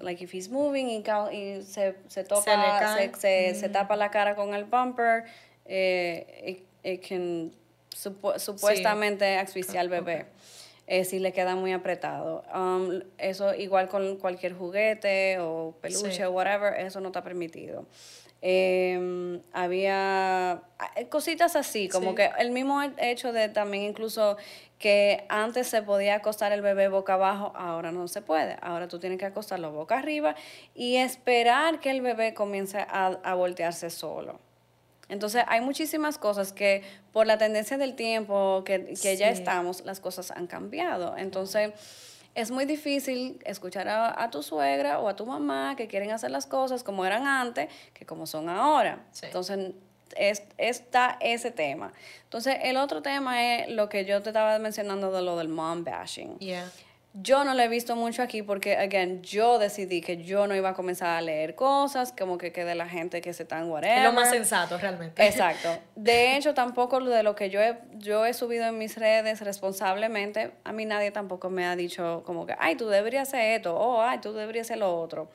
Like 0.00 0.22
if 0.22 0.32
he's 0.32 0.48
moving 0.48 0.88
y, 0.88 1.02
y 1.32 1.62
se, 1.62 1.96
se 2.06 2.22
topa, 2.22 2.96
se, 2.96 3.12
se, 3.18 3.54
se, 3.56 3.68
mm. 3.68 3.72
tapa 3.72 3.96
la 3.96 4.12
cara 4.12 4.36
con 4.36 4.54
el 4.54 4.64
bumper, 4.64 5.24
eh, 5.64 6.64
it, 6.84 7.00
it 7.00 7.06
can 7.06 7.52
supuestamente 7.94 9.38
asfixiar 9.38 9.82
al 9.82 9.88
bebé. 9.88 10.26
Eh, 10.86 11.04
si 11.04 11.20
le 11.20 11.32
queda 11.32 11.54
muy 11.54 11.72
apretado. 11.72 12.42
Um, 12.52 13.00
eso 13.16 13.54
igual 13.54 13.88
con 13.88 14.16
cualquier 14.16 14.54
juguete 14.54 15.38
o 15.38 15.76
peluche 15.80 16.26
o 16.26 16.32
whatever, 16.32 16.74
eso 16.80 17.00
no 17.00 17.08
está 17.08 17.22
permitido. 17.22 17.86
Em, 18.42 19.40
había 19.52 20.62
cositas 21.08 21.54
así, 21.54 21.88
como 21.88 22.14
que 22.16 22.30
el 22.38 22.50
mismo 22.50 22.82
hecho 22.98 23.32
de 23.32 23.50
también 23.50 23.84
incluso 23.84 24.36
que 24.78 25.26
antes 25.28 25.68
se 25.68 25.82
podía 25.82 26.16
acostar 26.16 26.50
el 26.52 26.62
bebé 26.62 26.88
boca 26.88 27.14
abajo, 27.14 27.52
ahora 27.54 27.92
no 27.92 28.08
se 28.08 28.20
puede. 28.20 28.56
Ahora 28.60 28.88
tú 28.88 28.98
tienes 28.98 29.18
que 29.20 29.26
acostarlo 29.26 29.70
boca 29.70 29.98
arriba 29.98 30.34
y 30.74 30.96
esperar 30.96 31.78
que 31.78 31.90
el 31.90 32.00
bebé 32.00 32.34
comience 32.34 32.78
a, 32.78 33.18
a 33.22 33.34
voltearse 33.34 33.90
solo. 33.90 34.40
Entonces 35.10 35.44
hay 35.46 35.60
muchísimas 35.60 36.16
cosas 36.16 36.52
que 36.52 36.82
por 37.12 37.26
la 37.26 37.36
tendencia 37.36 37.76
del 37.76 37.94
tiempo 37.94 38.62
que, 38.64 38.94
que 39.00 39.16
ya 39.16 39.28
estamos, 39.28 39.84
las 39.84 40.00
cosas 40.00 40.30
han 40.30 40.46
cambiado. 40.46 41.16
Entonces 41.16 41.72
es 42.34 42.50
muy 42.50 42.64
difícil 42.64 43.38
escuchar 43.44 43.88
a, 43.88 44.22
a 44.22 44.30
tu 44.30 44.42
suegra 44.42 45.00
o 45.00 45.08
a 45.08 45.16
tu 45.16 45.26
mamá 45.26 45.74
que 45.76 45.88
quieren 45.88 46.12
hacer 46.12 46.30
las 46.30 46.46
cosas 46.46 46.82
como 46.84 47.04
eran 47.04 47.26
antes 47.26 47.68
que 47.92 48.06
como 48.06 48.26
son 48.26 48.48
ahora. 48.48 49.04
Sí. 49.10 49.26
Entonces 49.26 49.72
es, 50.16 50.42
está 50.58 51.16
ese 51.20 51.50
tema. 51.50 51.92
Entonces 52.24 52.56
el 52.62 52.76
otro 52.76 53.02
tema 53.02 53.54
es 53.54 53.68
lo 53.68 53.88
que 53.88 54.04
yo 54.04 54.22
te 54.22 54.30
estaba 54.30 54.58
mencionando 54.58 55.10
de 55.10 55.22
lo 55.22 55.36
del 55.36 55.48
mom 55.48 55.84
bashing. 55.84 56.38
Yeah. 56.38 56.70
Yo 57.12 57.42
no 57.42 57.54
lo 57.54 57.62
he 57.62 57.66
visto 57.66 57.96
mucho 57.96 58.22
aquí 58.22 58.42
porque, 58.42 58.76
again, 58.76 59.20
yo 59.22 59.58
decidí 59.58 60.00
que 60.00 60.18
yo 60.22 60.46
no 60.46 60.54
iba 60.54 60.68
a 60.68 60.74
comenzar 60.74 61.08
a 61.16 61.20
leer 61.20 61.56
cosas, 61.56 62.14
como 62.16 62.38
que 62.38 62.52
quede 62.52 62.76
la 62.76 62.88
gente 62.88 63.20
que 63.20 63.32
se 63.32 63.42
están 63.42 63.68
whatever. 63.68 63.98
Es 63.98 64.04
lo 64.04 64.12
más 64.12 64.30
sensato, 64.30 64.78
realmente. 64.78 65.26
Exacto. 65.26 65.76
De 65.96 66.36
hecho, 66.36 66.54
tampoco 66.54 67.00
de 67.00 67.24
lo 67.24 67.34
que 67.34 67.50
yo 67.50 67.60
he, 67.60 67.78
yo 67.98 68.24
he 68.26 68.32
subido 68.32 68.64
en 68.66 68.78
mis 68.78 68.96
redes 68.96 69.40
responsablemente, 69.40 70.52
a 70.62 70.72
mí 70.72 70.84
nadie 70.84 71.10
tampoco 71.10 71.50
me 71.50 71.66
ha 71.66 71.74
dicho 71.74 72.22
como 72.24 72.46
que, 72.46 72.54
ay, 72.60 72.76
tú 72.76 72.88
deberías 72.88 73.26
hacer 73.26 73.56
esto, 73.56 73.76
o 73.76 74.00
ay, 74.02 74.18
tú 74.18 74.32
deberías 74.32 74.68
hacer 74.68 74.78
lo 74.78 74.96
otro. 74.96 75.28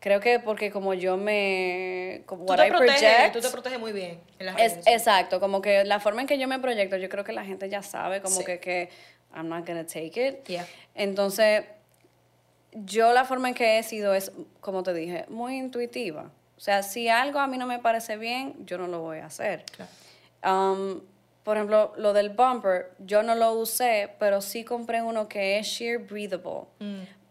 Creo 0.00 0.18
que 0.18 0.40
porque 0.40 0.72
como 0.72 0.94
yo 0.94 1.16
me... 1.16 2.22
Como 2.26 2.44
Tú 2.44 2.56
te, 2.56 2.66
I 2.66 2.70
proteges, 2.70 3.00
project, 3.02 3.32
tú 3.34 3.40
te 3.40 3.50
proteges 3.50 3.78
muy 3.78 3.92
bien 3.92 4.18
en 4.40 4.46
las 4.46 4.56
es, 4.58 4.72
redes. 4.72 4.86
exacto, 4.88 5.38
como 5.38 5.62
que 5.62 5.84
la 5.84 6.00
forma 6.00 6.22
en 6.22 6.26
que 6.26 6.38
yo 6.38 6.48
me 6.48 6.58
proyecto, 6.58 6.96
yo 6.96 7.08
creo 7.08 7.22
que 7.22 7.32
la 7.32 7.44
gente 7.44 7.68
ya 7.68 7.82
sabe 7.84 8.20
como 8.20 8.34
Sí. 8.34 8.44
que, 8.44 8.58
que 8.58 8.88
I'm 9.34 9.48
not 9.48 9.66
gonna 9.66 9.84
take 9.84 10.16
it. 10.16 10.48
Yeah. 10.48 10.66
Entonces, 10.94 11.64
yo 12.72 13.12
la 13.12 13.24
forma 13.24 13.48
en 13.48 13.54
que 13.54 13.78
he 13.78 13.82
sido 13.82 14.14
es, 14.14 14.32
como 14.60 14.82
te 14.82 14.94
dije, 14.94 15.26
muy 15.28 15.58
intuitiva. 15.58 16.30
O 16.56 16.60
sea, 16.60 16.82
si 16.82 17.08
algo 17.08 17.38
a 17.38 17.46
mí 17.46 17.58
no 17.58 17.66
me 17.66 17.78
parece 17.78 18.16
bien, 18.16 18.54
yo 18.66 18.78
no 18.78 18.86
lo 18.86 19.00
voy 19.00 19.18
a 19.18 19.26
hacer. 19.26 19.64
Claro. 19.72 19.90
Um, 20.44 21.00
por 21.42 21.56
ejemplo, 21.56 21.92
lo 21.96 22.12
del 22.12 22.30
bumper, 22.30 22.92
yo 23.00 23.22
no 23.22 23.34
lo 23.34 23.54
usé, 23.54 24.14
pero 24.18 24.40
sí 24.40 24.64
compré 24.64 25.02
uno 25.02 25.28
que 25.28 25.58
es 25.58 25.66
sheer 25.66 25.98
breathable. 25.98 26.66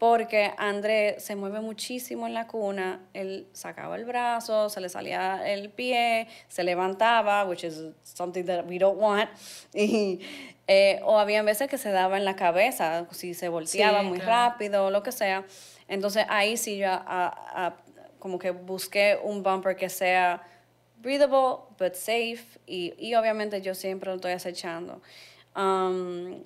Porque 0.06 0.52
André 0.58 1.20
se 1.20 1.36
mueve 1.36 1.60
muchísimo 1.60 2.26
en 2.26 2.34
la 2.34 2.48
cuna, 2.48 2.98
él 3.14 3.46
sacaba 3.52 3.94
el 3.94 4.04
brazo, 4.04 4.68
se 4.68 4.80
le 4.80 4.88
salía 4.88 5.48
el 5.48 5.70
pie, 5.70 6.26
se 6.48 6.64
levantaba, 6.64 7.44
which 7.44 7.62
is 7.62 7.84
something 8.02 8.42
that 8.46 8.64
we 8.68 8.80
don't 8.80 8.98
want. 9.00 9.30
Y, 9.72 10.18
eh, 10.66 10.98
o 11.04 11.20
había 11.20 11.44
veces 11.44 11.68
que 11.68 11.78
se 11.78 11.92
daba 11.92 12.16
en 12.16 12.24
la 12.24 12.34
cabeza, 12.34 13.06
si 13.12 13.32
se 13.32 13.48
volteaba 13.48 14.00
Sí, 14.00 14.06
muy 14.06 14.18
claro. 14.18 14.32
rápido 14.54 14.90
lo 14.90 15.04
que 15.04 15.12
sea. 15.12 15.44
Entonces 15.86 16.26
ahí 16.28 16.56
sí 16.56 16.78
yo 16.78 16.88
a- 16.90 16.98
a- 17.06 17.76
como 18.18 18.40
que 18.40 18.50
busqué 18.50 19.20
un 19.22 19.44
bumper 19.44 19.76
que 19.76 19.88
sea 19.88 20.42
breathable 20.96 21.58
but 21.78 21.94
safe 21.94 22.58
y, 22.66 22.92
y 22.98 23.14
obviamente 23.14 23.62
yo 23.62 23.72
siempre 23.76 24.10
lo 24.10 24.16
estoy 24.16 24.32
acechando. 24.32 25.00
Um, 25.54 26.42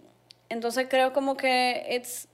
entonces 0.50 0.88
creo 0.90 1.14
como 1.14 1.38
que 1.38 1.86
it's 1.90 2.28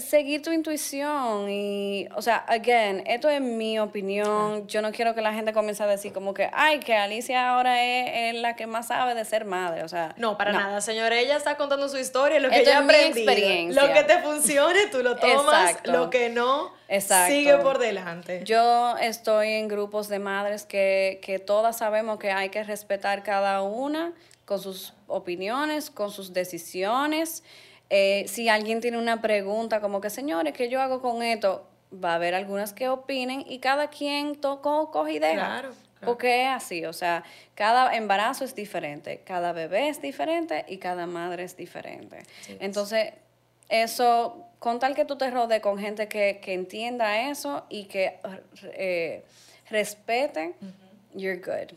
seguir 0.00 0.42
tu 0.42 0.52
intuición 0.52 1.48
y, 1.50 2.08
o 2.14 2.22
sea, 2.22 2.36
again, 2.48 3.02
esto 3.06 3.28
es 3.28 3.40
mi 3.40 3.78
opinión. 3.78 4.66
Yo 4.66 4.82
no 4.82 4.92
quiero 4.92 5.14
que 5.14 5.20
la 5.20 5.32
gente 5.32 5.52
comience 5.52 5.82
a 5.82 5.86
decir 5.86 6.12
como 6.12 6.34
que, 6.34 6.48
ay, 6.52 6.80
que 6.80 6.96
Alicia 6.96 7.50
ahora 7.50 7.84
es, 7.84 8.34
es 8.34 8.40
la 8.40 8.56
que 8.56 8.66
más 8.66 8.88
sabe 8.88 9.14
de 9.14 9.24
ser 9.24 9.44
madre, 9.44 9.82
o 9.82 9.88
sea. 9.88 10.14
No, 10.16 10.36
para 10.36 10.52
nada, 10.52 10.80
señora. 10.80 11.18
Ella 11.18 11.36
está 11.36 11.56
contando 11.56 11.88
su 11.88 11.98
historia, 11.98 12.40
lo 12.40 12.50
que 12.50 12.58
Esto 12.58 12.70
ella 12.70 12.80
aprendió. 12.80 13.72
Lo 13.72 13.92
que 13.92 14.04
te 14.04 14.18
funcione, 14.18 14.86
tú 14.90 15.02
lo 15.02 15.16
tomas. 15.16 15.70
Exacto. 15.70 15.92
Lo 15.92 16.10
que 16.10 16.28
no, 16.28 16.72
Exacto. 16.88 17.32
sigue 17.32 17.56
por 17.58 17.78
delante. 17.78 18.42
Yo 18.44 18.96
estoy 18.98 19.52
en 19.52 19.68
grupos 19.68 20.08
de 20.08 20.18
madres 20.18 20.64
que, 20.64 21.20
que 21.22 21.38
todas 21.38 21.78
sabemos 21.78 22.18
que 22.18 22.30
hay 22.30 22.48
que 22.48 22.62
respetar 22.64 23.22
cada 23.22 23.62
una 23.62 24.12
con 24.44 24.58
sus 24.58 24.94
opiniones, 25.06 25.90
con 25.90 26.10
sus 26.10 26.32
decisiones. 26.32 27.42
Eh, 27.90 28.24
si 28.28 28.48
alguien 28.48 28.80
tiene 28.80 28.98
una 28.98 29.20
pregunta 29.20 29.80
como 29.80 30.00
que, 30.00 30.10
señores, 30.10 30.52
¿qué 30.52 30.68
yo 30.68 30.80
hago 30.80 31.00
con 31.00 31.22
esto? 31.22 31.66
Va 31.92 32.12
a 32.12 32.14
haber 32.16 32.34
algunas 32.34 32.72
que 32.72 32.88
opinen 32.88 33.44
y 33.48 33.60
cada 33.60 33.88
quien 33.88 34.36
tocó, 34.36 34.90
coge 34.90 35.14
y 35.14 35.18
deja. 35.18 35.34
Claro, 35.34 35.68
claro. 35.70 36.04
Porque 36.04 36.42
es 36.42 36.48
así, 36.48 36.84
o 36.84 36.92
sea, 36.92 37.24
cada 37.54 37.94
embarazo 37.96 38.44
es 38.44 38.54
diferente, 38.54 39.22
cada 39.24 39.52
bebé 39.52 39.88
es 39.88 40.02
diferente 40.02 40.64
y 40.68 40.76
cada 40.78 41.06
madre 41.06 41.44
es 41.44 41.56
diferente. 41.56 42.18
Entonces, 42.60 43.12
eso, 43.68 44.46
con 44.58 44.78
tal 44.78 44.94
que 44.94 45.04
tú 45.04 45.16
te 45.16 45.30
rodees 45.30 45.62
con 45.62 45.78
gente 45.78 46.08
que, 46.08 46.40
que 46.42 46.52
entienda 46.52 47.30
eso 47.30 47.64
y 47.68 47.84
que 47.84 48.18
eh, 48.74 49.24
respete, 49.70 50.54
you're 51.14 51.40
good. 51.40 51.74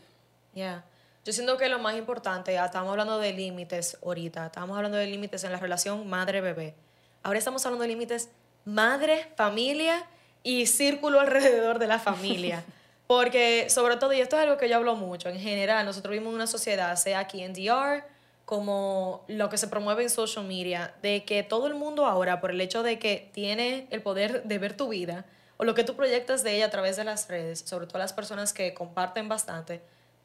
Yeah. 0.54 0.84
Yo 1.24 1.32
siento 1.32 1.56
que 1.56 1.68
lo 1.68 1.78
más 1.78 1.96
importante, 1.96 2.52
ya 2.52 2.64
estamos 2.64 2.90
hablando 2.90 3.20
de 3.20 3.32
límites 3.32 3.96
ahorita, 4.04 4.46
estamos 4.46 4.76
hablando 4.76 4.98
de 4.98 5.06
límites 5.06 5.44
en 5.44 5.52
la 5.52 5.58
relación 5.58 6.08
madre-bebé. 6.08 6.74
Ahora 7.22 7.38
estamos 7.38 7.64
hablando 7.64 7.82
de 7.82 7.88
límites 7.88 8.28
madre, 8.64 9.28
familia 9.36 10.04
y 10.42 10.66
círculo 10.66 11.20
alrededor 11.20 11.78
de 11.78 11.86
la 11.86 12.00
familia. 12.00 12.64
Porque 13.06 13.70
sobre 13.70 13.98
todo, 13.98 14.12
y 14.12 14.20
esto 14.20 14.34
es 14.36 14.42
algo 14.42 14.56
que 14.56 14.68
yo 14.68 14.76
hablo 14.76 14.96
mucho, 14.96 15.28
en 15.28 15.38
general, 15.38 15.86
nosotros 15.86 16.10
vivimos 16.10 16.30
en 16.30 16.36
una 16.36 16.48
sociedad, 16.48 16.96
sea 16.96 17.20
aquí 17.20 17.42
en 17.42 17.52
DR, 17.52 18.02
como 18.44 19.24
lo 19.28 19.48
que 19.48 19.58
se 19.58 19.68
promueve 19.68 20.02
en 20.02 20.10
social 20.10 20.44
media, 20.44 20.92
de 21.02 21.24
que 21.24 21.44
todo 21.44 21.68
el 21.68 21.74
mundo 21.74 22.06
ahora, 22.06 22.40
por 22.40 22.50
el 22.50 22.60
hecho 22.60 22.82
de 22.82 22.98
que 22.98 23.30
tiene 23.32 23.86
el 23.90 24.02
poder 24.02 24.42
de 24.42 24.58
ver 24.58 24.76
tu 24.76 24.88
vida, 24.88 25.24
o 25.56 25.64
lo 25.64 25.74
que 25.74 25.84
tú 25.84 25.94
proyectas 25.94 26.42
de 26.42 26.56
ella 26.56 26.66
a 26.66 26.70
través 26.70 26.96
de 26.96 27.04
las 27.04 27.28
redes, 27.28 27.60
sobre 27.60 27.86
todo 27.86 27.98
las 27.98 28.12
personas 28.12 28.52
que 28.52 28.74
comparten 28.74 29.28
bastante, 29.28 29.82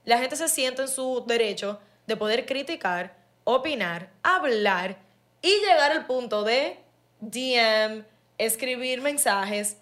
la 0.07 0.17
gente 0.17 0.35
se 0.35 0.47
siente 0.47 0.81
en 0.81 0.87
su 0.87 1.23
derecho 1.27 1.79
de 2.07 2.15
poder 2.17 2.45
criticar, 2.45 3.13
opinar, 3.43 4.09
hablar 4.23 4.97
y 5.41 5.49
llegar 5.59 5.91
al 5.91 6.05
punto 6.07 6.43
de 6.43 6.79
DM, 7.21 8.03
escribir 8.37 9.01
mensajes, 9.01 9.77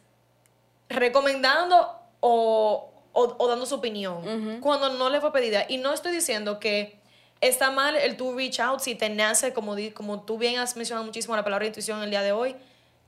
recomendando 0.90 2.00
o, 2.20 2.92
o- 3.14 3.36
o 3.38 3.48
dando 3.48 3.66
su 3.66 3.76
opinión 3.76 4.60
cuando 4.62 4.90
no 4.90 5.10
le 5.10 5.22
fue 5.22 5.32
pedida. 5.32 5.66
Y 5.68 5.78
no 5.78 5.94
estoy 5.94 6.12
diciendo 6.12 6.60
que 6.60 7.00
está 7.42 7.72
mal 7.72 7.96
el 7.96 8.18
tú 8.18 8.36
reach 8.36 8.60
out 8.60 8.80
si 8.80 8.96
te 8.96 9.10
nace, 9.10 9.54
como, 9.54 9.76
di- 9.76 9.92
como 9.92 10.22
tú 10.24 10.38
bien 10.38 10.58
has 10.58 10.76
mencionado 10.76 11.06
muchísimo 11.06 11.36
la 11.36 11.44
palabra 11.44 11.66
intuición 11.66 12.02
el 12.02 12.10
día 12.10 12.22
de 12.22 12.32
hoy, 12.32 12.56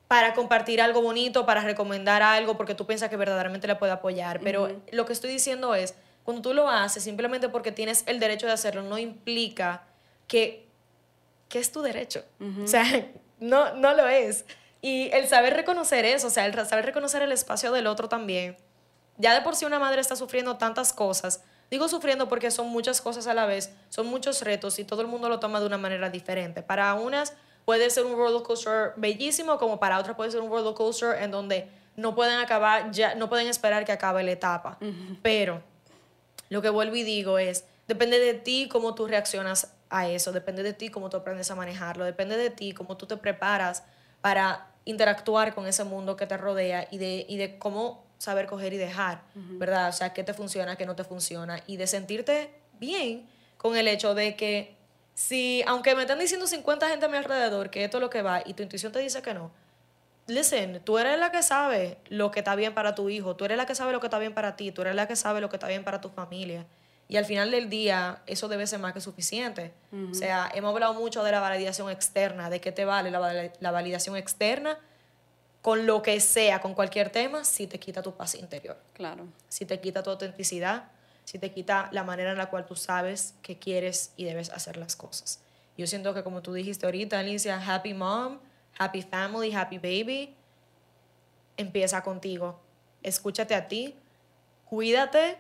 para 0.08 0.34
compartir 0.34 0.82
algo 0.82 1.02
bonito, 1.02 1.46
para 1.46 1.62
recomendar 1.62 2.22
algo, 2.22 2.56
porque 2.56 2.76
tú 2.76 2.86
piensas 2.86 3.10
que 3.10 3.18
verdaderamente 3.18 3.68
le 3.68 3.76
puede 3.76 3.92
apoyar. 3.92 4.40
Pero 4.42 4.70
lo 4.92 5.06
que 5.06 5.14
estoy 5.14 5.32
diciendo 5.32 5.76
es, 5.76 5.96
cuando 6.28 6.42
tú 6.42 6.54
lo 6.54 6.70
haces 6.70 7.06
simplemente 7.06 7.48
porque 7.48 7.72
tienes 7.72 8.04
el 8.06 8.20
derecho 8.20 8.48
de 8.48 8.52
hacerlo, 8.52 8.82
no 8.82 8.98
implica 8.98 9.84
que, 10.28 10.68
que 11.48 11.58
es 11.58 11.72
tu 11.72 11.82
derecho. 11.82 12.26
O 12.62 12.68
sea, 12.68 12.84
no, 13.40 13.74
no 13.76 13.94
lo 13.94 14.10
es. 14.10 14.44
Y 14.82 15.10
el 15.14 15.30
saber 15.30 15.54
reconocer 15.54 16.04
eso, 16.04 16.28
o 16.28 16.30
sea, 16.30 16.46
el 16.46 16.54
saber 16.68 16.84
reconocer 16.84 17.22
el 17.22 17.32
espacio 17.32 17.72
del 17.72 17.88
otro 17.88 18.10
también. 18.10 18.58
Ya 19.16 19.34
de 19.34 19.40
por 19.40 19.56
sí 19.56 19.64
una 19.64 19.80
madre 19.80 20.02
está 20.02 20.18
sufriendo 20.18 20.58
tantas 20.58 20.92
cosas. 20.92 21.46
Digo 21.72 21.88
sufriendo 21.88 22.28
porque 22.28 22.52
son 22.52 22.68
muchas 22.68 23.00
cosas 23.00 23.26
a 23.28 23.34
la 23.34 23.46
vez, 23.46 23.72
son 23.88 24.08
muchos 24.08 24.42
retos 24.42 24.80
y 24.80 24.84
todo 24.84 25.00
el 25.04 25.08
mundo 25.08 25.30
lo 25.30 25.40
toma 25.40 25.62
de 25.62 25.66
una 25.66 25.78
manera 25.78 26.10
diferente. 26.10 26.62
Para 26.62 26.94
unas 26.96 27.36
puede 27.64 27.90
ser 27.90 28.04
un 28.04 28.18
roller 28.18 28.44
coaster 28.44 28.92
bellísimo, 28.98 29.58
como 29.58 29.80
para 29.80 29.98
otras 29.98 30.18
puede 30.18 30.32
ser 30.32 30.42
un 30.42 30.50
roller 30.50 30.74
coaster 30.74 31.24
en 31.24 31.32
donde 31.32 31.70
no 31.96 32.16
pueden 32.16 32.38
acabar, 32.38 32.92
ya 32.92 33.16
no 33.16 33.30
pueden 33.30 33.48
esperar 33.48 33.86
que 33.86 33.94
acabe 33.94 34.26
la 34.26 34.32
etapa. 34.32 34.78
Pero 35.22 35.64
lo 36.50 36.62
que 36.62 36.70
vuelvo 36.70 36.96
y 36.96 37.04
digo 37.04 37.40
es, 37.40 37.66
depende 37.88 38.20
de 38.20 38.34
ti 38.34 38.68
cómo 38.72 38.96
tú 38.96 39.08
reaccionas 39.08 39.74
a 39.90 40.08
eso, 40.08 40.32
depende 40.32 40.64
de 40.64 40.74
ti 40.74 40.90
cómo 40.90 41.10
tú 41.10 41.18
aprendes 41.18 41.50
a 41.52 41.56
manejarlo, 41.56 42.06
depende 42.06 42.38
de 42.38 42.50
ti 42.50 42.74
cómo 42.74 42.98
tú 42.98 43.06
te 43.06 43.18
preparas 43.18 43.84
para 44.22 44.68
interactuar 44.86 45.54
con 45.54 45.68
ese 45.68 45.84
mundo 45.84 46.16
que 46.16 46.28
te 46.28 46.38
rodea 46.38 46.88
y 46.92 46.98
de, 46.98 47.26
y 47.28 47.38
de 47.38 47.60
cómo 47.60 48.06
saber 48.18 48.48
coger 48.48 48.74
y 48.74 48.78
dejar, 48.78 49.22
¿verdad? 49.36 49.90
O 49.90 49.92
sea, 49.92 50.14
qué 50.14 50.24
te 50.24 50.34
funciona, 50.34 50.76
qué 50.76 50.86
no 50.86 50.96
te 50.96 51.04
funciona 51.04 51.62
y 51.68 51.78
de 51.78 51.88
sentirte 51.88 52.52
bien 52.80 53.28
con 53.58 53.76
el 53.76 53.88
hecho 53.88 54.16
de 54.16 54.36
que 54.36 54.76
si, 55.14 55.64
aunque 55.68 55.96
me 55.96 56.02
están 56.02 56.20
diciendo 56.20 56.48
50 56.48 56.90
gente 56.90 57.06
a 57.06 57.10
mi 57.10 57.18
alrededor 57.18 57.70
que 57.70 57.84
esto 57.84 57.98
es 57.98 58.02
lo 58.02 58.10
que 58.10 58.22
va 58.22 58.42
y 58.46 58.54
tu 58.54 58.64
intuición 58.64 58.92
te 58.92 59.00
dice 59.00 59.22
que 59.22 59.34
no, 59.34 59.52
listen, 60.28 60.82
tú 60.84 60.98
eres 60.98 61.18
la 61.20 61.32
que 61.32 61.42
sabe 61.44 61.98
lo 62.10 62.32
que 62.32 62.40
está 62.40 62.56
bien 62.56 62.74
para 62.74 62.96
tu 62.96 63.10
hijo, 63.10 63.36
tú 63.36 63.46
eres 63.46 63.58
la 63.58 63.66
que 63.66 63.76
sabe 63.76 63.92
lo 63.92 64.00
que 64.00 64.08
está 64.08 64.20
bien 64.20 64.34
para 64.34 64.56
ti, 64.56 64.72
tú 64.72 64.82
eres 64.82 64.96
la 64.96 65.08
que 65.08 65.16
sabe 65.16 65.42
lo 65.42 65.50
que 65.50 65.56
está 65.56 65.68
bien 65.68 65.84
para 65.84 66.02
tu 66.02 66.10
familia. 66.10 66.66
Y 67.10 67.16
al 67.16 67.24
final 67.26 67.52
del 67.52 67.70
día, 67.70 68.22
eso 68.28 68.50
debe 68.50 68.68
ser 68.68 68.80
más 68.80 68.92
que 68.94 69.00
suficiente. 69.00 69.74
O 70.12 70.14
sea, 70.14 70.52
hemos 70.54 70.74
hablado 70.74 70.94
mucho 70.94 71.24
de 71.24 71.32
la 71.32 71.40
validación 71.40 71.90
externa, 71.90 72.50
de 72.50 72.60
qué 72.60 72.74
te 72.74 72.84
vale 72.84 73.10
la, 73.12 73.50
la 73.60 73.72
validación 73.72 74.18
externa 74.18 74.78
con 75.62 75.86
lo 75.86 76.02
que 76.02 76.20
sea, 76.20 76.60
con 76.60 76.74
cualquier 76.74 77.10
tema, 77.10 77.44
si 77.46 77.66
te 77.68 77.80
quita 77.80 78.02
tu 78.02 78.14
paz 78.16 78.36
interior, 78.36 78.78
Claro. 78.94 79.26
si 79.48 79.66
te 79.66 79.80
quita 79.80 80.04
tu 80.04 80.10
autenticidad, 80.10 80.86
si 81.24 81.40
te 81.40 81.52
quita 81.52 81.90
la 81.92 82.04
manera 82.04 82.32
en 82.32 82.38
la 82.38 82.46
cual 82.50 82.66
tú 82.66 82.76
sabes 82.76 83.36
que 83.42 83.58
quieres 83.58 84.12
y 84.18 84.24
debes 84.26 84.50
hacer 84.50 84.78
las 84.78 84.96
cosas. 84.96 85.40
Yo 85.78 85.86
siento 85.88 86.14
que 86.14 86.24
como 86.24 86.42
tú 86.42 86.54
dijiste 86.54 86.86
ahorita, 86.86 87.20
Alicia, 87.20 87.62
happy 87.66 87.94
mom, 87.94 88.40
happy 88.78 89.02
family, 89.02 89.52
happy 89.54 89.78
baby, 89.78 90.36
empieza 91.58 92.04
contigo. 92.04 92.60
Escúchate 93.04 93.56
a 93.56 93.68
ti, 93.68 93.96
cuídate, 94.66 95.38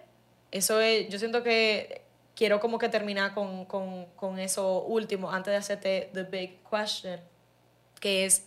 Eso 0.51 0.79
es, 0.79 1.09
yo 1.09 1.19
siento 1.19 1.43
que 1.43 2.03
quiero 2.35 2.59
como 2.59 2.77
que 2.77 2.87
terminar 2.87 3.33
con, 3.33 3.65
con, 3.65 4.05
con 4.15 4.39
eso 4.39 4.83
último, 4.83 5.31
antes 5.31 5.51
de 5.51 5.57
hacerte 5.57 6.09
the 6.13 6.23
big 6.23 6.59
question, 6.69 7.19
que 7.99 8.25
es, 8.25 8.45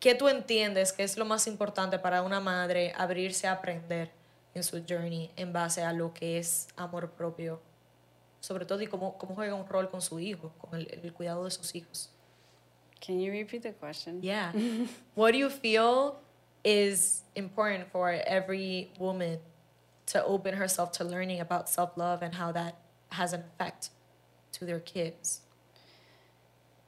¿qué 0.00 0.14
tú 0.14 0.28
entiendes 0.28 0.92
que 0.92 1.02
es 1.02 1.18
lo 1.18 1.24
más 1.24 1.46
importante 1.46 1.98
para 1.98 2.22
una 2.22 2.40
madre 2.40 2.92
abrirse 2.96 3.46
a 3.46 3.52
aprender 3.52 4.10
en 4.54 4.62
su 4.62 4.82
journey 4.88 5.30
en 5.36 5.52
base 5.52 5.82
a 5.82 5.92
lo 5.92 6.14
que 6.14 6.38
es 6.38 6.68
amor 6.76 7.10
propio? 7.10 7.60
Sobre 8.40 8.64
todo 8.64 8.80
y 8.80 8.86
cómo, 8.86 9.18
cómo 9.18 9.34
juega 9.34 9.54
un 9.54 9.66
rol 9.66 9.90
con 9.90 10.00
su 10.00 10.20
hijo, 10.20 10.52
con 10.58 10.78
el, 10.78 10.88
el 11.02 11.12
cuidado 11.12 11.44
de 11.44 11.50
sus 11.50 11.74
hijos. 11.74 12.10
Can 13.00 13.20
you 13.20 13.30
repeat 13.32 13.62
the 13.62 13.72
question? 13.72 14.20
Yeah. 14.22 14.52
what 15.14 15.32
do 15.32 15.38
you 15.38 15.50
feel 15.50 16.20
is 16.64 17.22
important 17.34 17.90
for 17.90 18.10
every 18.10 18.90
woman 18.98 19.38
to 20.06 20.24
open 20.24 20.54
herself 20.54 20.92
to 20.92 21.04
learning 21.04 21.40
about 21.40 21.68
self 21.68 21.96
love 21.96 22.22
and 22.22 22.34
how 22.34 22.52
that 22.52 22.76
has 23.10 23.32
an 23.32 23.40
effect 23.40 23.90
to 24.52 24.64
their 24.64 24.80
kids. 24.80 25.40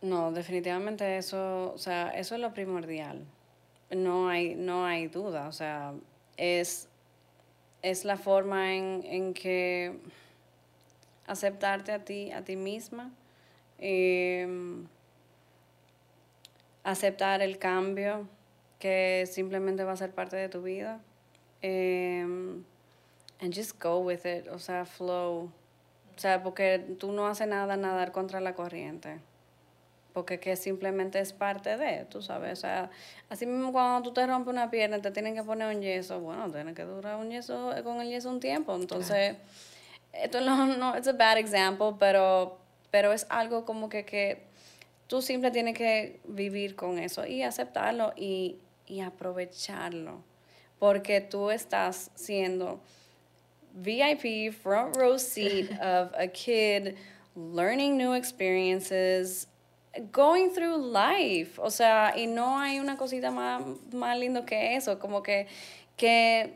No, 0.02 0.32
definitivamente 0.32 1.02
eso, 1.18 1.72
o 1.74 1.78
sea, 1.78 2.12
eso 2.14 2.34
es 2.34 2.40
lo 2.40 2.50
primordial. 2.50 3.26
No 3.90 4.28
hay, 4.28 4.54
no 4.54 4.84
hay 4.86 5.08
duda, 5.08 5.46
o 5.48 5.52
sea, 5.52 5.92
es, 6.38 6.86
es 7.82 8.04
la 8.04 8.16
forma 8.16 8.72
en, 8.72 9.04
en 9.04 9.34
que 9.34 9.92
aceptarte 11.26 11.92
a 11.92 11.98
ti, 11.98 12.30
a 12.32 12.42
ti 12.42 12.56
misma, 12.56 13.10
eh, 13.78 14.46
aceptar 16.84 17.42
el 17.42 17.58
cambio 17.58 18.28
que 18.78 19.28
simplemente 19.30 19.84
va 19.84 19.92
a 19.92 19.96
ser 19.96 20.12
parte 20.12 20.36
de 20.36 20.48
tu 20.48 20.62
vida. 20.62 21.00
Eh, 21.62 22.22
and 23.40 23.54
just 23.54 23.80
go 23.80 23.98
with 23.98 24.24
it, 24.24 24.48
o 24.48 24.58
sea, 24.58 24.84
flow. 24.84 25.50
O 26.16 26.18
sea, 26.18 26.42
porque 26.42 26.96
tú 26.98 27.12
no 27.12 27.26
haces 27.26 27.48
nada 27.48 27.76
nadar 27.76 28.12
contra 28.12 28.40
la 28.40 28.54
corriente. 28.54 29.20
Porque 30.12 30.40
que 30.40 30.56
simplemente 30.56 31.20
es 31.20 31.32
parte 31.32 31.76
de, 31.76 32.04
tú 32.06 32.20
sabes. 32.20 32.58
O 32.58 32.60
sea, 32.60 32.90
así 33.28 33.46
mismo 33.46 33.72
cuando 33.72 34.02
tú 34.02 34.12
te 34.12 34.26
rompes 34.26 34.52
una 34.52 34.70
pierna 34.70 35.00
te 35.00 35.10
tienen 35.10 35.34
que 35.34 35.42
poner 35.42 35.74
un 35.74 35.80
yeso, 35.80 36.20
bueno, 36.20 36.50
tiene 36.50 36.74
que 36.74 36.82
durar 36.82 37.16
un 37.16 37.30
yeso, 37.30 37.72
con 37.84 38.00
el 38.00 38.08
yeso 38.08 38.28
un 38.28 38.40
tiempo. 38.40 38.74
Entonces, 38.74 39.36
esto 40.12 40.40
no, 40.40 40.66
no, 40.66 40.94
es 40.94 41.06
a 41.06 41.12
bad 41.12 41.38
example, 41.38 41.94
pero, 41.98 42.58
pero 42.90 43.12
es 43.12 43.26
algo 43.30 43.64
como 43.64 43.88
que, 43.88 44.04
que 44.04 44.49
tú 45.10 45.20
siempre 45.20 45.50
tienes 45.50 45.76
que 45.76 46.20
vivir 46.24 46.76
con 46.76 47.00
eso 47.00 47.26
y 47.26 47.42
aceptarlo 47.42 48.12
y, 48.16 48.58
y 48.86 49.00
aprovecharlo. 49.00 50.22
Porque 50.78 51.20
tú 51.20 51.50
estás 51.50 52.12
siendo 52.14 52.80
VIP 53.74 54.52
front 54.52 54.96
row 54.96 55.18
seat 55.18 55.68
of 55.82 56.12
a 56.16 56.28
kid 56.28 56.94
learning 57.34 57.96
new 57.96 58.14
experiences, 58.14 59.48
going 60.12 60.50
through 60.50 60.78
life. 60.78 61.60
O 61.60 61.70
sea, 61.70 62.14
y 62.16 62.28
no 62.28 62.60
hay 62.60 62.78
una 62.78 62.96
cosita 62.96 63.32
más, 63.32 63.62
más 63.92 64.16
lindo 64.16 64.46
que 64.46 64.76
eso, 64.76 65.00
como 65.00 65.24
que, 65.24 65.48
que 65.96 66.54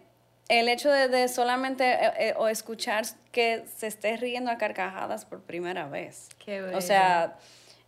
el 0.48 0.68
hecho 0.68 0.92
de, 0.92 1.09
de 1.09 1.26
solamente 1.26 1.84
eh, 1.92 2.12
eh, 2.18 2.34
o 2.36 2.46
escuchar 2.46 3.05
que 3.32 3.64
se 3.76 3.88
esté 3.88 4.16
riendo 4.16 4.52
a 4.52 4.59
carcajadas 4.59 5.24
por 5.24 5.42
primera 5.42 5.88
vez. 5.88 6.28
Qué 6.38 6.62
o 6.62 6.80
sea, 6.80 7.36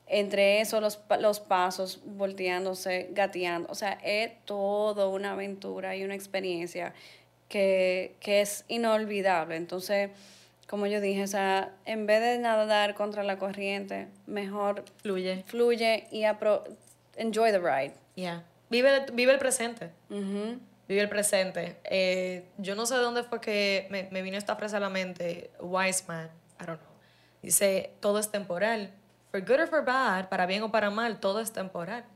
entre 0.07 0.61
eso, 0.61 0.81
los, 0.81 1.01
los 1.21 1.41
pasos, 1.41 2.01
volteándose, 2.05 3.09
gateando. 3.13 3.69
O 3.71 3.75
sea, 3.75 3.99
es 4.05 4.33
todo 4.45 5.11
una 5.11 5.33
aventura 5.33 5.97
y 5.97 6.05
una 6.05 6.15
experiencia 6.15 6.95
que, 7.49 8.15
que 8.21 8.41
es 8.41 8.65
inolvidable. 8.69 9.57
Entonces, 9.57 10.11
como 10.69 10.87
yo 10.87 11.01
dije, 11.01 11.23
o 11.23 11.29
sea, 11.29 11.73
en 11.85 12.07
vez 12.07 12.21
de 12.21 12.39
nadar 12.39 12.95
contra 12.95 13.23
la 13.23 13.39
corriente, 13.39 14.09
mejor 14.27 14.85
fluye, 15.03 15.45
fluye 15.47 16.07
y 16.11 16.25
apro 16.25 16.65
enjoy 17.17 17.51
the 17.51 17.59
ride. 17.59 17.95
Yeah. 18.15 18.45
Vive, 18.69 19.07
vive 19.13 19.33
el 19.33 19.39
presente. 19.39 19.91
Vive 20.09 21.01
el 21.01 21.09
presente. 21.09 21.77
Eh, 21.85 22.45
yo 22.59 22.75
no 22.75 22.87
sé 22.87 22.95
de 22.95 23.01
dónde 23.01 23.23
fue 23.23 23.41
que 23.41 23.87
me, 23.91 24.09
me, 24.11 24.23
vino 24.23 24.37
esta 24.37 24.57
frase 24.57 24.77
a 24.77 24.81
la 24.81 24.91
mente. 24.91 25.51
Wise 25.61 26.05
man, 26.07 26.31
I 26.61 26.67
don't 26.67 26.81
know. 26.81 26.93
Dice, 27.43 27.91
todo 28.01 28.19
es 28.19 28.31
temporal. 28.31 28.93
For 29.37 29.45
good 29.45 29.61
or 29.61 29.69
for 29.69 29.85
bad, 29.85 30.31
para 30.31 30.47
bien 30.47 30.63
o 30.63 30.71
para 30.71 30.89
mal, 30.89 31.21
todo 31.21 31.41
es 31.41 31.53
temporal. 31.53 32.07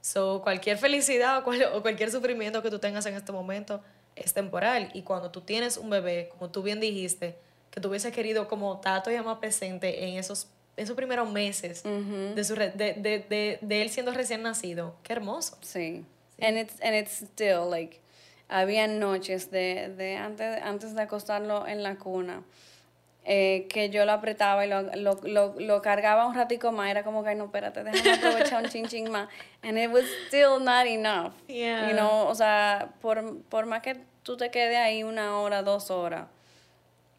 So, 0.00 0.42
cualquier 0.42 0.78
felicidad 0.78 1.38
o, 1.38 1.44
cual, 1.44 1.62
o 1.72 1.80
cualquier 1.80 2.10
sufrimiento 2.10 2.60
que 2.60 2.70
tú 2.70 2.80
tengas 2.80 3.06
en 3.06 3.14
este 3.14 3.30
momento, 3.30 3.80
es 4.16 4.34
temporal. 4.34 4.90
Y 4.92 5.02
cuando 5.02 5.30
tú 5.30 5.42
tienes 5.42 5.76
un 5.76 5.90
bebé, 5.90 6.28
como 6.32 6.50
tú 6.50 6.64
bien 6.64 6.80
dijiste, 6.80 7.36
que 7.70 7.80
tú 7.80 7.88
hubiese 7.88 8.10
querido 8.10 8.48
como 8.48 8.80
tato 8.80 9.12
y 9.12 9.20
más 9.20 9.38
presente 9.38 10.08
en 10.08 10.18
esos, 10.18 10.48
esos 10.76 10.96
primeros 10.96 11.30
meses 11.30 11.84
de, 11.84 12.44
su 12.44 12.56
de, 12.56 12.70
de, 12.70 13.24
de, 13.28 13.58
de, 13.60 13.82
él 13.82 13.88
siendo 13.90 14.10
recién 14.10 14.42
nacido, 14.42 14.96
qué 15.04 15.12
hermoso. 15.12 15.56
Sí. 15.60 16.04
sí. 16.36 16.44
And, 16.44 16.58
it's, 16.58 16.80
and 16.82 16.96
it's 16.96 17.22
still 17.22 17.70
like, 17.70 18.00
había 18.48 18.88
noches 18.88 19.52
de, 19.52 19.94
de 19.96 20.16
antes, 20.16 20.60
antes 20.64 20.96
de 20.96 21.02
acostarlo 21.02 21.64
en 21.68 21.84
la 21.84 21.94
cuna. 21.94 22.42
Eh, 23.28 23.66
que 23.68 23.90
yo 23.90 24.04
lo 24.04 24.12
apretaba 24.12 24.64
y 24.64 24.68
lo, 24.68 24.82
lo, 24.82 25.18
lo, 25.24 25.54
lo, 25.58 25.82
cargaba 25.82 26.28
un 26.28 26.36
ratico 26.36 26.70
más, 26.70 26.88
era 26.92 27.02
como 27.02 27.24
que, 27.24 27.34
no, 27.34 27.46
espérate, 27.46 27.82
déjame 27.82 28.12
aprovechar 28.12 28.62
un 28.62 28.70
chin 28.70 28.86
chin 28.86 29.10
más. 29.10 29.28
And 29.64 29.76
it 29.76 29.90
was 29.90 30.04
still 30.28 30.60
not 30.60 30.86
enough. 30.86 31.32
Yeah. 31.48 31.88
You 31.88 31.96
know, 31.96 32.28
o 32.28 32.34
sea, 32.36 32.92
por, 33.00 33.42
por 33.48 33.66
más 33.66 33.82
que 33.82 33.96
tú 34.22 34.36
te 34.36 34.52
quedes 34.52 34.76
ahí 34.76 35.02
una 35.02 35.40
hora, 35.40 35.64
dos 35.64 35.90
horas, 35.90 36.28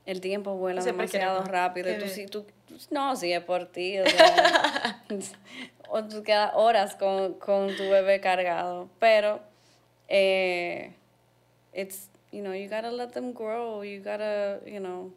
el 0.06 0.22
tiempo 0.22 0.56
vuela 0.56 0.82
demasiado 0.82 1.44
rápido. 1.44 1.92
Y 1.92 1.98
tú, 2.00 2.08
si, 2.08 2.26
tú, 2.26 2.46
no, 2.90 3.18
si 3.18 3.34
es 3.34 3.44
por 3.44 3.66
ti. 3.66 4.00
O, 4.00 4.06
sea, 4.06 5.04
o 5.90 6.04
tú 6.06 6.24
quedas 6.24 6.52
horas 6.54 6.96
con, 6.96 7.34
con 7.34 7.76
tu 7.76 7.84
bebé 7.90 8.22
cargado. 8.22 8.88
Pero, 9.00 9.42
eh, 10.08 10.94
it's, 11.74 12.10
you 12.32 12.42
know, 12.42 12.54
you 12.54 12.70
gotta 12.70 12.92
let 12.92 13.10
them 13.10 13.34
grow. 13.34 13.84
You 13.84 14.02
gotta, 14.02 14.62
you 14.66 14.80
know, 14.80 15.12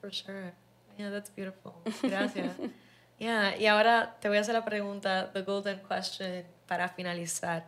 for 0.00 0.10
sure. 0.10 0.52
Yeah, 0.98 1.10
that's 1.10 1.30
beautiful. 1.30 1.74
Gracias. 2.02 2.56
yeah, 3.18 3.56
y 3.56 3.66
ahora 3.66 4.16
te 4.20 4.28
voy 4.28 4.38
a 4.38 4.40
hacer 4.40 4.54
la 4.54 4.64
pregunta, 4.64 5.30
the 5.32 5.42
golden 5.42 5.78
question, 5.78 6.44
para 6.66 6.88
finalizar. 6.88 7.64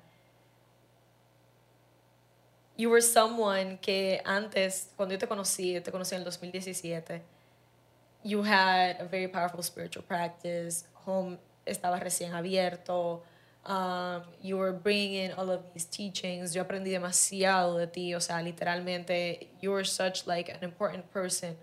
You 2.77 2.91
were 2.91 3.03
someone 3.03 3.79
que 3.81 4.21
antes, 4.25 4.91
cuando 4.97 5.15
yo 5.15 5.19
te 5.19 5.27
conocí, 5.27 5.81
te 5.81 5.91
conocí 5.91 6.15
en 6.15 6.21
el 6.21 6.25
2017, 6.25 7.23
you 8.25 8.43
had 8.43 9.01
a 9.01 9.05
very 9.05 9.29
powerful 9.29 9.63
spiritual 9.63 10.05
practice, 10.05 10.87
home 11.07 11.39
estaba 11.67 12.01
recién 12.01 12.33
abierto, 12.35 13.23
um, 13.67 14.23
you 14.43 14.57
were 14.57 14.73
bringing 14.73 15.25
in 15.25 15.33
all 15.33 15.51
of 15.51 15.63
these 15.73 15.87
teachings, 15.87 16.55
yo 16.55 16.63
aprendí 16.63 16.91
demasiado 16.91 17.79
de 17.79 17.87
ti, 17.87 18.15
o 18.15 18.21
sea, 18.21 18.43
literalmente, 18.43 19.49
you 19.61 19.71
were 19.71 19.85
such 19.85 20.27
like 20.27 20.51
an 20.51 20.63
important 20.63 21.05
person 21.13 21.57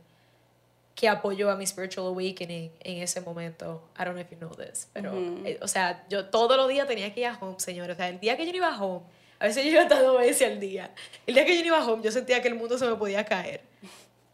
que 1.00 1.08
apoyó 1.08 1.50
a 1.50 1.56
mi 1.56 1.66
spiritual 1.66 2.08
awakening 2.08 2.74
en 2.82 3.02
ese 3.02 3.22
momento. 3.22 3.82
I 3.98 4.04
don't 4.04 4.16
know 4.16 4.22
if 4.22 4.30
you 4.32 4.38
know 4.38 4.54
this, 4.54 4.90
pero, 4.92 5.14
mm 5.14 5.44
-hmm. 5.44 5.48
eh, 5.48 5.60
o 5.62 5.68
sea, 5.70 6.06
yo 6.10 6.26
todos 6.26 6.58
los 6.58 6.68
días 6.68 6.86
tenía 6.90 7.14
que 7.14 7.22
ir 7.22 7.28
a 7.28 7.38
home, 7.40 7.58
señores. 7.58 7.96
O 7.96 7.98
sea, 7.98 8.10
el 8.10 8.20
día 8.20 8.36
que 8.36 8.46
yo 8.46 8.52
no 8.52 8.58
iba 8.58 8.68
a 8.68 8.84
home, 8.84 9.06
a 9.40 9.46
veces 9.46 9.64
yo 9.64 9.72
iba 9.72 9.84
hasta 9.84 10.02
dos 10.02 10.20
veces 10.20 10.46
al 10.52 10.60
día. 10.60 10.94
El 11.26 11.36
día 11.36 11.46
que 11.46 11.56
yo 11.56 11.62
no 11.62 11.68
iba 11.68 11.78
a 11.78 11.88
home, 11.88 12.04
yo 12.04 12.12
sentía 12.12 12.42
que 12.42 12.50
el 12.50 12.56
mundo 12.56 12.78
se 12.78 12.86
me 12.86 12.96
podía 12.96 13.24
caer. 13.24 13.62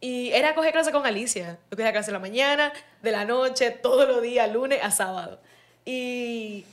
Y 0.01 0.31
era 0.31 0.55
coger 0.55 0.71
clase 0.71 0.91
con 0.91 1.05
Alicia. 1.05 1.59
Yo 1.69 1.77
cogía 1.77 1.91
clase 1.91 2.07
de 2.07 2.13
la 2.13 2.19
mañana, 2.19 2.73
de 3.03 3.11
la 3.11 3.25
noche, 3.25 3.69
todos 3.69 4.07
los 4.07 4.23
días, 4.23 4.51
lunes 4.51 4.79
a 4.81 4.89
sábado. 4.89 5.39
Y 5.85 6.65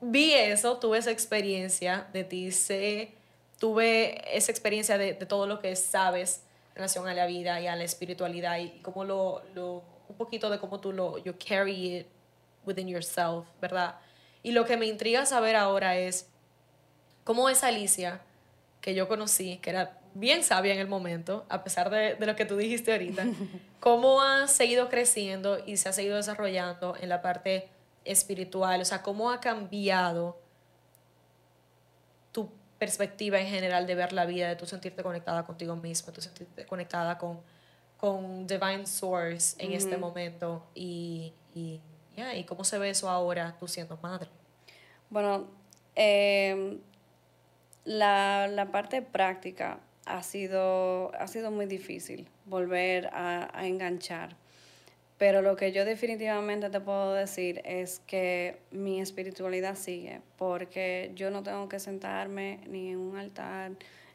vi 0.00 0.32
eso, 0.32 0.78
tuve 0.78 0.98
esa 0.98 1.10
experiencia 1.10 2.06
de 2.12 2.22
ti, 2.22 2.52
sé, 2.52 3.14
tuve 3.58 4.22
esa 4.36 4.52
experiencia 4.52 4.96
de, 4.96 5.14
de 5.14 5.26
todo 5.26 5.48
lo 5.48 5.58
que 5.58 5.74
sabes 5.74 6.42
relación 6.78 7.08
a 7.08 7.14
la 7.14 7.26
vida 7.26 7.60
y 7.60 7.66
a 7.66 7.76
la 7.76 7.84
espiritualidad 7.84 8.58
y 8.58 8.70
cómo 8.82 9.04
lo, 9.04 9.42
lo 9.54 9.82
un 10.08 10.16
poquito 10.16 10.48
de 10.48 10.58
cómo 10.58 10.80
tú 10.80 10.92
lo 10.92 11.18
you 11.18 11.34
carry 11.36 11.98
it 11.98 12.06
within 12.64 12.88
yourself, 12.88 13.46
¿verdad? 13.60 13.96
Y 14.42 14.52
lo 14.52 14.64
que 14.64 14.76
me 14.76 14.86
intriga 14.86 15.26
saber 15.26 15.56
ahora 15.56 15.96
es 15.96 16.28
cómo 17.24 17.48
esa 17.48 17.68
Alicia 17.68 18.20
que 18.80 18.94
yo 18.94 19.08
conocí, 19.08 19.58
que 19.58 19.70
era 19.70 19.98
bien 20.14 20.42
sabia 20.42 20.72
en 20.72 20.78
el 20.78 20.88
momento, 20.88 21.44
a 21.48 21.64
pesar 21.64 21.90
de, 21.90 22.14
de 22.14 22.26
lo 22.26 22.36
que 22.36 22.44
tú 22.44 22.56
dijiste 22.56 22.92
ahorita, 22.92 23.24
cómo 23.80 24.22
ha 24.22 24.46
seguido 24.46 24.88
creciendo 24.88 25.58
y 25.66 25.76
se 25.76 25.88
ha 25.88 25.92
seguido 25.92 26.16
desarrollando 26.16 26.94
en 27.00 27.08
la 27.08 27.20
parte 27.20 27.68
espiritual, 28.04 28.80
o 28.80 28.84
sea, 28.84 29.02
cómo 29.02 29.30
ha 29.30 29.40
cambiado 29.40 30.38
perspectiva 32.78 33.40
en 33.40 33.48
general 33.48 33.86
de 33.86 33.94
ver 33.94 34.12
la 34.12 34.24
vida, 34.24 34.48
de 34.48 34.56
tú 34.56 34.66
sentirte 34.66 35.02
conectada 35.02 35.44
contigo 35.44 35.74
misma, 35.76 36.06
de 36.06 36.12
tú 36.12 36.20
sentirte 36.20 36.66
conectada 36.66 37.18
con, 37.18 37.40
con 37.96 38.46
Divine 38.46 38.86
Source 38.86 39.56
en 39.58 39.72
este 39.72 39.96
momento 39.96 40.64
y, 40.74 41.32
y, 41.54 41.80
yeah, 42.16 42.36
y 42.36 42.44
cómo 42.44 42.64
se 42.64 42.78
ve 42.78 42.90
eso 42.90 43.10
ahora 43.10 43.56
tú 43.58 43.66
siendo 43.66 43.96
madre. 43.98 44.28
Bueno, 45.10 45.46
eh, 45.96 46.78
la, 47.84 48.46
la 48.46 48.70
parte 48.70 49.02
práctica 49.02 49.80
ha 50.06 50.22
sido, 50.22 51.12
ha 51.14 51.26
sido 51.26 51.50
muy 51.50 51.66
difícil 51.66 52.28
volver 52.44 53.08
a, 53.12 53.50
a 53.52 53.66
enganchar. 53.66 54.36
Pero 55.18 55.42
lo 55.42 55.56
que 55.56 55.72
yo 55.72 55.84
definitivamente 55.84 56.70
te 56.70 56.80
puedo 56.80 57.12
decir 57.12 57.60
es 57.64 58.00
que 58.06 58.60
mi 58.70 59.00
espiritualidad 59.00 59.74
sigue, 59.74 60.20
porque 60.36 61.10
yo 61.16 61.30
no 61.30 61.42
tengo 61.42 61.68
que 61.68 61.80
sentarme 61.80 62.60
ni 62.68 62.90
en 62.90 62.98
un 62.98 63.16
altar, 63.16 63.72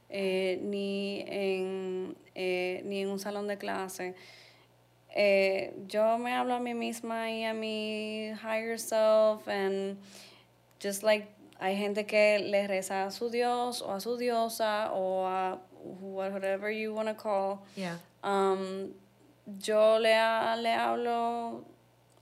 eh, 0.10 0.60
ni, 0.64 1.26
en, 1.28 2.16
eh, 2.36 2.82
ni 2.86 3.02
en 3.02 3.10
un 3.10 3.20
salón 3.20 3.48
de 3.48 3.58
clase. 3.58 4.16
Eh, 5.14 5.74
yo 5.88 6.18
me 6.18 6.34
hablo 6.34 6.54
a 6.54 6.60
mí 6.60 6.74
misma 6.74 7.30
y 7.30 7.44
a 7.44 7.54
mi 7.54 8.30
higher 8.42 8.80
self, 8.80 9.48
and 9.48 9.98
just 10.82 11.04
like 11.04 11.28
hay 11.60 11.76
gente 11.78 12.06
que 12.06 12.40
le 12.40 12.68
reza 12.68 13.06
a 13.06 13.12
su 13.12 13.30
Dios 13.30 13.82
o 13.82 13.92
a 13.92 14.00
su 14.00 14.18
diosa 14.18 14.92
o 14.94 15.28
a 15.28 15.60
whatever 16.02 16.72
you 16.72 16.94
want 16.94 17.10
to 17.10 17.16
call. 17.16 17.60
Yeah. 17.76 17.98
Um, 18.24 18.94
yo 19.46 20.00
le, 20.00 20.14
le 20.62 20.74
hablo 20.74 21.66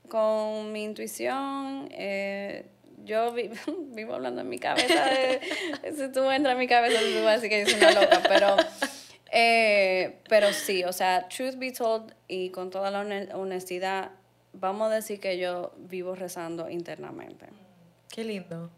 con 0.08 0.72
mi 0.72 0.84
intuición. 0.84 1.88
Eh, 1.90 2.66
yo 3.04 3.32
vivo 3.94 4.14
hablando 4.14 4.42
en 4.42 4.48
mi 4.48 4.58
cabeza. 4.58 5.04
si 5.96 6.12
tú 6.12 6.30
entras 6.30 6.52
en 6.52 6.58
mi 6.58 6.68
cabeza, 6.68 7.00
tú 7.00 7.24
vas 7.24 7.38
a 7.38 7.40
decir 7.40 7.50
que 7.50 7.60
yo 7.60 7.66
soy 7.66 7.78
una 7.78 8.02
loca, 8.02 8.22
pero, 8.28 8.56
eh, 9.30 10.18
pero 10.28 10.52
sí, 10.52 10.84
o 10.84 10.92
sea, 10.92 11.28
truth 11.28 11.56
be 11.56 11.72
told 11.72 12.14
y 12.28 12.50
con 12.50 12.70
toda 12.70 12.90
la 12.90 13.00
honestidad, 13.34 14.10
vamos 14.52 14.90
a 14.90 14.96
decir 14.96 15.20
que 15.20 15.38
yo 15.38 15.72
vivo 15.78 16.14
rezando 16.14 16.68
internamente. 16.68 17.46
Qué 18.10 18.24
lindo. 18.24 18.70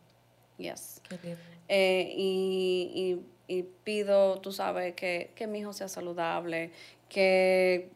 Yes. 0.58 1.00
Qué 1.08 1.18
lindo. 1.22 1.40
Eh, 1.68 2.12
y, 2.16 3.20
y, 3.48 3.56
y, 3.56 3.62
pido, 3.62 4.40
tú 4.40 4.52
sabes, 4.52 4.94
que, 4.94 5.32
que 5.34 5.46
mi 5.46 5.60
hijo 5.60 5.72
sea 5.72 5.88
saludable, 5.88 6.70
que 7.08 7.90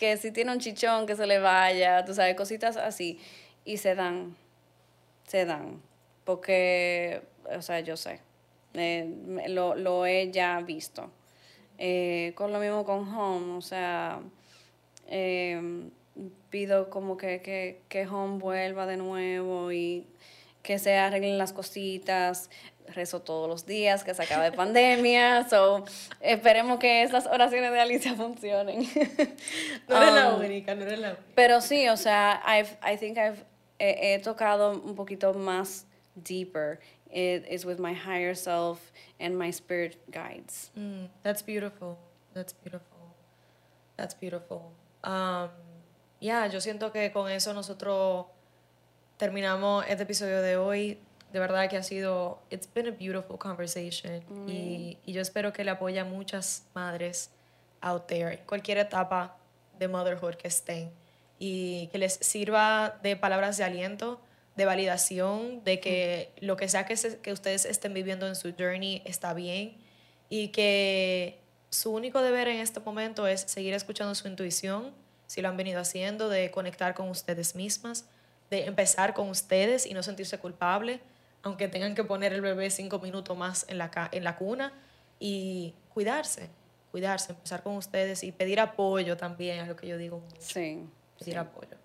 que 0.00 0.16
si 0.16 0.32
tiene 0.32 0.50
un 0.50 0.58
chichón 0.58 1.06
que 1.06 1.14
se 1.14 1.26
le 1.26 1.38
vaya, 1.38 2.04
tú 2.06 2.14
sabes, 2.14 2.34
cositas 2.34 2.78
así. 2.78 3.20
Y 3.66 3.76
se 3.76 3.94
dan, 3.94 4.34
se 5.26 5.44
dan. 5.44 5.82
Porque, 6.24 7.22
o 7.54 7.60
sea, 7.60 7.80
yo 7.80 7.98
sé, 7.98 8.20
lo, 9.48 9.74
lo, 9.74 10.06
he 10.06 10.30
ya 10.30 10.58
visto. 10.62 11.10
Eh, 11.76 12.32
con 12.34 12.50
lo 12.50 12.58
mismo 12.60 12.84
con 12.84 13.06
Home, 13.14 13.58
o 13.58 13.60
sea, 13.60 14.20
eh, 15.06 15.60
pido 16.48 16.88
como 16.88 17.18
que, 17.18 17.42
que, 17.42 17.82
que 17.90 18.06
Home 18.06 18.38
vuelva 18.38 18.86
de 18.86 18.96
nuevo 18.96 19.70
y 19.70 20.06
que 20.62 20.78
se 20.78 20.96
arreglen 20.96 21.38
las 21.38 21.52
cositas 21.52 22.50
rezo 22.94 23.20
todos 23.20 23.48
los 23.48 23.66
días, 23.66 24.04
que 24.04 24.14
se 24.14 24.22
acabe 24.22 24.52
pandemia. 24.52 25.48
So, 25.48 25.84
esperemos 26.20 26.78
que 26.78 27.02
esas 27.02 27.26
oraciones 27.26 27.72
de 27.72 27.80
Alicia 27.80 28.14
funcionen. 28.16 28.80
no 29.88 29.96
eres 29.96 30.14
la 30.14 30.34
um, 30.34 30.40
única, 30.40 30.74
no 30.74 30.82
eres 30.82 30.98
la 30.98 31.08
única. 31.10 31.24
Pero 31.34 31.60
sí, 31.60 31.88
o 31.88 31.96
sea, 31.96 32.42
I've, 32.44 32.76
I 32.82 32.96
think 32.96 33.18
I've, 33.18 33.44
he, 33.78 34.14
he 34.14 34.18
tocado 34.18 34.72
un 34.72 34.94
poquito 34.94 35.32
más 35.34 35.84
deeper. 36.16 36.80
It 37.12 37.44
is 37.50 37.64
with 37.64 37.78
my 37.78 37.92
higher 37.92 38.34
self 38.34 38.92
and 39.18 39.36
my 39.36 39.50
spirit 39.50 39.98
guides. 40.10 40.70
Mm, 40.78 41.08
that's 41.22 41.42
beautiful. 41.42 41.98
That's 42.34 42.52
beautiful. 42.52 43.14
That's 43.96 44.14
beautiful. 44.14 44.72
Um, 45.02 45.48
yeah, 46.20 46.46
yo 46.46 46.60
siento 46.60 46.92
que 46.92 47.10
con 47.10 47.28
eso 47.30 47.52
nosotros 47.52 48.26
terminamos 49.20 49.84
este 49.86 50.04
episodio 50.04 50.40
de 50.40 50.56
hoy. 50.56 50.98
De 51.30 51.38
verdad 51.38 51.68
que 51.68 51.76
ha 51.76 51.82
sido, 51.82 52.40
it's 52.50 52.66
been 52.72 52.88
a 52.88 52.90
beautiful 52.90 53.38
conversation. 53.38 54.22
Y, 54.48 54.96
y, 55.04 55.12
yo 55.12 55.20
espero 55.20 55.52
que 55.52 55.62
le 55.62 55.70
apoye 55.70 56.00
a 56.00 56.04
muchas 56.04 56.64
madres 56.74 57.30
out 57.82 58.06
there, 58.06 58.32
en 58.32 58.44
cualquier 58.46 58.78
etapa 58.78 59.36
de 59.78 59.86
motherhood 59.88 60.34
que 60.36 60.48
estén. 60.48 60.90
Y 61.38 61.88
que 61.92 61.98
les 61.98 62.14
sirva 62.14 62.98
de 63.02 63.14
palabras 63.14 63.58
de 63.58 63.64
aliento, 63.64 64.20
de 64.56 64.64
validación, 64.64 65.62
de 65.64 65.80
que 65.80 66.32
lo 66.40 66.56
que 66.56 66.68
sea 66.68 66.86
que, 66.86 66.96
que 67.22 67.32
ustedes 67.32 67.66
estén 67.66 67.92
viviendo 67.92 68.26
en 68.26 68.34
su 68.34 68.54
journey 68.58 69.02
está 69.04 69.34
bien. 69.34 69.76
Y 70.30 70.48
que 70.48 71.38
su 71.68 71.92
único 71.92 72.22
deber 72.22 72.48
en 72.48 72.58
este 72.58 72.80
momento 72.80 73.26
es 73.26 73.42
seguir 73.42 73.74
escuchando 73.74 74.14
su 74.14 74.26
intuición, 74.26 74.92
si 75.26 75.42
lo 75.42 75.48
han 75.50 75.58
venido 75.58 75.78
haciendo, 75.78 76.30
de 76.30 76.50
conectar 76.50 76.94
con 76.94 77.10
ustedes 77.10 77.54
mismas, 77.54 78.06
de 78.50 78.66
empezar 78.66 79.14
con 79.14 79.28
ustedes 79.28 79.86
y 79.86 79.94
no 79.94 80.02
sentirse 80.02 80.38
culpable 80.38 81.00
aunque 81.42 81.68
tengan 81.68 81.94
que 81.94 82.04
poner 82.04 82.32
el 82.32 82.40
bebé 82.40 82.70
cinco 82.70 82.98
minutos 82.98 83.36
más 83.36 83.64
en 83.68 83.78
la, 83.78 83.90
en 84.12 84.24
la 84.24 84.36
cuna 84.36 84.72
y 85.18 85.74
cuidarse, 85.92 86.50
cuidarse, 86.90 87.32
empezar 87.32 87.62
con 87.62 87.76
ustedes 87.76 88.22
y 88.22 88.32
pedir 88.32 88.60
apoyo 88.60 89.16
también, 89.16 89.60
es 89.60 89.68
lo 89.68 89.76
que 89.76 89.86
yo 89.86 89.96
digo. 89.96 90.22
Sí. 90.38 90.84
Pedir 91.18 91.38
apoyo. 91.38 91.76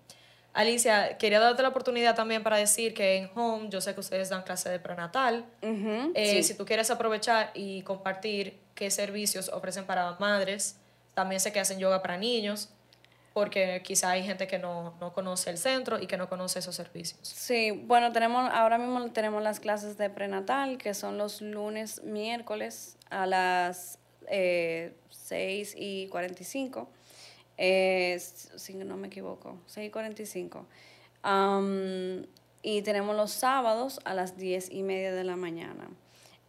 Alicia, 0.52 1.18
quería 1.18 1.38
darte 1.38 1.62
la 1.62 1.68
oportunidad 1.68 2.14
también 2.14 2.42
para 2.42 2.56
decir 2.56 2.94
que 2.94 3.16
en 3.16 3.30
Home, 3.34 3.68
yo 3.68 3.82
sé 3.82 3.92
que 3.92 4.00
ustedes 4.00 4.30
dan 4.30 4.42
clase 4.42 4.70
de 4.70 4.78
prenatal. 4.78 5.44
Eh, 5.60 6.42
si 6.42 6.54
tú 6.54 6.64
quieres 6.64 6.90
aprovechar 6.90 7.50
y 7.52 7.82
compartir 7.82 8.58
qué 8.74 8.90
servicios 8.90 9.50
ofrecen 9.50 9.84
para 9.84 10.16
madres, 10.18 10.78
también 11.12 11.40
sé 11.40 11.52
que 11.52 11.60
hacen 11.60 11.78
yoga 11.78 12.00
para 12.00 12.16
niños 12.16 12.70
porque 13.36 13.82
quizá 13.84 14.12
hay 14.12 14.24
gente 14.24 14.46
que 14.46 14.58
no, 14.58 14.94
no, 14.98 15.12
conoce 15.12 15.50
el 15.50 15.58
centro 15.58 16.00
y 16.00 16.06
que 16.06 16.16
no 16.16 16.26
conoce 16.26 16.60
esos 16.60 16.74
servicios. 16.74 17.20
Sí, 17.20 17.70
bueno, 17.70 18.10
tenemos 18.10 18.50
ahora 18.50 18.78
mismo 18.78 19.10
tenemos 19.10 19.42
las 19.42 19.60
clases 19.60 19.98
de 19.98 20.08
prenatal, 20.08 20.78
que 20.78 20.94
son 20.94 21.18
los 21.18 21.42
lunes, 21.42 22.02
miércoles 22.02 22.96
a 23.10 23.26
las 23.26 23.98
eh, 24.28 24.94
6 25.10 25.74
y 25.76 26.08
45, 26.08 26.88
eh, 27.58 28.18
si 28.18 28.72
no 28.72 28.96
me 28.96 29.08
equivoco, 29.08 29.58
6 29.66 29.88
y 29.88 29.90
45. 29.90 30.66
Um, 31.22 32.24
y 32.62 32.80
tenemos 32.80 33.14
los 33.14 33.32
sábados 33.32 34.00
a 34.06 34.14
las 34.14 34.38
10 34.38 34.70
y 34.70 34.82
media 34.82 35.12
de 35.12 35.24
la 35.24 35.36
mañana. 35.36 35.90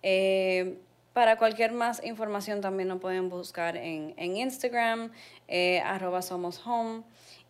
Eh, 0.04 0.80
para 1.18 1.36
cualquier 1.36 1.72
más 1.72 2.04
información 2.04 2.62
también 2.62 2.90
nos 2.90 3.02
pueden 3.02 3.28
buscar 3.28 3.76
en, 3.76 4.14
en 4.18 4.38
Instagram, 4.38 5.12
eh, 5.48 5.80
arroba 5.80 6.22
somos 6.22 6.62
home, 6.64 7.02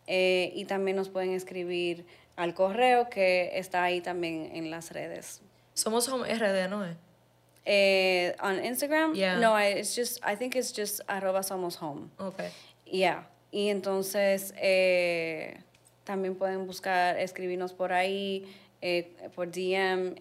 eh, 0.07 0.53
y 0.55 0.63
también 0.63 0.95
nos 0.95 1.09
pueden 1.09 1.33
escribir 1.33 2.05
al 2.37 2.53
correo 2.53 3.09
que 3.09 3.59
está 3.59 3.83
ahí 3.83 3.99
también 3.99 4.51
en 4.55 4.71
las 4.71 4.91
redes. 4.91 5.41
Somos 5.73 6.07
home 6.07 6.33
RD, 6.33 6.69
¿no? 6.69 6.85
Eh, 7.65 8.37
on 8.41 8.63
Instagram? 8.63 9.11
No, 9.41 9.59
it's 9.59 9.93
just, 9.93 10.23
I 10.25 10.37
think 10.37 10.55
it's 10.55 10.71
just 10.73 11.01
arroba 11.05 11.43
somos 11.43 11.75
home. 11.75 12.09
Okay. 12.19 12.51
Yeah. 12.85 13.27
Y 13.51 13.67
entonces 13.67 14.53
eh, 14.55 15.59
también 16.05 16.35
pueden 16.35 16.65
buscar, 16.67 17.17
escribirnos 17.17 17.73
por 17.73 17.91
ahí, 17.91 18.45
por 19.35 19.51
DM, 19.51 20.15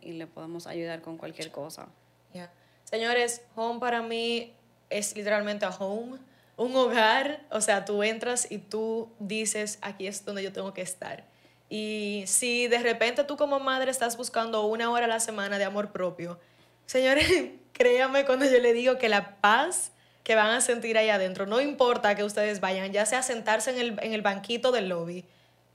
y 0.00 0.12
le 0.12 0.26
podemos 0.26 0.66
ayudar 0.66 1.02
con 1.02 1.18
cualquier 1.18 1.50
cosa. 1.50 1.86
Yeah. 2.32 2.50
Señores, 2.90 3.42
home 3.54 3.80
para 3.80 4.00
mí 4.00 4.54
es 4.88 5.14
literalmente 5.14 5.66
a 5.66 5.68
home, 5.68 6.16
un 6.56 6.74
hogar, 6.74 7.42
o 7.50 7.60
sea, 7.60 7.84
tú 7.84 8.02
entras 8.02 8.50
y 8.50 8.56
tú 8.56 9.10
dices, 9.18 9.78
aquí 9.82 10.06
es 10.06 10.24
donde 10.24 10.42
yo 10.42 10.54
tengo 10.54 10.72
que 10.72 10.80
estar. 10.80 11.22
Y 11.68 12.24
si 12.26 12.66
de 12.66 12.78
repente 12.78 13.24
tú 13.24 13.36
como 13.36 13.60
madre 13.60 13.90
estás 13.90 14.16
buscando 14.16 14.64
una 14.64 14.90
hora 14.90 15.04
a 15.04 15.08
la 15.08 15.20
semana 15.20 15.58
de 15.58 15.66
amor 15.66 15.92
propio, 15.92 16.40
señores, 16.86 17.30
créanme 17.74 18.24
cuando 18.24 18.46
yo 18.46 18.58
le 18.58 18.72
digo 18.72 18.96
que 18.96 19.10
la 19.10 19.36
paz 19.42 19.92
que 20.24 20.34
van 20.34 20.52
a 20.52 20.62
sentir 20.62 20.96
ahí 20.96 21.10
adentro, 21.10 21.44
no 21.44 21.60
importa 21.60 22.14
que 22.14 22.24
ustedes 22.24 22.60
vayan, 22.60 22.90
ya 22.90 23.04
sea 23.04 23.22
sentarse 23.22 23.70
en 23.70 23.78
el, 23.80 23.98
en 24.00 24.14
el 24.14 24.22
banquito 24.22 24.72
del 24.72 24.88
lobby, 24.88 25.26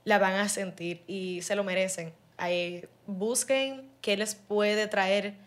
la 0.02 0.18
van 0.18 0.34
a 0.34 0.48
sentir 0.48 1.04
y 1.06 1.42
se 1.42 1.54
lo 1.54 1.62
merecen. 1.62 2.12
Ahí, 2.38 2.88
busquen 3.06 3.88
qué 4.00 4.16
les 4.16 4.34
puede 4.34 4.88
traer 4.88 5.44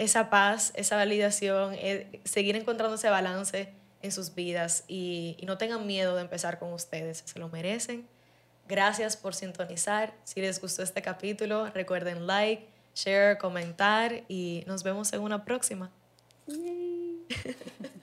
esa 0.00 0.30
paz, 0.30 0.72
esa 0.76 0.96
validación, 0.96 1.74
eh, 1.74 2.22
seguir 2.24 2.56
encontrando 2.56 2.94
ese 2.94 3.10
balance 3.10 3.68
en 4.00 4.12
sus 4.12 4.34
vidas 4.34 4.84
y, 4.88 5.36
no 5.46 5.58
tengan 5.58 5.86
miedo 5.86 6.16
de 6.16 6.22
empezar 6.22 6.58
con 6.58 6.72
ustedes, 6.72 7.22
se 7.26 7.38
lo 7.38 7.50
merecen. 7.50 8.08
Gracias 8.66 9.18
por 9.18 9.34
sintonizar. 9.34 10.14
Si 10.24 10.40
les 10.40 10.58
gustó 10.58 10.82
este 10.82 11.02
capítulo, 11.02 11.66
recuerden 11.74 12.26
like, 12.26 12.66
share, 12.94 13.36
comentar 13.36 14.24
y 14.26 14.64
nos 14.66 14.84
vemos 14.84 15.12
en 15.12 15.20
una 15.20 15.44
próxima. 15.44 15.90